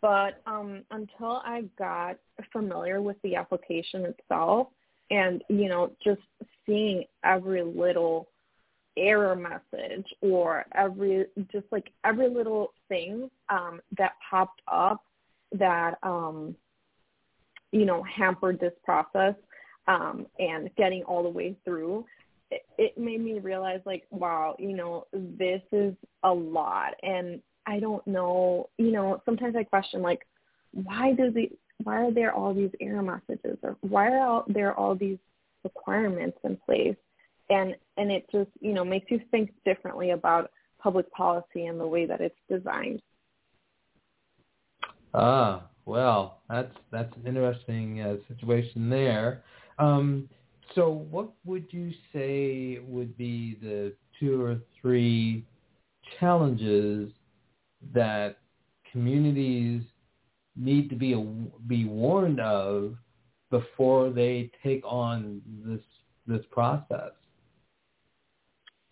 But 0.04 0.42
um, 0.46 0.82
until 0.90 1.40
I 1.46 1.62
got 1.78 2.18
familiar 2.52 3.00
with 3.00 3.16
the 3.22 3.36
application 3.36 4.04
itself 4.04 4.66
and, 5.10 5.42
you 5.48 5.66
know, 5.66 5.92
just 6.04 6.20
seeing 6.66 7.04
every 7.24 7.62
little 7.62 8.28
error 8.98 9.34
message 9.34 10.04
or 10.20 10.66
every, 10.74 11.24
just 11.50 11.64
like 11.72 11.88
every 12.04 12.28
little 12.28 12.74
thing 12.86 13.30
um, 13.48 13.80
that 13.96 14.12
popped 14.30 14.60
up 14.70 15.02
that, 15.52 15.94
um, 16.02 16.54
you 17.72 17.86
know, 17.86 18.02
hampered 18.02 18.60
this 18.60 18.74
process 18.84 19.34
um, 19.88 20.26
and 20.38 20.68
getting 20.76 21.02
all 21.04 21.22
the 21.22 21.30
way 21.30 21.56
through, 21.64 22.04
it, 22.50 22.66
it 22.76 22.98
made 22.98 23.22
me 23.22 23.38
realize 23.38 23.80
like, 23.86 24.04
wow, 24.10 24.54
you 24.58 24.76
know, 24.76 25.06
this 25.14 25.62
is 25.72 25.94
a 26.24 26.30
lot. 26.30 26.92
And 27.02 27.40
I 27.66 27.80
don't 27.80 28.06
know, 28.06 28.68
you 28.78 28.92
know, 28.92 29.22
sometimes 29.24 29.56
I 29.56 29.64
question 29.64 30.02
like, 30.02 30.26
why 30.72 31.12
do 31.12 31.30
the 31.30 31.50
why 31.82 32.04
are 32.04 32.12
there 32.12 32.32
all 32.32 32.54
these 32.54 32.70
error 32.80 33.02
messages 33.02 33.58
or 33.62 33.76
why 33.80 34.08
are 34.10 34.26
all, 34.26 34.44
there 34.48 34.74
all 34.74 34.94
these 34.94 35.18
requirements 35.64 36.38
in 36.44 36.56
place? 36.64 36.96
And 37.50 37.76
and 37.96 38.10
it 38.10 38.26
just, 38.30 38.50
you 38.60 38.72
know, 38.72 38.84
makes 38.84 39.10
you 39.10 39.20
think 39.30 39.50
differently 39.64 40.10
about 40.10 40.50
public 40.78 41.10
policy 41.12 41.66
and 41.66 41.78
the 41.80 41.86
way 41.86 42.06
that 42.06 42.20
it's 42.20 42.38
designed. 42.48 43.02
Ah, 45.14 45.64
well, 45.86 46.40
that's 46.48 46.74
that's 46.90 47.14
an 47.16 47.26
interesting 47.26 48.00
uh, 48.00 48.16
situation 48.28 48.90
there. 48.90 49.42
Um, 49.78 50.28
so, 50.74 50.90
what 51.10 51.30
would 51.44 51.66
you 51.70 51.92
say 52.12 52.80
would 52.86 53.16
be 53.16 53.58
the 53.62 53.92
two 54.18 54.42
or 54.42 54.58
three 54.80 55.44
challenges 56.18 57.10
that 57.92 58.38
communities 58.90 59.82
need 60.56 60.88
to 60.90 60.96
be 60.96 61.14
be 61.66 61.84
warned 61.84 62.40
of 62.40 62.96
before 63.50 64.10
they 64.10 64.50
take 64.62 64.82
on 64.84 65.42
this 65.64 65.82
this 66.26 66.44
process? 66.50 67.12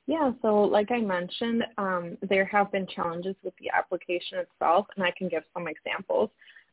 Yeah, 0.06 0.32
so 0.42 0.62
like 0.62 0.90
I 0.90 1.00
mentioned, 1.00 1.62
um, 1.78 2.18
there 2.28 2.44
have 2.46 2.72
been 2.72 2.86
challenges 2.88 3.36
with 3.42 3.54
the 3.60 3.70
application 3.70 4.38
itself, 4.38 4.86
and 4.96 5.04
I 5.04 5.12
can 5.16 5.28
give 5.28 5.44
some 5.54 5.68
examples. 5.68 6.30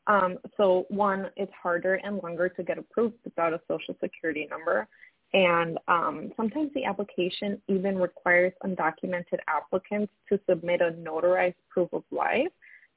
Um, 0.07 0.39
so 0.57 0.85
one, 0.89 1.29
it's 1.35 1.51
harder 1.61 1.95
and 1.95 2.19
longer 2.23 2.49
to 2.49 2.63
get 2.63 2.79
approved 2.79 3.15
without 3.23 3.53
a 3.53 3.61
social 3.67 3.95
security 4.03 4.47
number. 4.49 4.87
And 5.33 5.77
um, 5.87 6.31
sometimes 6.35 6.71
the 6.73 6.85
application 6.85 7.61
even 7.67 7.97
requires 7.97 8.53
undocumented 8.63 9.39
applicants 9.47 10.11
to 10.29 10.39
submit 10.49 10.81
a 10.81 10.91
notarized 10.91 11.55
proof 11.69 11.89
of 11.93 12.03
life 12.11 12.47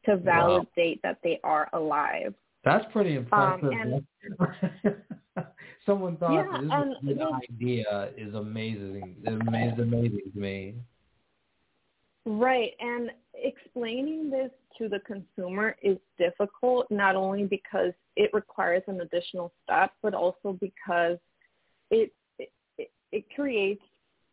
to 0.07 0.17
validate 0.17 1.01
wow. 1.05 1.11
that 1.11 1.19
they 1.23 1.39
are 1.45 1.69
alive. 1.75 2.35
That's 2.65 2.85
pretty 2.93 3.17
impressive. 3.17 3.65
Um, 3.65 4.03
and, 4.39 4.97
Someone 5.87 6.17
thought 6.17 6.33
yeah, 6.33 6.93
this, 7.03 7.17
this 7.17 7.27
idea 7.51 8.11
is 8.17 8.35
amazing. 8.35 9.17
It 9.25 9.75
is 9.75 9.79
amazing 9.81 10.21
to 10.33 10.39
me. 10.39 10.75
Right, 12.25 12.71
and 12.79 13.11
explaining 13.35 14.31
this 14.31 14.51
to 14.79 14.89
the 14.89 15.01
consumer 15.01 15.75
is 15.83 15.99
difficult, 16.19 16.89
not 16.91 17.17
only 17.17 17.45
because 17.45 17.93
it 18.17 18.31
requires 18.33 18.85
an 18.87 19.01
additional 19.01 19.53
step, 19.65 19.93
but 20.03 20.15
also 20.15 20.57
because 20.61 21.19
it 21.91 22.13
it, 23.13 23.25
creates 23.35 23.83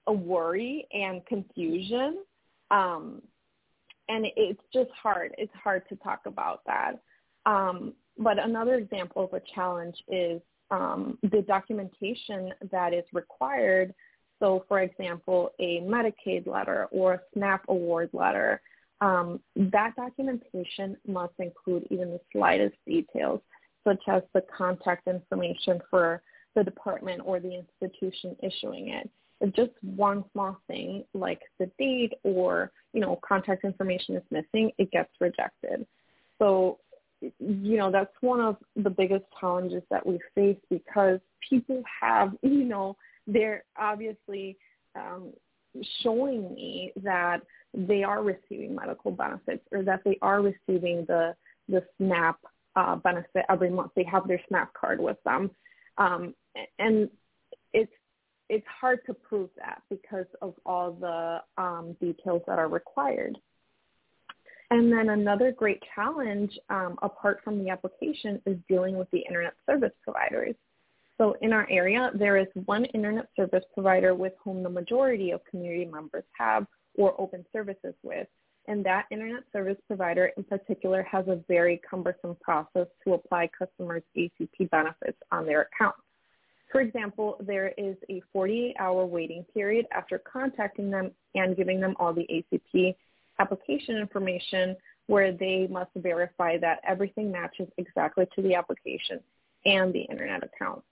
a 0.07 0.13
worry 0.13 0.87
and 0.91 1.25
confusion. 1.25 2.23
Um, 2.71 3.21
and 4.07 4.25
it's 4.35 4.61
just 4.73 4.89
hard. 4.91 5.35
It's 5.37 5.53
hard 5.63 5.87
to 5.89 5.95
talk 5.97 6.21
about 6.25 6.61
that. 6.65 6.93
Um, 7.45 7.93
but 8.17 8.43
another 8.43 8.75
example 8.75 9.23
of 9.25 9.33
a 9.33 9.41
challenge 9.53 9.95
is 10.07 10.41
um, 10.71 11.17
the 11.23 11.41
documentation 11.47 12.51
that 12.71 12.93
is 12.93 13.05
required. 13.13 13.93
So, 14.39 14.65
for 14.67 14.81
example, 14.81 15.51
a 15.59 15.81
Medicaid 15.81 16.47
letter 16.47 16.87
or 16.91 17.13
a 17.13 17.21
SNAP 17.33 17.63
award 17.67 18.09
letter, 18.13 18.61
um, 19.01 19.39
that 19.55 19.95
documentation 19.95 20.97
must 21.07 21.33
include 21.39 21.87
even 21.89 22.09
the 22.09 22.19
slightest 22.31 22.75
details, 22.85 23.41
such 23.85 24.01
as 24.07 24.21
the 24.33 24.43
contact 24.55 25.07
information 25.07 25.79
for 25.89 26.21
the 26.55 26.63
department 26.63 27.21
or 27.23 27.39
the 27.39 27.63
institution 27.81 28.35
issuing 28.41 28.89
it. 28.89 29.09
If 29.41 29.55
just 29.55 29.71
one 29.81 30.25
small 30.33 30.59
thing 30.67 31.05
like 31.13 31.41
the 31.59 31.71
date 31.79 32.13
or 32.23 32.71
you 32.93 33.01
know 33.01 33.19
contact 33.27 33.63
information 33.63 34.15
is 34.15 34.23
missing, 34.31 34.71
it 34.77 34.91
gets 34.91 35.09
rejected. 35.19 35.85
So 36.39 36.79
you 37.21 37.77
know 37.77 37.91
that's 37.91 38.13
one 38.21 38.41
of 38.41 38.57
the 38.75 38.89
biggest 38.89 39.25
challenges 39.39 39.83
that 39.89 40.05
we 40.05 40.19
face 40.35 40.57
because 40.69 41.19
people 41.49 41.81
have 42.01 42.33
you 42.41 42.65
know 42.65 42.97
they're 43.27 43.63
obviously 43.77 44.57
um, 44.95 45.31
showing 46.01 46.53
me 46.53 46.91
that 47.03 47.41
they 47.73 48.03
are 48.03 48.23
receiving 48.23 48.75
medical 48.75 49.11
benefits 49.11 49.63
or 49.71 49.83
that 49.83 50.01
they 50.03 50.17
are 50.21 50.41
receiving 50.41 51.05
the 51.07 51.35
the 51.67 51.83
SNAP 51.97 52.39
uh, 52.75 52.95
benefit 52.95 53.45
every 53.49 53.69
month. 53.69 53.91
They 53.95 54.03
have 54.05 54.27
their 54.27 54.41
SNAP 54.47 54.73
card 54.73 54.99
with 54.99 55.17
them, 55.23 55.51
um, 55.99 56.33
and 56.79 57.09
it's 57.73 57.91
it's 58.49 58.65
hard 58.81 58.99
to 59.05 59.13
prove 59.13 59.49
that 59.57 59.83
because 59.89 60.25
of 60.41 60.55
all 60.65 60.91
the 60.93 61.41
um, 61.61 61.95
details 62.01 62.41
that 62.47 62.57
are 62.57 62.67
required. 62.67 63.37
And 64.71 64.91
then 64.91 65.09
another 65.09 65.51
great 65.51 65.81
challenge, 65.95 66.51
um, 66.69 66.97
apart 67.01 67.41
from 67.43 67.63
the 67.63 67.69
application, 67.69 68.41
is 68.45 68.57
dealing 68.67 68.97
with 68.97 69.09
the 69.11 69.19
internet 69.19 69.53
service 69.65 69.91
providers. 70.03 70.55
So 71.17 71.35
in 71.41 71.53
our 71.53 71.67
area, 71.69 72.11
there 72.15 72.37
is 72.37 72.47
one 72.65 72.85
internet 72.85 73.27
service 73.35 73.63
provider 73.73 74.15
with 74.15 74.33
whom 74.43 74.63
the 74.63 74.69
majority 74.69 75.31
of 75.31 75.41
community 75.45 75.85
members 75.85 76.23
have 76.37 76.65
or 76.95 77.19
open 77.19 77.45
services 77.51 77.93
with. 78.03 78.27
And 78.69 78.85
that 78.85 79.07
internet 79.09 79.43
service 79.51 79.79
provider 79.87 80.31
in 80.37 80.43
particular 80.43 81.01
has 81.01 81.27
a 81.27 81.39
very 81.47 81.81
cumbersome 81.89 82.37
process 82.39 82.85
to 83.03 83.15
apply 83.15 83.49
customers' 83.57 84.03
ACP 84.15 84.69
benefits 84.69 85.17
on 85.31 85.47
their 85.47 85.61
account. 85.73 85.95
For 86.71 86.79
example, 86.79 87.37
there 87.39 87.73
is 87.79 87.95
a 88.09 88.21
48-hour 88.33 89.07
waiting 89.07 89.43
period 89.55 89.87
after 89.91 90.19
contacting 90.19 90.91
them 90.91 91.09
and 91.33 91.57
giving 91.57 91.79
them 91.79 91.95
all 91.99 92.13
the 92.13 92.27
ACP 92.31 92.93
application 93.39 93.97
information 93.97 94.75
where 95.07 95.31
they 95.31 95.65
must 95.67 95.89
verify 95.95 96.59
that 96.59 96.79
everything 96.87 97.31
matches 97.31 97.67
exactly 97.79 98.27
to 98.35 98.43
the 98.43 98.53
application 98.53 99.19
and 99.65 99.91
the 99.91 100.01
internet 100.01 100.43
account. 100.43 100.83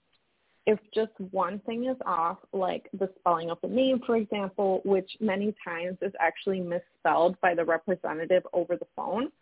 If 0.68 0.78
just 0.94 1.12
one 1.30 1.60
thing 1.60 1.86
is 1.86 1.96
off, 2.04 2.36
like 2.52 2.90
the 2.92 3.08
spelling 3.18 3.48
of 3.48 3.56
the 3.62 3.68
name, 3.68 4.02
for 4.04 4.16
example, 4.16 4.82
which 4.84 5.10
many 5.18 5.54
times 5.66 5.96
is 6.02 6.12
actually 6.20 6.60
misspelled 6.60 7.40
by 7.40 7.54
the 7.54 7.64
representative 7.64 8.42
over 8.52 8.76
the 8.76 8.86
phone, 8.94 9.32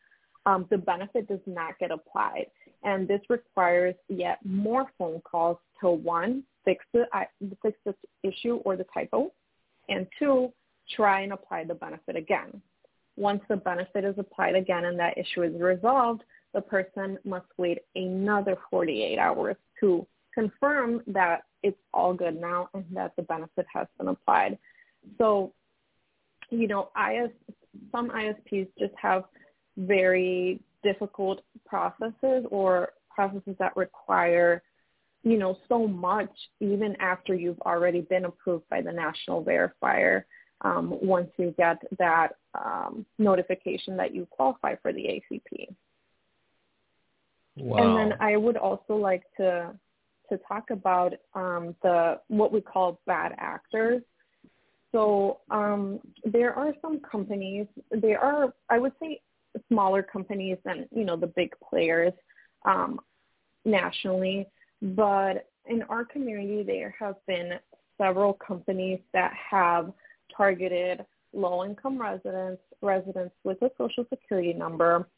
um, 0.47 0.69
the 0.71 0.79
benefit 0.79 1.27
does 1.27 1.41
not 1.45 1.81
get 1.81 1.91
applied. 1.91 2.47
And 2.85 3.09
this 3.09 3.23
requires 3.29 3.97
yet 4.09 4.39
more 4.45 4.87
phone 4.97 5.21
calls 5.23 5.59
to 5.81 5.91
one, 5.91 6.45
fix 6.65 6.85
the, 6.93 7.07
fix 7.61 7.77
the 7.85 7.97
issue 8.23 8.61
or 8.65 8.77
the 8.77 8.87
typo, 8.95 9.33
and 9.89 10.07
two, 10.21 10.53
try 10.95 11.23
and 11.23 11.33
apply 11.33 11.65
the 11.65 11.75
benefit 11.75 12.15
again. 12.15 12.63
Once 13.17 13.41
the 13.49 13.57
benefit 13.57 14.05
is 14.05 14.15
applied 14.17 14.55
again 14.55 14.85
and 14.85 14.97
that 15.01 15.19
issue 15.19 15.43
is 15.43 15.61
resolved, 15.61 16.23
the 16.55 16.61
person 16.61 17.19
must 17.25 17.47
wait 17.57 17.79
another 17.97 18.57
48 18.71 19.19
hours 19.19 19.57
to 19.81 20.07
confirm 20.37 21.03
that 21.07 21.45
it's 21.63 21.79
all 21.95 22.13
good 22.13 22.39
now 22.39 22.69
and 22.75 22.85
that 22.93 23.17
the 23.17 23.23
benefit 23.23 23.67
has 23.73 23.87
been 23.99 24.09
applied. 24.09 24.59
So, 25.19 25.53
you 26.51 26.69
know, 26.69 26.91
IS, 26.97 27.31
some 27.91 28.11
ISPs 28.11 28.69
just 28.79 28.93
have 29.01 29.25
very 29.79 30.61
difficult 30.83 31.43
processes 31.65 32.45
or 32.51 32.91
processes 33.09 33.57
that 33.59 33.77
require, 33.77 34.63
you 35.23 35.39
know, 35.39 35.57
so 35.69 35.89
much 35.89 36.31
even 36.61 36.97
after 37.01 37.35
you've 37.35 37.61
already 37.63 38.03
been 38.03 38.27
approved 38.27 38.69
by 38.69 38.83
the 38.83 38.93
national 38.93 39.43
verifier 39.43 40.25
um, 40.61 40.99
once 41.01 41.31
you 41.39 41.55
get 41.57 41.79
that 41.99 42.37
um, 42.55 43.07
notification 43.19 43.97
that 43.97 44.15
you 44.15 44.27
qualify 44.31 44.75
for 44.83 44.93
the 44.93 45.03
ACP. 45.03 45.75
Wow. 47.57 47.79
And 47.79 48.13
then 48.13 48.19
I 48.21 48.37
would 48.37 48.59
also 48.59 48.97
like 48.97 49.23
to 49.39 49.75
to 50.31 50.39
talk 50.49 50.71
about 50.71 51.15
um, 51.35 51.75
the 51.83 52.21
what 52.29 52.53
we 52.53 52.61
call 52.61 53.01
bad 53.07 53.35
actors. 53.39 54.03
So 54.93 55.41
um, 55.51 56.01
there 56.25 56.55
are 56.55 56.73
some 56.81 57.01
companies. 57.01 57.67
There 57.91 58.19
are, 58.19 58.55
I 58.71 58.79
would 58.79 58.93
say, 59.01 59.21
smaller 59.69 60.03
companies 60.03 60.59
than 60.65 60.87
you 60.91 61.05
know 61.05 61.17
the 61.17 61.27
big 61.27 61.55
players 61.69 62.13
um, 62.65 63.01
nationally. 63.65 64.47
But 64.83 65.49
in 65.67 65.83
our 65.89 66.05
community, 66.05 66.63
there 66.63 66.95
have 66.99 67.17
been 67.27 67.53
several 67.99 68.35
companies 68.35 69.01
that 69.13 69.33
have 69.51 69.93
targeted 70.37 71.05
low-income 71.33 72.01
residents, 72.01 72.63
residents 72.83 73.35
with 73.45 73.61
a 73.63 73.71
social 73.79 74.05
security 74.09 74.53
number, 74.53 75.09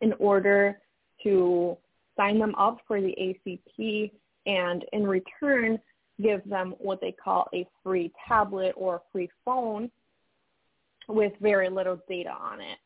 in 0.00 0.12
order 0.14 0.78
to 1.22 1.76
sign 2.16 2.38
them 2.38 2.54
up 2.56 2.78
for 2.86 3.00
the 3.00 3.14
ACP 3.20 4.12
and 4.46 4.84
in 4.92 5.06
return 5.06 5.78
give 6.20 6.44
them 6.44 6.74
what 6.78 7.00
they 7.00 7.12
call 7.12 7.48
a 7.54 7.66
free 7.82 8.12
tablet 8.28 8.74
or 8.76 8.96
a 8.96 9.00
free 9.10 9.30
phone 9.44 9.90
with 11.08 11.32
very 11.40 11.68
little 11.68 11.98
data 12.08 12.30
on 12.30 12.60
it. 12.60 12.78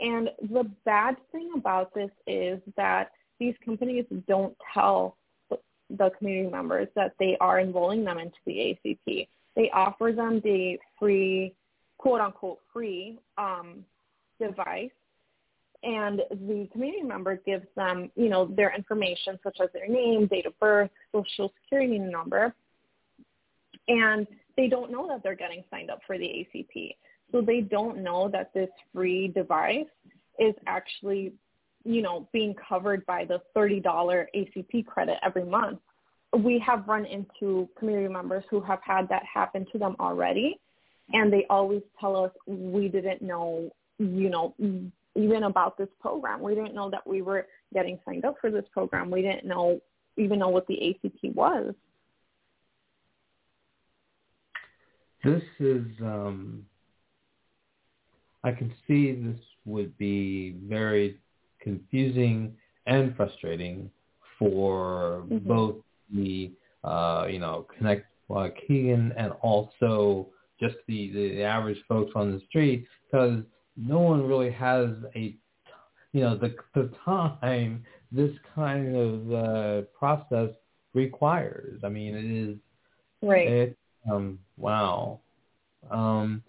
And 0.00 0.30
the 0.50 0.70
bad 0.84 1.16
thing 1.32 1.50
about 1.56 1.94
this 1.94 2.10
is 2.26 2.60
that 2.76 3.10
these 3.38 3.54
companies 3.64 4.04
don't 4.28 4.56
tell 4.72 5.16
the 5.50 6.10
community 6.18 6.50
members 6.50 6.88
that 6.94 7.12
they 7.18 7.36
are 7.40 7.60
enrolling 7.60 8.04
them 8.04 8.18
into 8.18 8.36
the 8.46 8.76
ACP. 8.86 9.28
They 9.56 9.70
offer 9.70 10.12
them 10.12 10.40
the 10.42 10.78
free, 10.98 11.54
quote 11.98 12.20
unquote, 12.20 12.60
free 12.72 13.18
um, 13.38 13.84
device 14.40 14.90
and 15.84 16.22
the 16.30 16.68
community 16.72 17.02
member 17.02 17.36
gives 17.36 17.66
them, 17.76 18.10
you 18.16 18.28
know, 18.28 18.46
their 18.46 18.74
information 18.74 19.38
such 19.42 19.58
as 19.62 19.68
their 19.72 19.86
name, 19.86 20.26
date 20.26 20.46
of 20.46 20.58
birth, 20.58 20.90
social 21.12 21.52
security 21.62 21.98
number, 21.98 22.54
and 23.88 24.26
they 24.56 24.68
don't 24.68 24.90
know 24.90 25.06
that 25.08 25.22
they're 25.22 25.34
getting 25.34 25.62
signed 25.70 25.90
up 25.90 26.00
for 26.06 26.16
the 26.16 26.24
ACP. 26.24 26.96
So 27.32 27.40
they 27.40 27.60
don't 27.60 28.02
know 28.02 28.28
that 28.30 28.54
this 28.54 28.70
free 28.94 29.28
device 29.28 29.86
is 30.38 30.54
actually, 30.66 31.32
you 31.84 32.00
know, 32.00 32.28
being 32.32 32.54
covered 32.54 33.04
by 33.06 33.24
the 33.24 33.40
$30 33.56 33.82
ACP 33.84 34.86
credit 34.86 35.18
every 35.22 35.44
month. 35.44 35.80
We 36.36 36.58
have 36.60 36.88
run 36.88 37.04
into 37.04 37.68
community 37.78 38.12
members 38.12 38.44
who 38.50 38.60
have 38.62 38.80
had 38.82 39.08
that 39.10 39.22
happen 39.24 39.66
to 39.72 39.78
them 39.78 39.96
already, 40.00 40.60
and 41.12 41.32
they 41.32 41.46
always 41.50 41.82
tell 42.00 42.16
us 42.16 42.30
we 42.46 42.88
didn't 42.88 43.20
know, 43.20 43.70
you 43.98 44.30
know, 44.30 44.54
even 45.16 45.44
about 45.44 45.78
this 45.78 45.88
program. 46.00 46.40
We 46.40 46.54
didn't 46.54 46.74
know 46.74 46.90
that 46.90 47.06
we 47.06 47.22
were 47.22 47.46
getting 47.72 47.98
signed 48.04 48.24
up 48.24 48.36
for 48.40 48.50
this 48.50 48.64
program. 48.72 49.10
We 49.10 49.22
didn't 49.22 49.46
know 49.46 49.80
even 50.16 50.38
know 50.38 50.48
what 50.48 50.66
the 50.66 50.74
ACP 50.74 51.34
was. 51.34 51.74
This 55.24 55.42
is, 55.58 55.86
um, 56.02 56.66
I 58.44 58.52
can 58.52 58.72
see 58.86 59.12
this 59.12 59.40
would 59.64 59.96
be 59.96 60.56
very 60.68 61.18
confusing 61.60 62.54
and 62.86 63.16
frustrating 63.16 63.90
for 64.38 65.24
mm-hmm. 65.24 65.48
both 65.48 65.76
the, 66.12 66.52
uh, 66.84 67.26
you 67.30 67.38
know, 67.38 67.66
Connect 67.76 68.06
uh, 68.30 68.34
Waukegan 68.34 69.12
and 69.16 69.32
also 69.42 70.28
just 70.60 70.76
the, 70.86 71.10
the 71.12 71.42
average 71.42 71.78
folks 71.88 72.12
on 72.14 72.32
the 72.32 72.40
street 72.48 72.86
because 73.10 73.40
no 73.76 74.00
one 74.00 74.26
really 74.26 74.50
has 74.50 74.90
a, 75.14 75.34
you 76.12 76.20
know, 76.20 76.36
the 76.36 76.54
the 76.74 76.90
time 77.04 77.84
this 78.12 78.30
kind 78.54 78.94
of 78.96 79.32
uh, 79.32 79.82
process 79.98 80.50
requires. 80.94 81.80
I 81.84 81.88
mean, 81.88 82.14
it 82.14 82.24
is 82.24 82.56
right. 83.22 83.48
It, 83.48 83.78
um, 84.10 84.38
wow. 84.56 85.20
Um, 85.90 86.42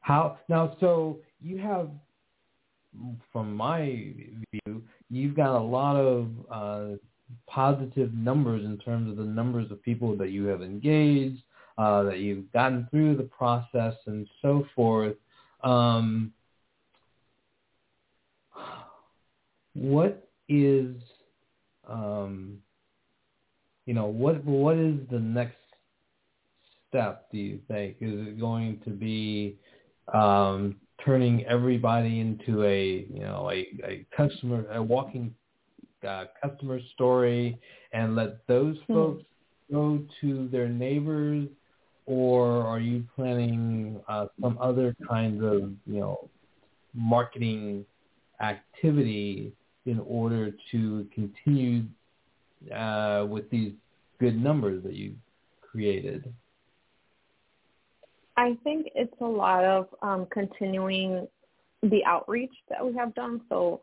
how 0.00 0.38
now? 0.48 0.76
So 0.80 1.18
you 1.40 1.58
have 1.58 1.90
from 3.32 3.54
my 3.54 4.12
view, 4.52 4.82
you've 5.10 5.36
got 5.36 5.56
a 5.56 5.62
lot 5.62 5.96
of 5.96 6.28
uh, 6.50 6.96
positive 7.46 8.14
numbers 8.14 8.64
in 8.64 8.78
terms 8.78 9.10
of 9.10 9.16
the 9.16 9.24
numbers 9.24 9.70
of 9.70 9.82
people 9.82 10.16
that 10.16 10.30
you 10.30 10.46
have 10.46 10.62
engaged, 10.62 11.42
uh, 11.78 12.02
that 12.04 12.18
you've 12.18 12.50
gotten 12.52 12.86
through 12.90 13.16
the 13.16 13.24
process, 13.24 13.94
and 14.06 14.26
so 14.42 14.64
forth. 14.74 15.16
Um, 15.62 16.32
what 19.76 20.28
is, 20.48 20.94
um, 21.88 22.58
you 23.84 23.94
know, 23.94 24.06
what 24.06 24.44
what 24.44 24.76
is 24.76 24.96
the 25.10 25.18
next 25.18 25.56
step? 26.88 27.30
Do 27.30 27.38
you 27.38 27.60
think 27.68 27.96
is 28.00 28.28
it 28.28 28.40
going 28.40 28.80
to 28.84 28.90
be 28.90 29.58
um, 30.12 30.76
turning 31.04 31.44
everybody 31.46 32.20
into 32.20 32.64
a 32.64 33.06
you 33.12 33.20
know 33.20 33.50
a, 33.50 33.66
a 33.84 34.06
customer 34.16 34.66
a 34.72 34.82
walking 34.82 35.34
uh, 36.06 36.24
customer 36.42 36.80
story 36.94 37.58
and 37.92 38.16
let 38.16 38.46
those 38.46 38.76
hmm. 38.86 38.94
folks 38.94 39.24
go 39.70 40.00
to 40.20 40.48
their 40.50 40.68
neighbors 40.68 41.48
or 42.06 42.62
are 42.64 42.78
you 42.78 43.04
planning 43.14 44.00
uh, 44.08 44.26
some 44.40 44.56
other 44.60 44.94
kinds 45.08 45.42
of 45.42 45.72
you 45.86 46.00
know 46.00 46.30
marketing 46.94 47.84
activity 48.40 49.52
in 49.86 50.00
order 50.00 50.52
to 50.72 51.06
continue 51.14 51.84
uh, 52.74 53.24
with 53.28 53.48
these 53.50 53.72
good 54.18 54.40
numbers 54.40 54.82
that 54.82 54.94
you 54.94 55.14
created? 55.60 56.32
I 58.36 58.56
think 58.64 58.88
it's 58.94 59.14
a 59.20 59.26
lot 59.26 59.64
of 59.64 59.86
um, 60.02 60.26
continuing 60.30 61.26
the 61.82 62.04
outreach 62.04 62.52
that 62.68 62.84
we 62.84 62.92
have 62.94 63.14
done. 63.14 63.40
So 63.48 63.80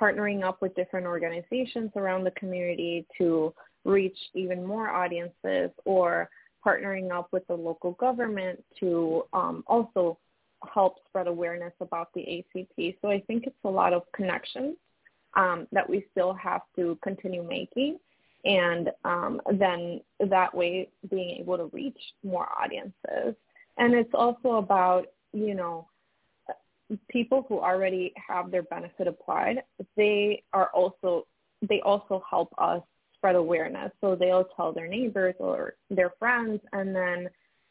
partnering 0.00 0.42
up 0.42 0.60
with 0.60 0.74
different 0.74 1.06
organizations 1.06 1.90
around 1.94 2.24
the 2.24 2.32
community 2.32 3.06
to 3.18 3.54
reach 3.84 4.16
even 4.34 4.66
more 4.66 4.88
audiences 4.88 5.70
or 5.84 6.28
partnering 6.64 7.12
up 7.12 7.28
with 7.32 7.46
the 7.46 7.54
local 7.54 7.92
government 7.92 8.62
to 8.80 9.24
um, 9.32 9.62
also 9.68 10.18
help 10.74 10.96
spread 11.08 11.28
awareness 11.28 11.72
about 11.80 12.12
the 12.14 12.20
ACP. 12.20 12.96
So 13.00 13.08
I 13.08 13.20
think 13.26 13.44
it's 13.46 13.54
a 13.64 13.68
lot 13.68 13.92
of 13.92 14.02
connections 14.12 14.76
um, 15.34 15.66
that 15.72 15.88
we 15.88 16.04
still 16.10 16.34
have 16.34 16.62
to 16.76 16.98
continue 17.02 17.42
making. 17.42 17.98
And 18.44 18.90
um, 19.04 19.40
then 19.52 20.00
that 20.20 20.54
way 20.54 20.88
being 21.10 21.40
able 21.40 21.56
to 21.58 21.70
reach 21.72 21.98
more 22.22 22.48
audiences. 22.60 23.34
And 23.76 23.94
it's 23.94 24.14
also 24.14 24.56
about, 24.56 25.06
you 25.32 25.54
know, 25.54 25.88
people 27.08 27.44
who 27.48 27.58
already 27.58 28.12
have 28.28 28.50
their 28.50 28.62
benefit 28.62 29.06
applied, 29.06 29.62
they 29.96 30.42
are 30.52 30.70
also 30.72 31.26
they 31.68 31.80
also 31.80 32.22
help 32.28 32.54
us 32.58 32.82
spread 33.14 33.34
awareness. 33.34 33.90
So 34.00 34.14
they'll 34.14 34.48
tell 34.56 34.72
their 34.72 34.86
neighbors 34.86 35.34
or 35.38 35.74
their 35.90 36.12
friends, 36.18 36.60
and 36.72 36.94
then 36.94 37.28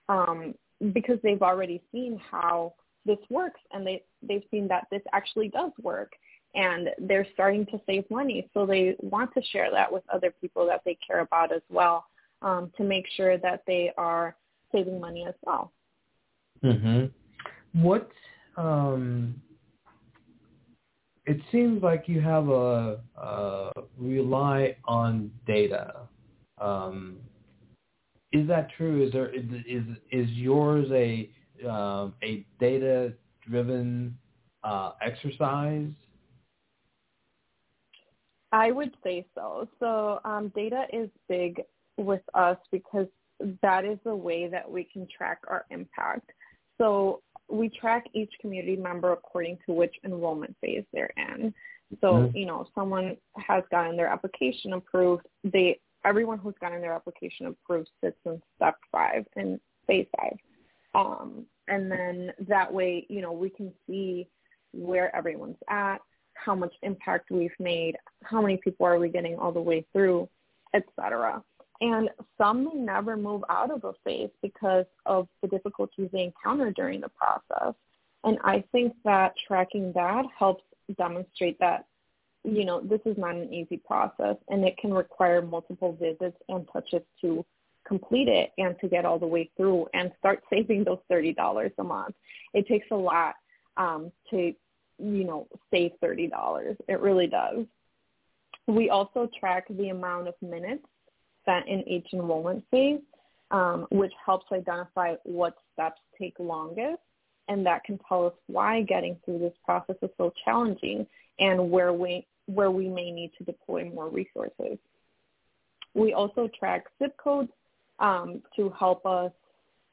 um, 0.09 0.53
because 0.93 1.19
they've 1.23 1.41
already 1.41 1.81
seen 1.91 2.19
how 2.29 2.73
this 3.05 3.17
works, 3.29 3.59
and 3.71 3.87
they 3.87 4.03
they've 4.21 4.43
seen 4.51 4.67
that 4.67 4.87
this 4.91 5.01
actually 5.13 5.49
does 5.49 5.71
work, 5.81 6.11
and 6.55 6.89
they're 6.99 7.27
starting 7.33 7.65
to 7.67 7.79
save 7.85 8.09
money. 8.09 8.49
So 8.53 8.65
they 8.65 8.95
want 8.99 9.33
to 9.33 9.41
share 9.51 9.69
that 9.71 9.91
with 9.91 10.03
other 10.13 10.33
people 10.41 10.65
that 10.67 10.81
they 10.85 10.97
care 11.05 11.19
about 11.19 11.51
as 11.51 11.61
well, 11.69 12.05
um, 12.41 12.71
to 12.77 12.83
make 12.83 13.05
sure 13.15 13.37
that 13.37 13.63
they 13.67 13.91
are 13.97 14.35
saving 14.71 14.99
money 14.99 15.25
as 15.27 15.35
well. 15.43 15.71
Mhm. 16.63 17.11
What 17.73 18.09
um 18.55 19.41
it 21.27 21.41
seems 21.51 21.83
like 21.83 22.07
you 22.07 22.21
have 22.21 22.47
a, 22.47 23.01
a 23.17 23.71
rely 23.97 24.77
on 24.85 25.29
data. 25.45 26.07
Um, 26.59 27.17
is 28.31 28.47
that 28.47 28.69
true? 28.77 29.05
Is 29.05 29.11
there 29.11 29.29
is 29.33 29.43
is, 29.67 29.83
is 30.11 30.29
yours 30.31 30.87
a 30.91 31.29
um, 31.69 32.13
a 32.23 32.45
data 32.59 33.13
driven 33.47 34.17
uh, 34.63 34.91
exercise? 35.01 35.89
I 38.51 38.71
would 38.71 38.95
say 39.03 39.25
so. 39.35 39.67
So 39.79 40.19
um, 40.23 40.51
data 40.55 40.85
is 40.93 41.09
big 41.27 41.61
with 41.97 42.21
us 42.33 42.57
because 42.71 43.07
that 43.61 43.85
is 43.85 43.97
the 44.03 44.15
way 44.15 44.47
that 44.47 44.69
we 44.69 44.83
can 44.83 45.07
track 45.15 45.39
our 45.47 45.65
impact. 45.69 46.31
So 46.77 47.21
we 47.49 47.69
track 47.69 48.05
each 48.13 48.31
community 48.41 48.75
member 48.75 49.11
according 49.11 49.59
to 49.65 49.73
which 49.73 49.95
enrollment 50.03 50.55
phase 50.61 50.83
they're 50.93 51.13
in. 51.17 51.53
So, 52.01 52.13
mm-hmm. 52.13 52.37
you 52.37 52.45
know, 52.45 52.67
someone 52.75 53.17
has 53.37 53.63
gotten 53.71 53.95
their 53.95 54.07
application 54.07 54.73
approved, 54.73 55.25
they 55.43 55.79
everyone 56.05 56.37
who's 56.37 56.53
gotten 56.61 56.81
their 56.81 56.93
application 56.93 57.47
approved 57.47 57.89
sits 58.03 58.17
in 58.25 58.41
step 58.55 58.75
five 58.91 59.25
and 59.35 59.59
phase 59.87 60.07
five. 60.17 60.37
Um, 60.95 61.45
and 61.67 61.91
then 61.91 62.31
that 62.47 62.71
way, 62.73 63.05
you 63.09 63.21
know, 63.21 63.31
we 63.31 63.49
can 63.49 63.71
see 63.87 64.27
where 64.73 65.13
everyone's 65.15 65.57
at, 65.69 65.99
how 66.43 66.55
much 66.55 66.73
impact 66.83 67.31
we've 67.31 67.51
made, 67.59 67.95
how 68.23 68.41
many 68.41 68.57
people 68.57 68.85
are 68.85 68.99
we 68.99 69.09
getting 69.09 69.37
all 69.37 69.51
the 69.51 69.61
way 69.61 69.85
through, 69.93 70.27
et 70.73 70.83
cetera. 70.99 71.43
And 71.79 72.09
some 72.37 72.65
may 72.65 72.73
never 72.73 73.15
move 73.15 73.43
out 73.49 73.71
of 73.71 73.83
a 73.83 73.93
phase 74.03 74.31
because 74.41 74.85
of 75.05 75.27
the 75.41 75.47
difficulties 75.47 76.09
they 76.11 76.23
encounter 76.23 76.71
during 76.71 77.01
the 77.01 77.09
process. 77.09 77.75
And 78.23 78.37
I 78.43 78.63
think 78.71 78.93
that 79.05 79.33
tracking 79.47 79.91
that 79.93 80.25
helps 80.37 80.63
demonstrate 80.97 81.59
that, 81.59 81.85
you 82.43 82.65
know, 82.65 82.81
this 82.81 83.01
is 83.05 83.17
not 83.17 83.35
an 83.35 83.53
easy 83.53 83.77
process 83.77 84.37
and 84.49 84.65
it 84.65 84.77
can 84.77 84.93
require 84.93 85.41
multiple 85.41 85.95
visits 85.99 86.37
and 86.49 86.67
touches 86.73 87.03
to 87.21 87.45
complete 87.87 88.27
it 88.27 88.51
and 88.57 88.75
to 88.81 88.87
get 88.87 89.05
all 89.05 89.19
the 89.19 89.27
way 89.27 89.49
through 89.55 89.87
and 89.93 90.11
start 90.19 90.43
saving 90.51 90.83
those 90.83 90.99
$30 91.11 91.71
a 91.77 91.83
month. 91.83 92.15
It 92.53 92.67
takes 92.67 92.87
a 92.91 92.95
lot 92.95 93.35
um, 93.77 94.11
to, 94.31 94.53
you 94.99 95.23
know, 95.23 95.47
save 95.71 95.91
$30. 96.03 96.75
It 96.87 96.99
really 96.99 97.27
does. 97.27 97.65
We 98.67 98.89
also 98.89 99.29
track 99.39 99.65
the 99.69 99.89
amount 99.89 100.27
of 100.27 100.33
minutes 100.41 100.83
spent 101.41 101.67
in 101.67 101.87
each 101.87 102.07
enrollment 102.13 102.63
phase, 102.69 102.99
um, 103.51 103.87
which 103.91 104.11
helps 104.25 104.45
identify 104.51 105.15
what 105.23 105.55
steps 105.73 106.01
take 106.19 106.35
longest. 106.39 106.99
And 107.47 107.65
that 107.65 107.85
can 107.85 107.97
tell 108.09 108.25
us 108.25 108.33
why 108.47 108.81
getting 108.81 109.15
through 109.23 109.39
this 109.39 109.53
process 109.63 109.95
is 110.01 110.09
so 110.17 110.33
challenging 110.43 111.07
and 111.39 111.71
where 111.71 111.93
we, 111.93 112.27
where 112.47 112.71
we 112.71 112.89
may 112.89 113.09
need 113.11 113.31
to 113.37 113.45
deploy 113.45 113.89
more 113.89 114.09
resources. 114.09 114.77
We 115.93 116.13
also 116.13 116.49
track 116.59 116.85
zip 116.99 117.15
codes 117.17 117.51
um, 117.99 118.41
to 118.57 118.69
help 118.77 119.05
us 119.05 119.31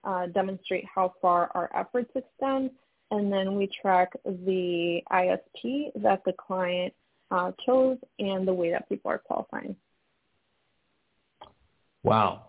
uh, 0.02 0.26
demonstrate 0.26 0.84
how 0.92 1.14
far 1.22 1.50
our 1.54 1.70
efforts 1.74 2.10
extend. 2.14 2.70
And 3.14 3.32
then 3.32 3.54
we 3.54 3.68
track 3.80 4.12
the 4.24 5.00
ISP 5.12 5.92
that 6.02 6.22
the 6.24 6.32
client 6.32 6.92
uh, 7.30 7.52
chose 7.64 7.96
and 8.18 8.46
the 8.46 8.52
way 8.52 8.72
that 8.72 8.88
people 8.88 9.08
are 9.08 9.18
qualifying. 9.18 9.76
Wow. 12.02 12.46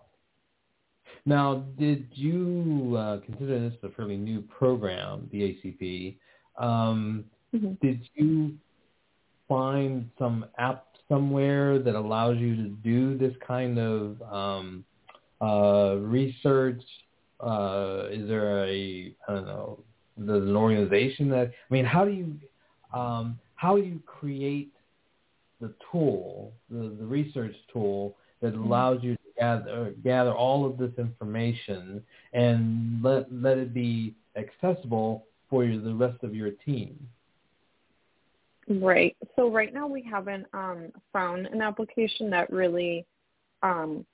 Now, 1.24 1.66
did 1.78 2.08
you 2.12 2.96
uh, 2.98 3.20
consider 3.20 3.68
this 3.68 3.78
a 3.84 3.90
fairly 3.90 4.16
new 4.16 4.42
program, 4.42 5.28
the 5.30 5.38
ACP? 5.38 6.16
Um, 6.58 7.24
mm-hmm. 7.54 7.74
Did 7.80 8.08
you 8.14 8.56
find 9.48 10.10
some 10.18 10.46
app 10.58 10.84
somewhere 11.08 11.78
that 11.78 11.94
allows 11.94 12.38
you 12.38 12.56
to 12.56 12.68
do 12.82 13.16
this 13.16 13.34
kind 13.46 13.78
of 13.78 14.20
um, 14.22 14.84
uh, 15.40 15.96
research? 16.00 16.82
Uh, 17.38 18.08
is 18.10 18.28
there 18.28 18.64
a 18.64 19.14
I 19.28 19.32
don't 19.32 19.46
know, 19.46 19.84
there's 20.16 20.48
an 20.48 20.56
organization 20.56 21.28
that 21.30 21.48
I 21.48 21.74
mean, 21.74 21.84
how 21.84 22.04
do 22.04 22.10
you 22.10 22.34
um, 22.92 23.38
how 23.54 23.76
do 23.76 23.82
you 23.82 24.00
create 24.06 24.72
the 25.60 25.72
tool, 25.90 26.52
the, 26.70 26.94
the 26.98 27.04
research 27.04 27.54
tool 27.72 28.16
that 28.40 28.52
mm-hmm. 28.52 28.64
allows 28.64 29.02
you 29.02 29.14
to 29.14 29.22
gather 29.38 29.94
gather 30.04 30.32
all 30.32 30.66
of 30.66 30.78
this 30.78 30.92
information 30.98 32.02
and 32.32 33.02
let 33.02 33.32
let 33.32 33.58
it 33.58 33.74
be 33.74 34.14
accessible 34.36 35.24
for 35.48 35.64
you, 35.64 35.80
the 35.80 35.94
rest 35.94 36.22
of 36.22 36.34
your 36.34 36.50
team. 36.50 36.98
Right. 38.68 39.16
So 39.36 39.48
right 39.48 39.72
now 39.72 39.86
we 39.86 40.02
haven't 40.02 40.46
um, 40.52 40.88
found 41.12 41.46
an 41.46 41.62
application 41.62 42.28
that 42.30 42.50
really, 42.50 43.06
um, 43.62 44.04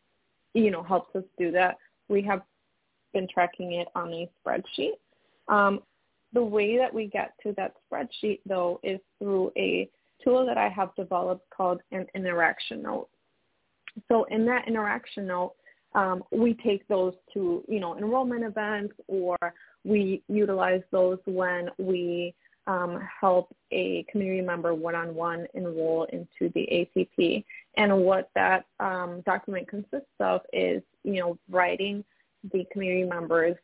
you 0.53 0.71
know, 0.71 0.83
helps 0.83 1.17
us 1.17 1.25
do 1.39 1.51
that. 1.53 1.79
We 2.09 2.23
have 2.23 2.43
been 3.15 3.27
tracking 3.33 3.73
it 3.73 3.89
on 3.95 4.13
a 4.13 4.29
spreadsheet. 4.45 4.93
Um, 5.49 5.81
the 6.33 6.43
way 6.43 6.79
that 6.79 6.93
we 6.93 7.07
get 7.07 7.35
to 7.43 7.55
that 7.57 7.75
spreadsheet, 7.85 8.41
though, 8.47 8.81
is 8.83 9.01
through 9.19 9.53
a 9.57 9.89
tool 10.25 10.47
that 10.47 10.59
I 10.59 10.69
have 10.69 10.95
developed 10.95 11.49
called 11.51 11.81
an 11.91 12.07
interaction 12.15 12.83
note. 12.83 13.09
So 14.09 14.25
in 14.25 14.47
that 14.47 14.67
interaction 14.69 15.27
note, 15.27 15.55
um, 15.95 16.25
we 16.31 16.55
take 16.55 16.87
those 16.89 17.13
to, 17.35 17.63
you 17.69 17.81
know, 17.81 17.99
enrollment 17.99 18.45
events 18.45 18.95
or 19.09 19.37
we 19.85 20.23
utilize 20.29 20.83
those 20.91 21.19
when 21.27 21.69
we 21.79 22.35
um, 22.67 23.01
help 23.21 23.55
a 23.73 24.05
community 24.11 24.41
member 24.41 24.75
one-on-one 24.75 25.47
enroll 25.55 26.05
into 26.05 26.51
the 26.55 26.67
ACP. 26.97 27.45
And 27.77 28.05
what 28.05 28.31
that 28.35 28.65
um, 28.81 29.23
document 29.27 29.69
consists 29.69 30.07
of 30.21 30.41
is, 30.53 30.83
you 31.05 31.21
know, 31.21 31.39
writing 31.51 32.05
the 32.53 32.65
community 32.73 33.05
members 33.05 33.57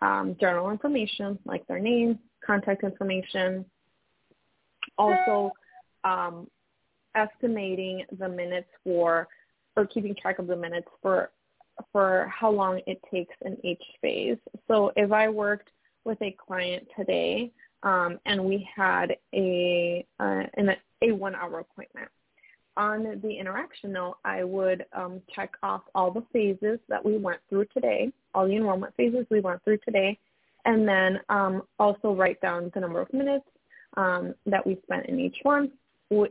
um, 0.00 0.36
general 0.40 0.70
information 0.70 1.38
like 1.44 1.66
their 1.66 1.78
name, 1.78 2.18
contact 2.44 2.84
information, 2.84 3.64
also 4.96 5.52
um, 6.04 6.46
estimating 7.14 8.04
the 8.18 8.28
minutes 8.28 8.68
for 8.84 9.28
or 9.76 9.86
keeping 9.86 10.14
track 10.14 10.38
of 10.38 10.46
the 10.46 10.56
minutes 10.56 10.88
for 11.02 11.30
for 11.92 12.32
how 12.34 12.50
long 12.50 12.80
it 12.86 13.00
takes 13.12 13.34
in 13.44 13.56
each 13.64 13.82
phase. 14.02 14.38
So 14.66 14.92
if 14.96 15.12
I 15.12 15.28
worked 15.28 15.70
with 16.04 16.20
a 16.22 16.36
client 16.44 16.88
today 16.96 17.52
um, 17.82 18.18
and 18.26 18.44
we 18.44 18.68
had 18.74 19.16
a 19.34 20.04
uh, 20.18 20.42
a 21.02 21.12
one 21.12 21.34
hour 21.34 21.60
appointment. 21.60 22.08
On 22.76 23.20
the 23.22 23.36
interaction 23.36 23.92
note, 23.92 24.18
I 24.24 24.44
would 24.44 24.86
um, 24.92 25.20
check 25.34 25.52
off 25.62 25.82
all 25.94 26.12
the 26.12 26.24
phases 26.32 26.78
that 26.88 27.04
we 27.04 27.18
went 27.18 27.40
through 27.48 27.66
today, 27.74 28.12
all 28.38 28.46
the 28.46 28.54
enrollment 28.54 28.94
phases 28.96 29.26
we 29.30 29.40
went 29.40 29.62
through 29.64 29.78
today, 29.78 30.16
and 30.64 30.86
then 30.86 31.18
um, 31.28 31.62
also 31.80 32.14
write 32.14 32.40
down 32.40 32.70
the 32.72 32.80
number 32.80 33.00
of 33.00 33.12
minutes 33.12 33.44
um, 33.96 34.32
that 34.46 34.64
we 34.64 34.78
spent 34.84 35.06
in 35.06 35.18
each 35.18 35.38
one. 35.42 35.72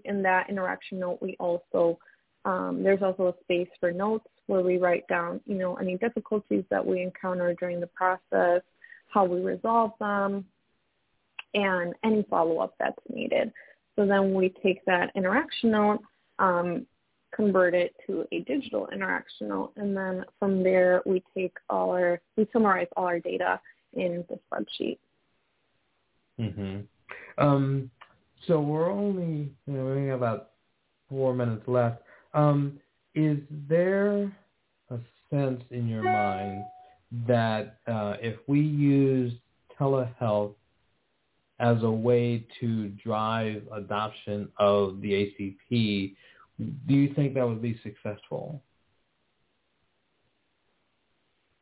In 0.06 0.24
that 0.24 0.50
interaction 0.50 1.00
note, 1.00 1.20
we 1.22 1.36
also 1.38 2.00
um, 2.46 2.82
there's 2.82 3.02
also 3.04 3.28
a 3.28 3.34
space 3.44 3.68
for 3.82 3.92
notes 3.92 4.26
where 4.46 4.62
we 4.62 4.78
write 4.78 5.06
down, 5.10 5.42
you 5.46 5.56
know, 5.56 5.76
any 5.76 5.98
difficulties 5.98 6.64
that 6.70 6.86
we 6.86 7.02
encounter 7.02 7.54
during 7.60 7.82
the 7.82 7.88
process, 7.88 8.62
how 9.10 9.26
we 9.26 9.42
resolve 9.42 9.92
them, 10.00 10.46
and 11.54 11.94
any 12.06 12.26
follow-up 12.30 12.74
that's 12.80 12.96
needed. 13.14 13.52
So 13.98 14.06
then 14.06 14.34
we 14.34 14.54
take 14.64 14.86
that 14.86 15.12
interaction 15.14 15.72
note, 15.72 16.00
um, 16.40 16.86
convert 17.36 17.74
it 17.74 17.94
to 18.08 18.26
a 18.32 18.40
digital 18.42 18.88
interactional, 18.94 19.72
and 19.76 19.96
then 19.96 20.26
from 20.40 20.64
there 20.64 21.02
we 21.06 21.24
take 21.36 21.54
all 21.70 21.92
our, 21.92 22.20
we 22.36 22.48
summarize 22.54 22.88
all 22.96 23.06
our 23.06 23.20
data 23.20 23.60
in 23.94 24.24
the 24.30 24.40
spreadsheet. 24.50 24.98
Mm-hmm. 26.40 26.82
Um, 27.38 27.90
so 28.48 28.60
we're 28.60 28.92
only, 28.92 29.52
you 29.66 29.74
know, 29.74 29.96
we 29.96 30.08
have 30.08 30.18
about 30.18 30.52
four 31.10 31.34
minutes 31.34 31.64
left. 31.68 32.02
Um, 32.34 32.80
is 33.16 33.40
there 33.68 34.32
a 34.90 35.00
sense 35.30 35.64
in 35.72 35.88
your 35.88 36.04
mind 36.04 36.64
that 37.28 37.78
uh, 37.88 38.16
if 38.22 38.36
we 38.48 38.60
use 38.60 39.34
telehealth 39.80 40.54
as 41.60 41.82
a 41.82 41.90
way 41.90 42.46
to 42.60 42.90
drive 42.90 43.64
adoption 43.74 44.48
of 44.58 45.02
the 45.02 45.12
ACP, 45.72 46.16
do 46.58 46.94
you 46.94 47.14
think 47.14 47.34
that 47.36 47.48
would 47.48 47.62
be 47.62 47.80
successful? 47.84 48.64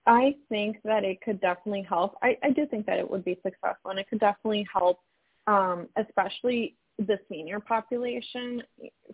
I 0.07 0.35
think 0.49 0.77
that 0.83 1.03
it 1.03 1.21
could 1.21 1.41
definitely 1.41 1.81
help. 1.81 2.15
I, 2.21 2.37
I 2.43 2.51
do 2.51 2.65
think 2.67 2.85
that 2.85 2.99
it 2.99 3.09
would 3.09 3.25
be 3.25 3.39
successful, 3.43 3.91
and 3.91 3.99
it 3.99 4.07
could 4.07 4.19
definitely 4.19 4.67
help, 4.71 4.99
um, 5.47 5.87
especially 5.97 6.75
the 6.99 7.19
senior 7.29 7.59
population. 7.59 8.61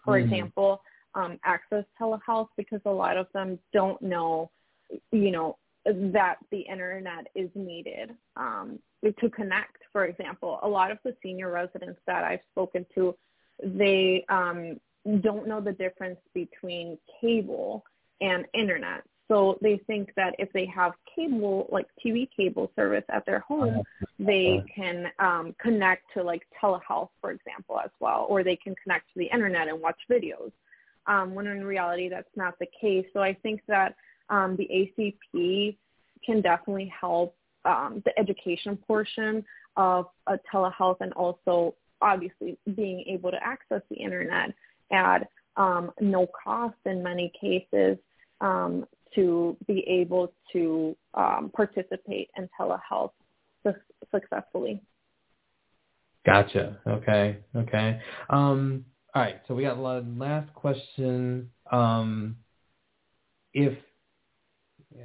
For 0.04 0.18
mm-hmm. 0.18 0.34
example, 0.34 0.82
um, 1.16 1.40
access 1.46 1.86
telehealth 2.00 2.50
because 2.58 2.82
a 2.86 2.92
lot 2.92 3.18
of 3.18 3.28
them 3.34 3.58
don't 3.74 4.02
know, 4.02 4.52
you 5.12 5.32
know, 5.32 5.58
that 5.86 6.36
the 6.52 6.60
internet 6.60 7.28
is 7.36 7.50
needed 7.56 8.12
um, 8.36 8.78
to 9.20 9.30
connect. 9.30 9.78
For 9.92 10.06
example, 10.06 10.60
a 10.62 10.68
lot 10.68 10.92
of 10.92 11.00
the 11.04 11.16
senior 11.24 11.52
residents 11.52 12.00
that 12.06 12.24
I've 12.24 12.42
spoken 12.52 12.86
to, 12.96 13.16
they 13.64 14.26
um, 14.30 14.80
don't 15.22 15.48
know 15.48 15.62
the 15.62 15.72
difference 15.74 16.20
between 16.34 16.98
cable 17.20 17.84
and 18.22 18.46
internet. 18.54 19.04
So 19.28 19.58
they 19.62 19.80
think 19.88 20.10
that 20.18 20.36
if 20.40 20.52
they 20.52 20.66
have 20.66 20.92
cable, 21.16 21.68
like 21.72 21.88
TV 22.06 22.28
cable 22.36 22.70
service 22.76 23.06
at 23.08 23.26
their 23.26 23.40
home, 23.40 23.82
they 24.20 24.62
can 24.76 25.08
um, 25.20 25.56
connect 25.60 26.04
to 26.16 26.24
like 26.24 26.42
telehealth, 26.62 27.10
for 27.22 27.32
example, 27.32 27.80
as 27.84 27.92
well, 28.02 28.26
or 28.30 28.44
they 28.44 28.58
can 28.58 28.76
connect 28.84 29.08
to 29.14 29.20
the 29.20 29.28
internet 29.28 29.70
and 29.70 29.80
watch 29.80 30.00
videos. 30.10 30.52
Um, 31.08 31.34
when 31.34 31.48
in 31.48 31.64
reality, 31.64 32.10
that's 32.10 32.30
not 32.36 32.60
the 32.60 32.68
case. 32.80 33.06
So 33.14 33.22
I 33.22 33.34
think 33.34 33.62
that 33.70 33.96
um, 34.30 34.58
the 34.58 34.68
ACP 34.68 35.78
can 36.26 36.42
definitely 36.42 36.92
help 37.00 37.36
um, 37.64 38.02
the 38.06 38.18
education 38.20 38.76
portion 38.76 39.46
of 39.78 40.08
uh, 40.28 40.36
telehealth 40.54 40.98
and 41.00 41.14
also 41.14 41.76
obviously 42.02 42.58
being 42.76 43.04
able 43.08 43.32
to 43.32 43.42
access 43.42 43.82
the 43.90 43.96
internet 43.96 44.54
at 44.92 45.28
um, 45.58 45.92
no 46.00 46.28
cost 46.44 46.76
in 46.86 47.04
many 47.04 47.32
cases 47.40 47.98
um, 48.40 48.86
to 49.16 49.58
be 49.68 49.86
able 49.88 50.34
to 50.54 50.96
um, 51.14 51.52
participate 51.56 52.30
in 52.38 52.50
telehealth 52.60 53.12
su- 53.64 53.74
successfully. 54.12 54.82
Gotcha. 56.26 56.80
Okay. 56.88 57.38
Okay. 57.56 58.00
Um, 58.30 58.86
all 59.14 59.22
right. 59.22 59.42
So 59.48 59.56
we 59.56 59.64
got 59.64 59.78
a 59.78 59.82
last 59.82 60.54
question. 60.54 61.50
Um, 61.72 62.38
if, 63.54 63.78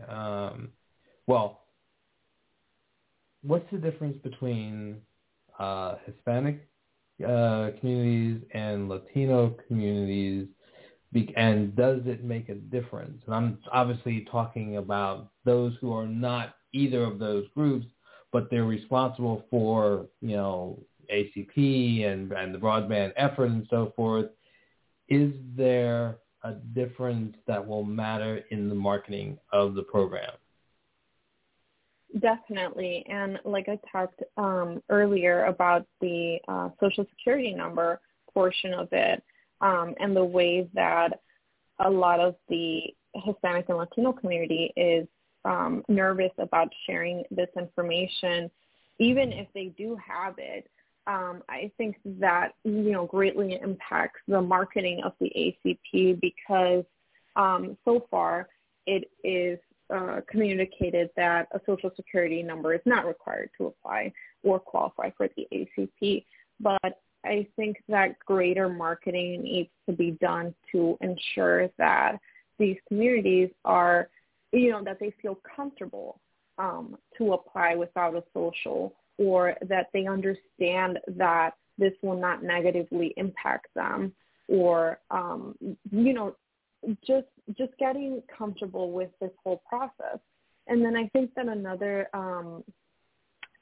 um, 0.09 0.70
well, 1.26 1.62
what's 3.43 3.68
the 3.72 3.78
difference 3.78 4.18
between 4.22 5.01
uh, 5.59 5.97
Hispanic 6.05 6.68
uh, 7.25 7.71
communities 7.81 8.43
and 8.53 8.89
Latino 8.89 9.55
communities 9.69 10.49
and 11.37 11.75
does 11.77 12.01
it 12.05 12.25
make 12.25 12.49
a 12.49 12.55
difference? 12.55 13.23
And 13.27 13.35
I'm 13.35 13.59
obviously 13.73 14.27
talking 14.31 14.77
about 14.77 15.31
those 15.45 15.73
who 15.81 15.93
are 15.93 16.07
not 16.07 16.55
either 16.73 17.05
of 17.05 17.19
those 17.19 17.47
groups, 17.55 17.87
but 18.33 18.49
they're 18.51 18.64
responsible 18.64 19.45
for, 19.51 20.07
you 20.21 20.37
know, 20.37 20.79
ACP 21.12 22.05
and, 22.05 22.33
and 22.33 22.53
the 22.53 22.59
broadband 22.59 23.12
effort 23.17 23.47
and 23.47 23.67
so 23.71 23.93
forth. 23.97 24.27
Is 25.09 25.33
there 25.57 26.19
a 26.43 26.53
difference 26.53 27.37
that 27.47 27.64
will 27.64 27.85
matter 27.85 28.43
in 28.51 28.69
the 28.69 28.75
marketing 28.75 29.39
of 29.53 29.75
the 29.75 29.83
program? 29.83 30.33
Definitely. 32.21 33.05
And 33.09 33.39
like 33.45 33.69
I 33.69 33.79
talked 33.91 34.23
um, 34.37 34.83
earlier 34.89 35.45
about 35.45 35.87
the 36.01 36.39
uh, 36.49 36.71
Social 36.81 37.05
Security 37.11 37.53
number 37.53 38.01
portion 38.33 38.73
of 38.75 38.89
it, 38.93 39.23
um, 39.61 39.95
and 39.99 40.15
the 40.15 40.25
way 40.25 40.69
that 40.75 41.21
a 41.85 41.91
lot 41.91 42.21
of 42.21 42.37
the 42.49 42.83
Hispanic 43.15 43.69
and 43.69 43.79
Latino 43.79 44.13
community 44.13 44.73
is 44.77 45.07
um, 45.45 45.83
nervous 45.89 46.33
about 46.39 46.69
sharing 46.87 47.23
this 47.31 47.49
information, 47.59 48.51
even 48.99 49.33
if 49.33 49.49
they 49.55 49.73
do 49.77 49.97
have 49.97 50.35
it. 50.39 50.69
Um, 51.07 51.43
I 51.49 51.71
think 51.77 51.97
that 52.05 52.53
you 52.65 52.93
know 52.93 53.07
greatly 53.07 53.59
impacts 53.63 54.21
the 54.27 54.41
marketing 54.41 55.03
of 55.05 55.13
the 55.21 55.31
ACP 55.37 56.21
because 56.21 56.85
um, 57.37 57.77
so 57.85 58.07
far 58.11 58.49
it 58.87 59.11
is 59.23 59.59
uh, 59.95 60.20
communicated 60.28 61.11
that 61.16 61.49
a 61.53 61.61
social 61.66 61.91
security 61.97 62.43
number 62.43 62.74
is 62.74 62.80
not 62.84 63.07
required 63.07 63.51
to 63.59 63.66
apply 63.66 64.12
or 64.43 64.59
qualify 64.59 65.11
for 65.16 65.28
the 65.37 65.47
ACP. 65.53 66.24
But 66.61 67.01
I 67.24 67.47
think 67.57 67.82
that 67.89 68.18
greater 68.20 68.68
marketing 68.68 69.43
needs 69.43 69.70
to 69.89 69.95
be 69.95 70.12
done 70.12 70.55
to 70.72 70.97
ensure 71.01 71.68
that 71.78 72.18
these 72.59 72.76
communities 72.89 73.51
are, 73.64 74.09
you 74.53 74.70
know, 74.70 74.82
that 74.84 74.99
they 75.01 75.12
feel 75.20 75.39
comfortable 75.57 76.20
um, 76.59 76.97
to 77.18 77.34
apply 77.34 77.74
without 77.74 78.14
a 78.14 78.22
social 78.32 78.95
or 79.18 79.57
that 79.68 79.89
they 79.93 80.07
understand 80.07 80.99
that 81.09 81.55
this 81.78 81.93
will 82.03 82.18
not 82.18 82.43
negatively 82.43 83.12
impact 83.16 83.66
them 83.74 84.12
or, 84.49 85.01
um, 85.11 85.55
you 85.91 86.12
know, 86.12 86.34
just 87.07 87.26
just 87.57 87.76
getting 87.78 88.22
comfortable 88.37 88.93
with 88.93 89.11
this 89.20 89.30
whole 89.43 89.62
process. 89.68 90.18
And 90.66 90.84
then 90.84 90.97
I 90.97 91.09
think 91.09 91.34
that 91.34 91.47
another 91.49 92.09
um, 92.14 92.64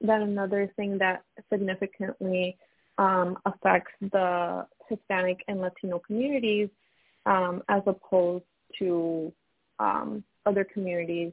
that 0.00 0.20
another 0.20 0.70
thing 0.76 0.98
that 0.98 1.22
significantly 1.52 2.56
um, 2.98 3.38
affects 3.44 3.92
the 4.00 4.66
Hispanic 4.88 5.38
and 5.48 5.60
Latino 5.60 5.98
communities 5.98 6.68
um, 7.26 7.62
as 7.68 7.82
opposed 7.86 8.44
to 8.78 9.32
um, 9.78 10.22
other 10.46 10.64
communities, 10.64 11.32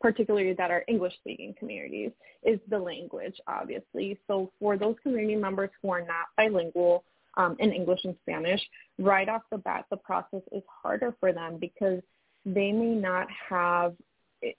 particularly 0.00 0.52
that 0.54 0.70
are 0.70 0.84
English-speaking 0.88 1.54
communities, 1.58 2.10
is 2.44 2.58
the 2.68 2.78
language, 2.78 3.34
obviously. 3.46 4.18
So 4.26 4.50
for 4.58 4.76
those 4.76 4.96
community 5.02 5.36
members 5.36 5.70
who 5.82 5.90
are 5.90 6.00
not 6.00 6.26
bilingual 6.36 7.04
um, 7.36 7.56
in 7.58 7.72
English 7.72 8.00
and 8.04 8.16
Spanish, 8.22 8.60
right 8.98 9.28
off 9.28 9.42
the 9.50 9.58
bat, 9.58 9.86
the 9.90 9.96
process 9.96 10.42
is 10.52 10.62
harder 10.82 11.14
for 11.20 11.32
them 11.32 11.58
because 11.60 12.00
they 12.44 12.72
may 12.72 12.94
not 12.94 13.28
have, 13.48 13.94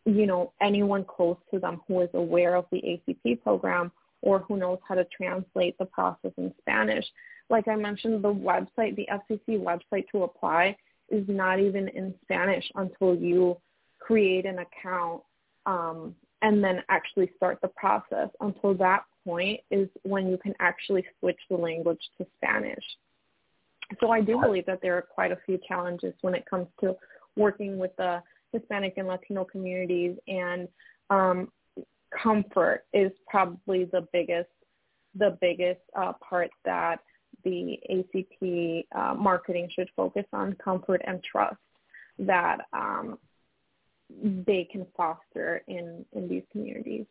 you 0.05 0.25
know, 0.25 0.53
anyone 0.61 1.03
close 1.03 1.37
to 1.51 1.59
them 1.59 1.81
who 1.87 2.01
is 2.01 2.09
aware 2.13 2.55
of 2.55 2.65
the 2.71 2.81
ACP 2.81 3.41
program 3.41 3.91
or 4.21 4.39
who 4.39 4.57
knows 4.57 4.77
how 4.87 4.95
to 4.95 5.05
translate 5.05 5.77
the 5.77 5.85
process 5.85 6.31
in 6.37 6.53
Spanish. 6.59 7.05
Like 7.49 7.67
I 7.67 7.75
mentioned, 7.75 8.23
the 8.23 8.33
website, 8.33 8.95
the 8.95 9.07
FCC 9.11 9.59
website 9.59 10.07
to 10.11 10.23
apply 10.23 10.77
is 11.09 11.25
not 11.27 11.59
even 11.59 11.87
in 11.89 12.13
Spanish 12.23 12.63
until 12.75 13.15
you 13.15 13.57
create 13.99 14.45
an 14.45 14.59
account 14.59 15.21
um, 15.65 16.15
and 16.41 16.63
then 16.63 16.81
actually 16.89 17.31
start 17.35 17.59
the 17.61 17.67
process. 17.69 18.29
Until 18.39 18.73
that 18.75 19.03
point 19.25 19.59
is 19.69 19.87
when 20.03 20.27
you 20.27 20.37
can 20.37 20.53
actually 20.59 21.05
switch 21.19 21.39
the 21.49 21.57
language 21.57 22.01
to 22.17 22.25
Spanish. 22.37 22.83
So 23.99 24.09
I 24.09 24.21
do 24.21 24.39
believe 24.39 24.65
that 24.65 24.79
there 24.81 24.97
are 24.97 25.01
quite 25.01 25.31
a 25.31 25.37
few 25.45 25.59
challenges 25.67 26.13
when 26.21 26.33
it 26.33 26.45
comes 26.49 26.67
to 26.79 26.95
working 27.35 27.77
with 27.77 27.95
the 27.97 28.21
Hispanic 28.51 28.95
and 28.97 29.07
Latino 29.07 29.45
communities 29.45 30.17
and 30.27 30.67
um, 31.09 31.51
comfort 32.11 32.85
is 32.93 33.11
probably 33.27 33.85
the 33.85 34.07
biggest 34.11 34.49
the 35.15 35.37
biggest 35.41 35.81
uh, 35.97 36.13
part 36.21 36.49
that 36.63 36.99
the 37.43 37.77
ACP 37.91 38.85
uh, 38.95 39.13
marketing 39.13 39.67
should 39.73 39.89
focus 39.95 40.23
on 40.31 40.53
comfort 40.53 41.01
and 41.05 41.21
trust 41.21 41.57
that 42.19 42.59
um, 42.71 43.17
they 44.45 44.67
can 44.71 44.85
foster 44.95 45.63
in, 45.67 46.05
in 46.13 46.27
these 46.27 46.43
communities. 46.51 47.05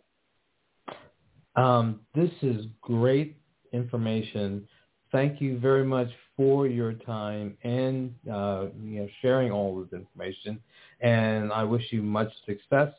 Um, 1.57 2.01
this 2.15 2.31
is 2.43 2.67
great 2.81 3.37
information. 3.73 4.67
Thank 5.13 5.41
you 5.41 5.59
very 5.59 5.85
much 5.85 6.09
for 6.37 6.67
your 6.67 6.93
time 6.93 7.57
and 7.65 8.15
uh, 8.33 8.67
you 8.83 9.01
know 9.01 9.09
sharing 9.21 9.51
all 9.51 9.81
this 9.81 9.93
information. 9.93 10.61
And 11.01 11.53
I 11.53 11.65
wish 11.65 11.83
you 11.91 12.03
much 12.03 12.31
success 12.47 12.93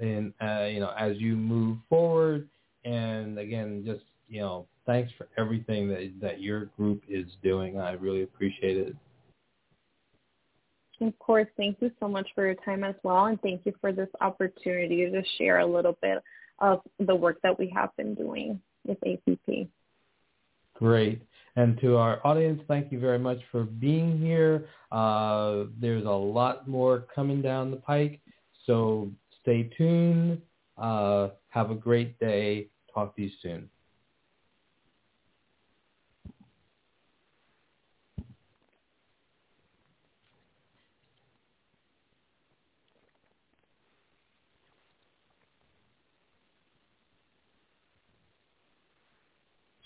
in 0.00 0.34
uh, 0.42 0.64
you 0.64 0.80
know 0.80 0.92
as 0.98 1.16
you 1.18 1.36
move 1.36 1.78
forward. 1.88 2.48
And 2.84 3.38
again, 3.38 3.84
just 3.86 4.02
you 4.28 4.40
know, 4.40 4.66
thanks 4.86 5.12
for 5.16 5.28
everything 5.38 5.88
that 5.88 6.12
that 6.20 6.40
your 6.40 6.66
group 6.76 7.02
is 7.08 7.26
doing. 7.42 7.78
I 7.78 7.92
really 7.92 8.22
appreciate 8.22 8.76
it. 8.76 8.96
Of 11.02 11.18
course, 11.18 11.48
thank 11.56 11.78
you 11.80 11.90
so 11.98 12.06
much 12.06 12.28
for 12.32 12.46
your 12.46 12.54
time 12.64 12.84
as 12.84 12.94
well, 13.02 13.24
and 13.26 13.40
thank 13.42 13.66
you 13.66 13.72
for 13.80 13.90
this 13.90 14.08
opportunity 14.20 15.10
to 15.10 15.22
share 15.36 15.58
a 15.58 15.66
little 15.66 15.98
bit 16.00 16.22
of 16.60 16.80
the 17.00 17.14
work 17.14 17.38
that 17.42 17.58
we 17.58 17.68
have 17.74 17.90
been 17.96 18.14
doing 18.14 18.60
with 18.86 18.98
ACP. 19.00 19.68
Great. 20.74 21.22
And 21.56 21.78
to 21.80 21.96
our 21.96 22.24
audience, 22.24 22.62
thank 22.68 22.92
you 22.92 23.00
very 23.00 23.18
much 23.18 23.38
for 23.50 23.64
being 23.64 24.18
here. 24.20 24.68
Uh, 24.92 25.64
there's 25.80 26.04
a 26.04 26.08
lot 26.08 26.68
more 26.68 27.04
coming 27.12 27.42
down 27.42 27.72
the 27.72 27.78
pike, 27.78 28.20
so 28.64 29.10
stay 29.40 29.64
tuned. 29.76 30.40
Uh, 30.78 31.30
have 31.48 31.72
a 31.72 31.74
great 31.74 32.16
day. 32.20 32.68
Talk 32.94 33.16
to 33.16 33.22
you 33.22 33.30
soon. 33.42 33.68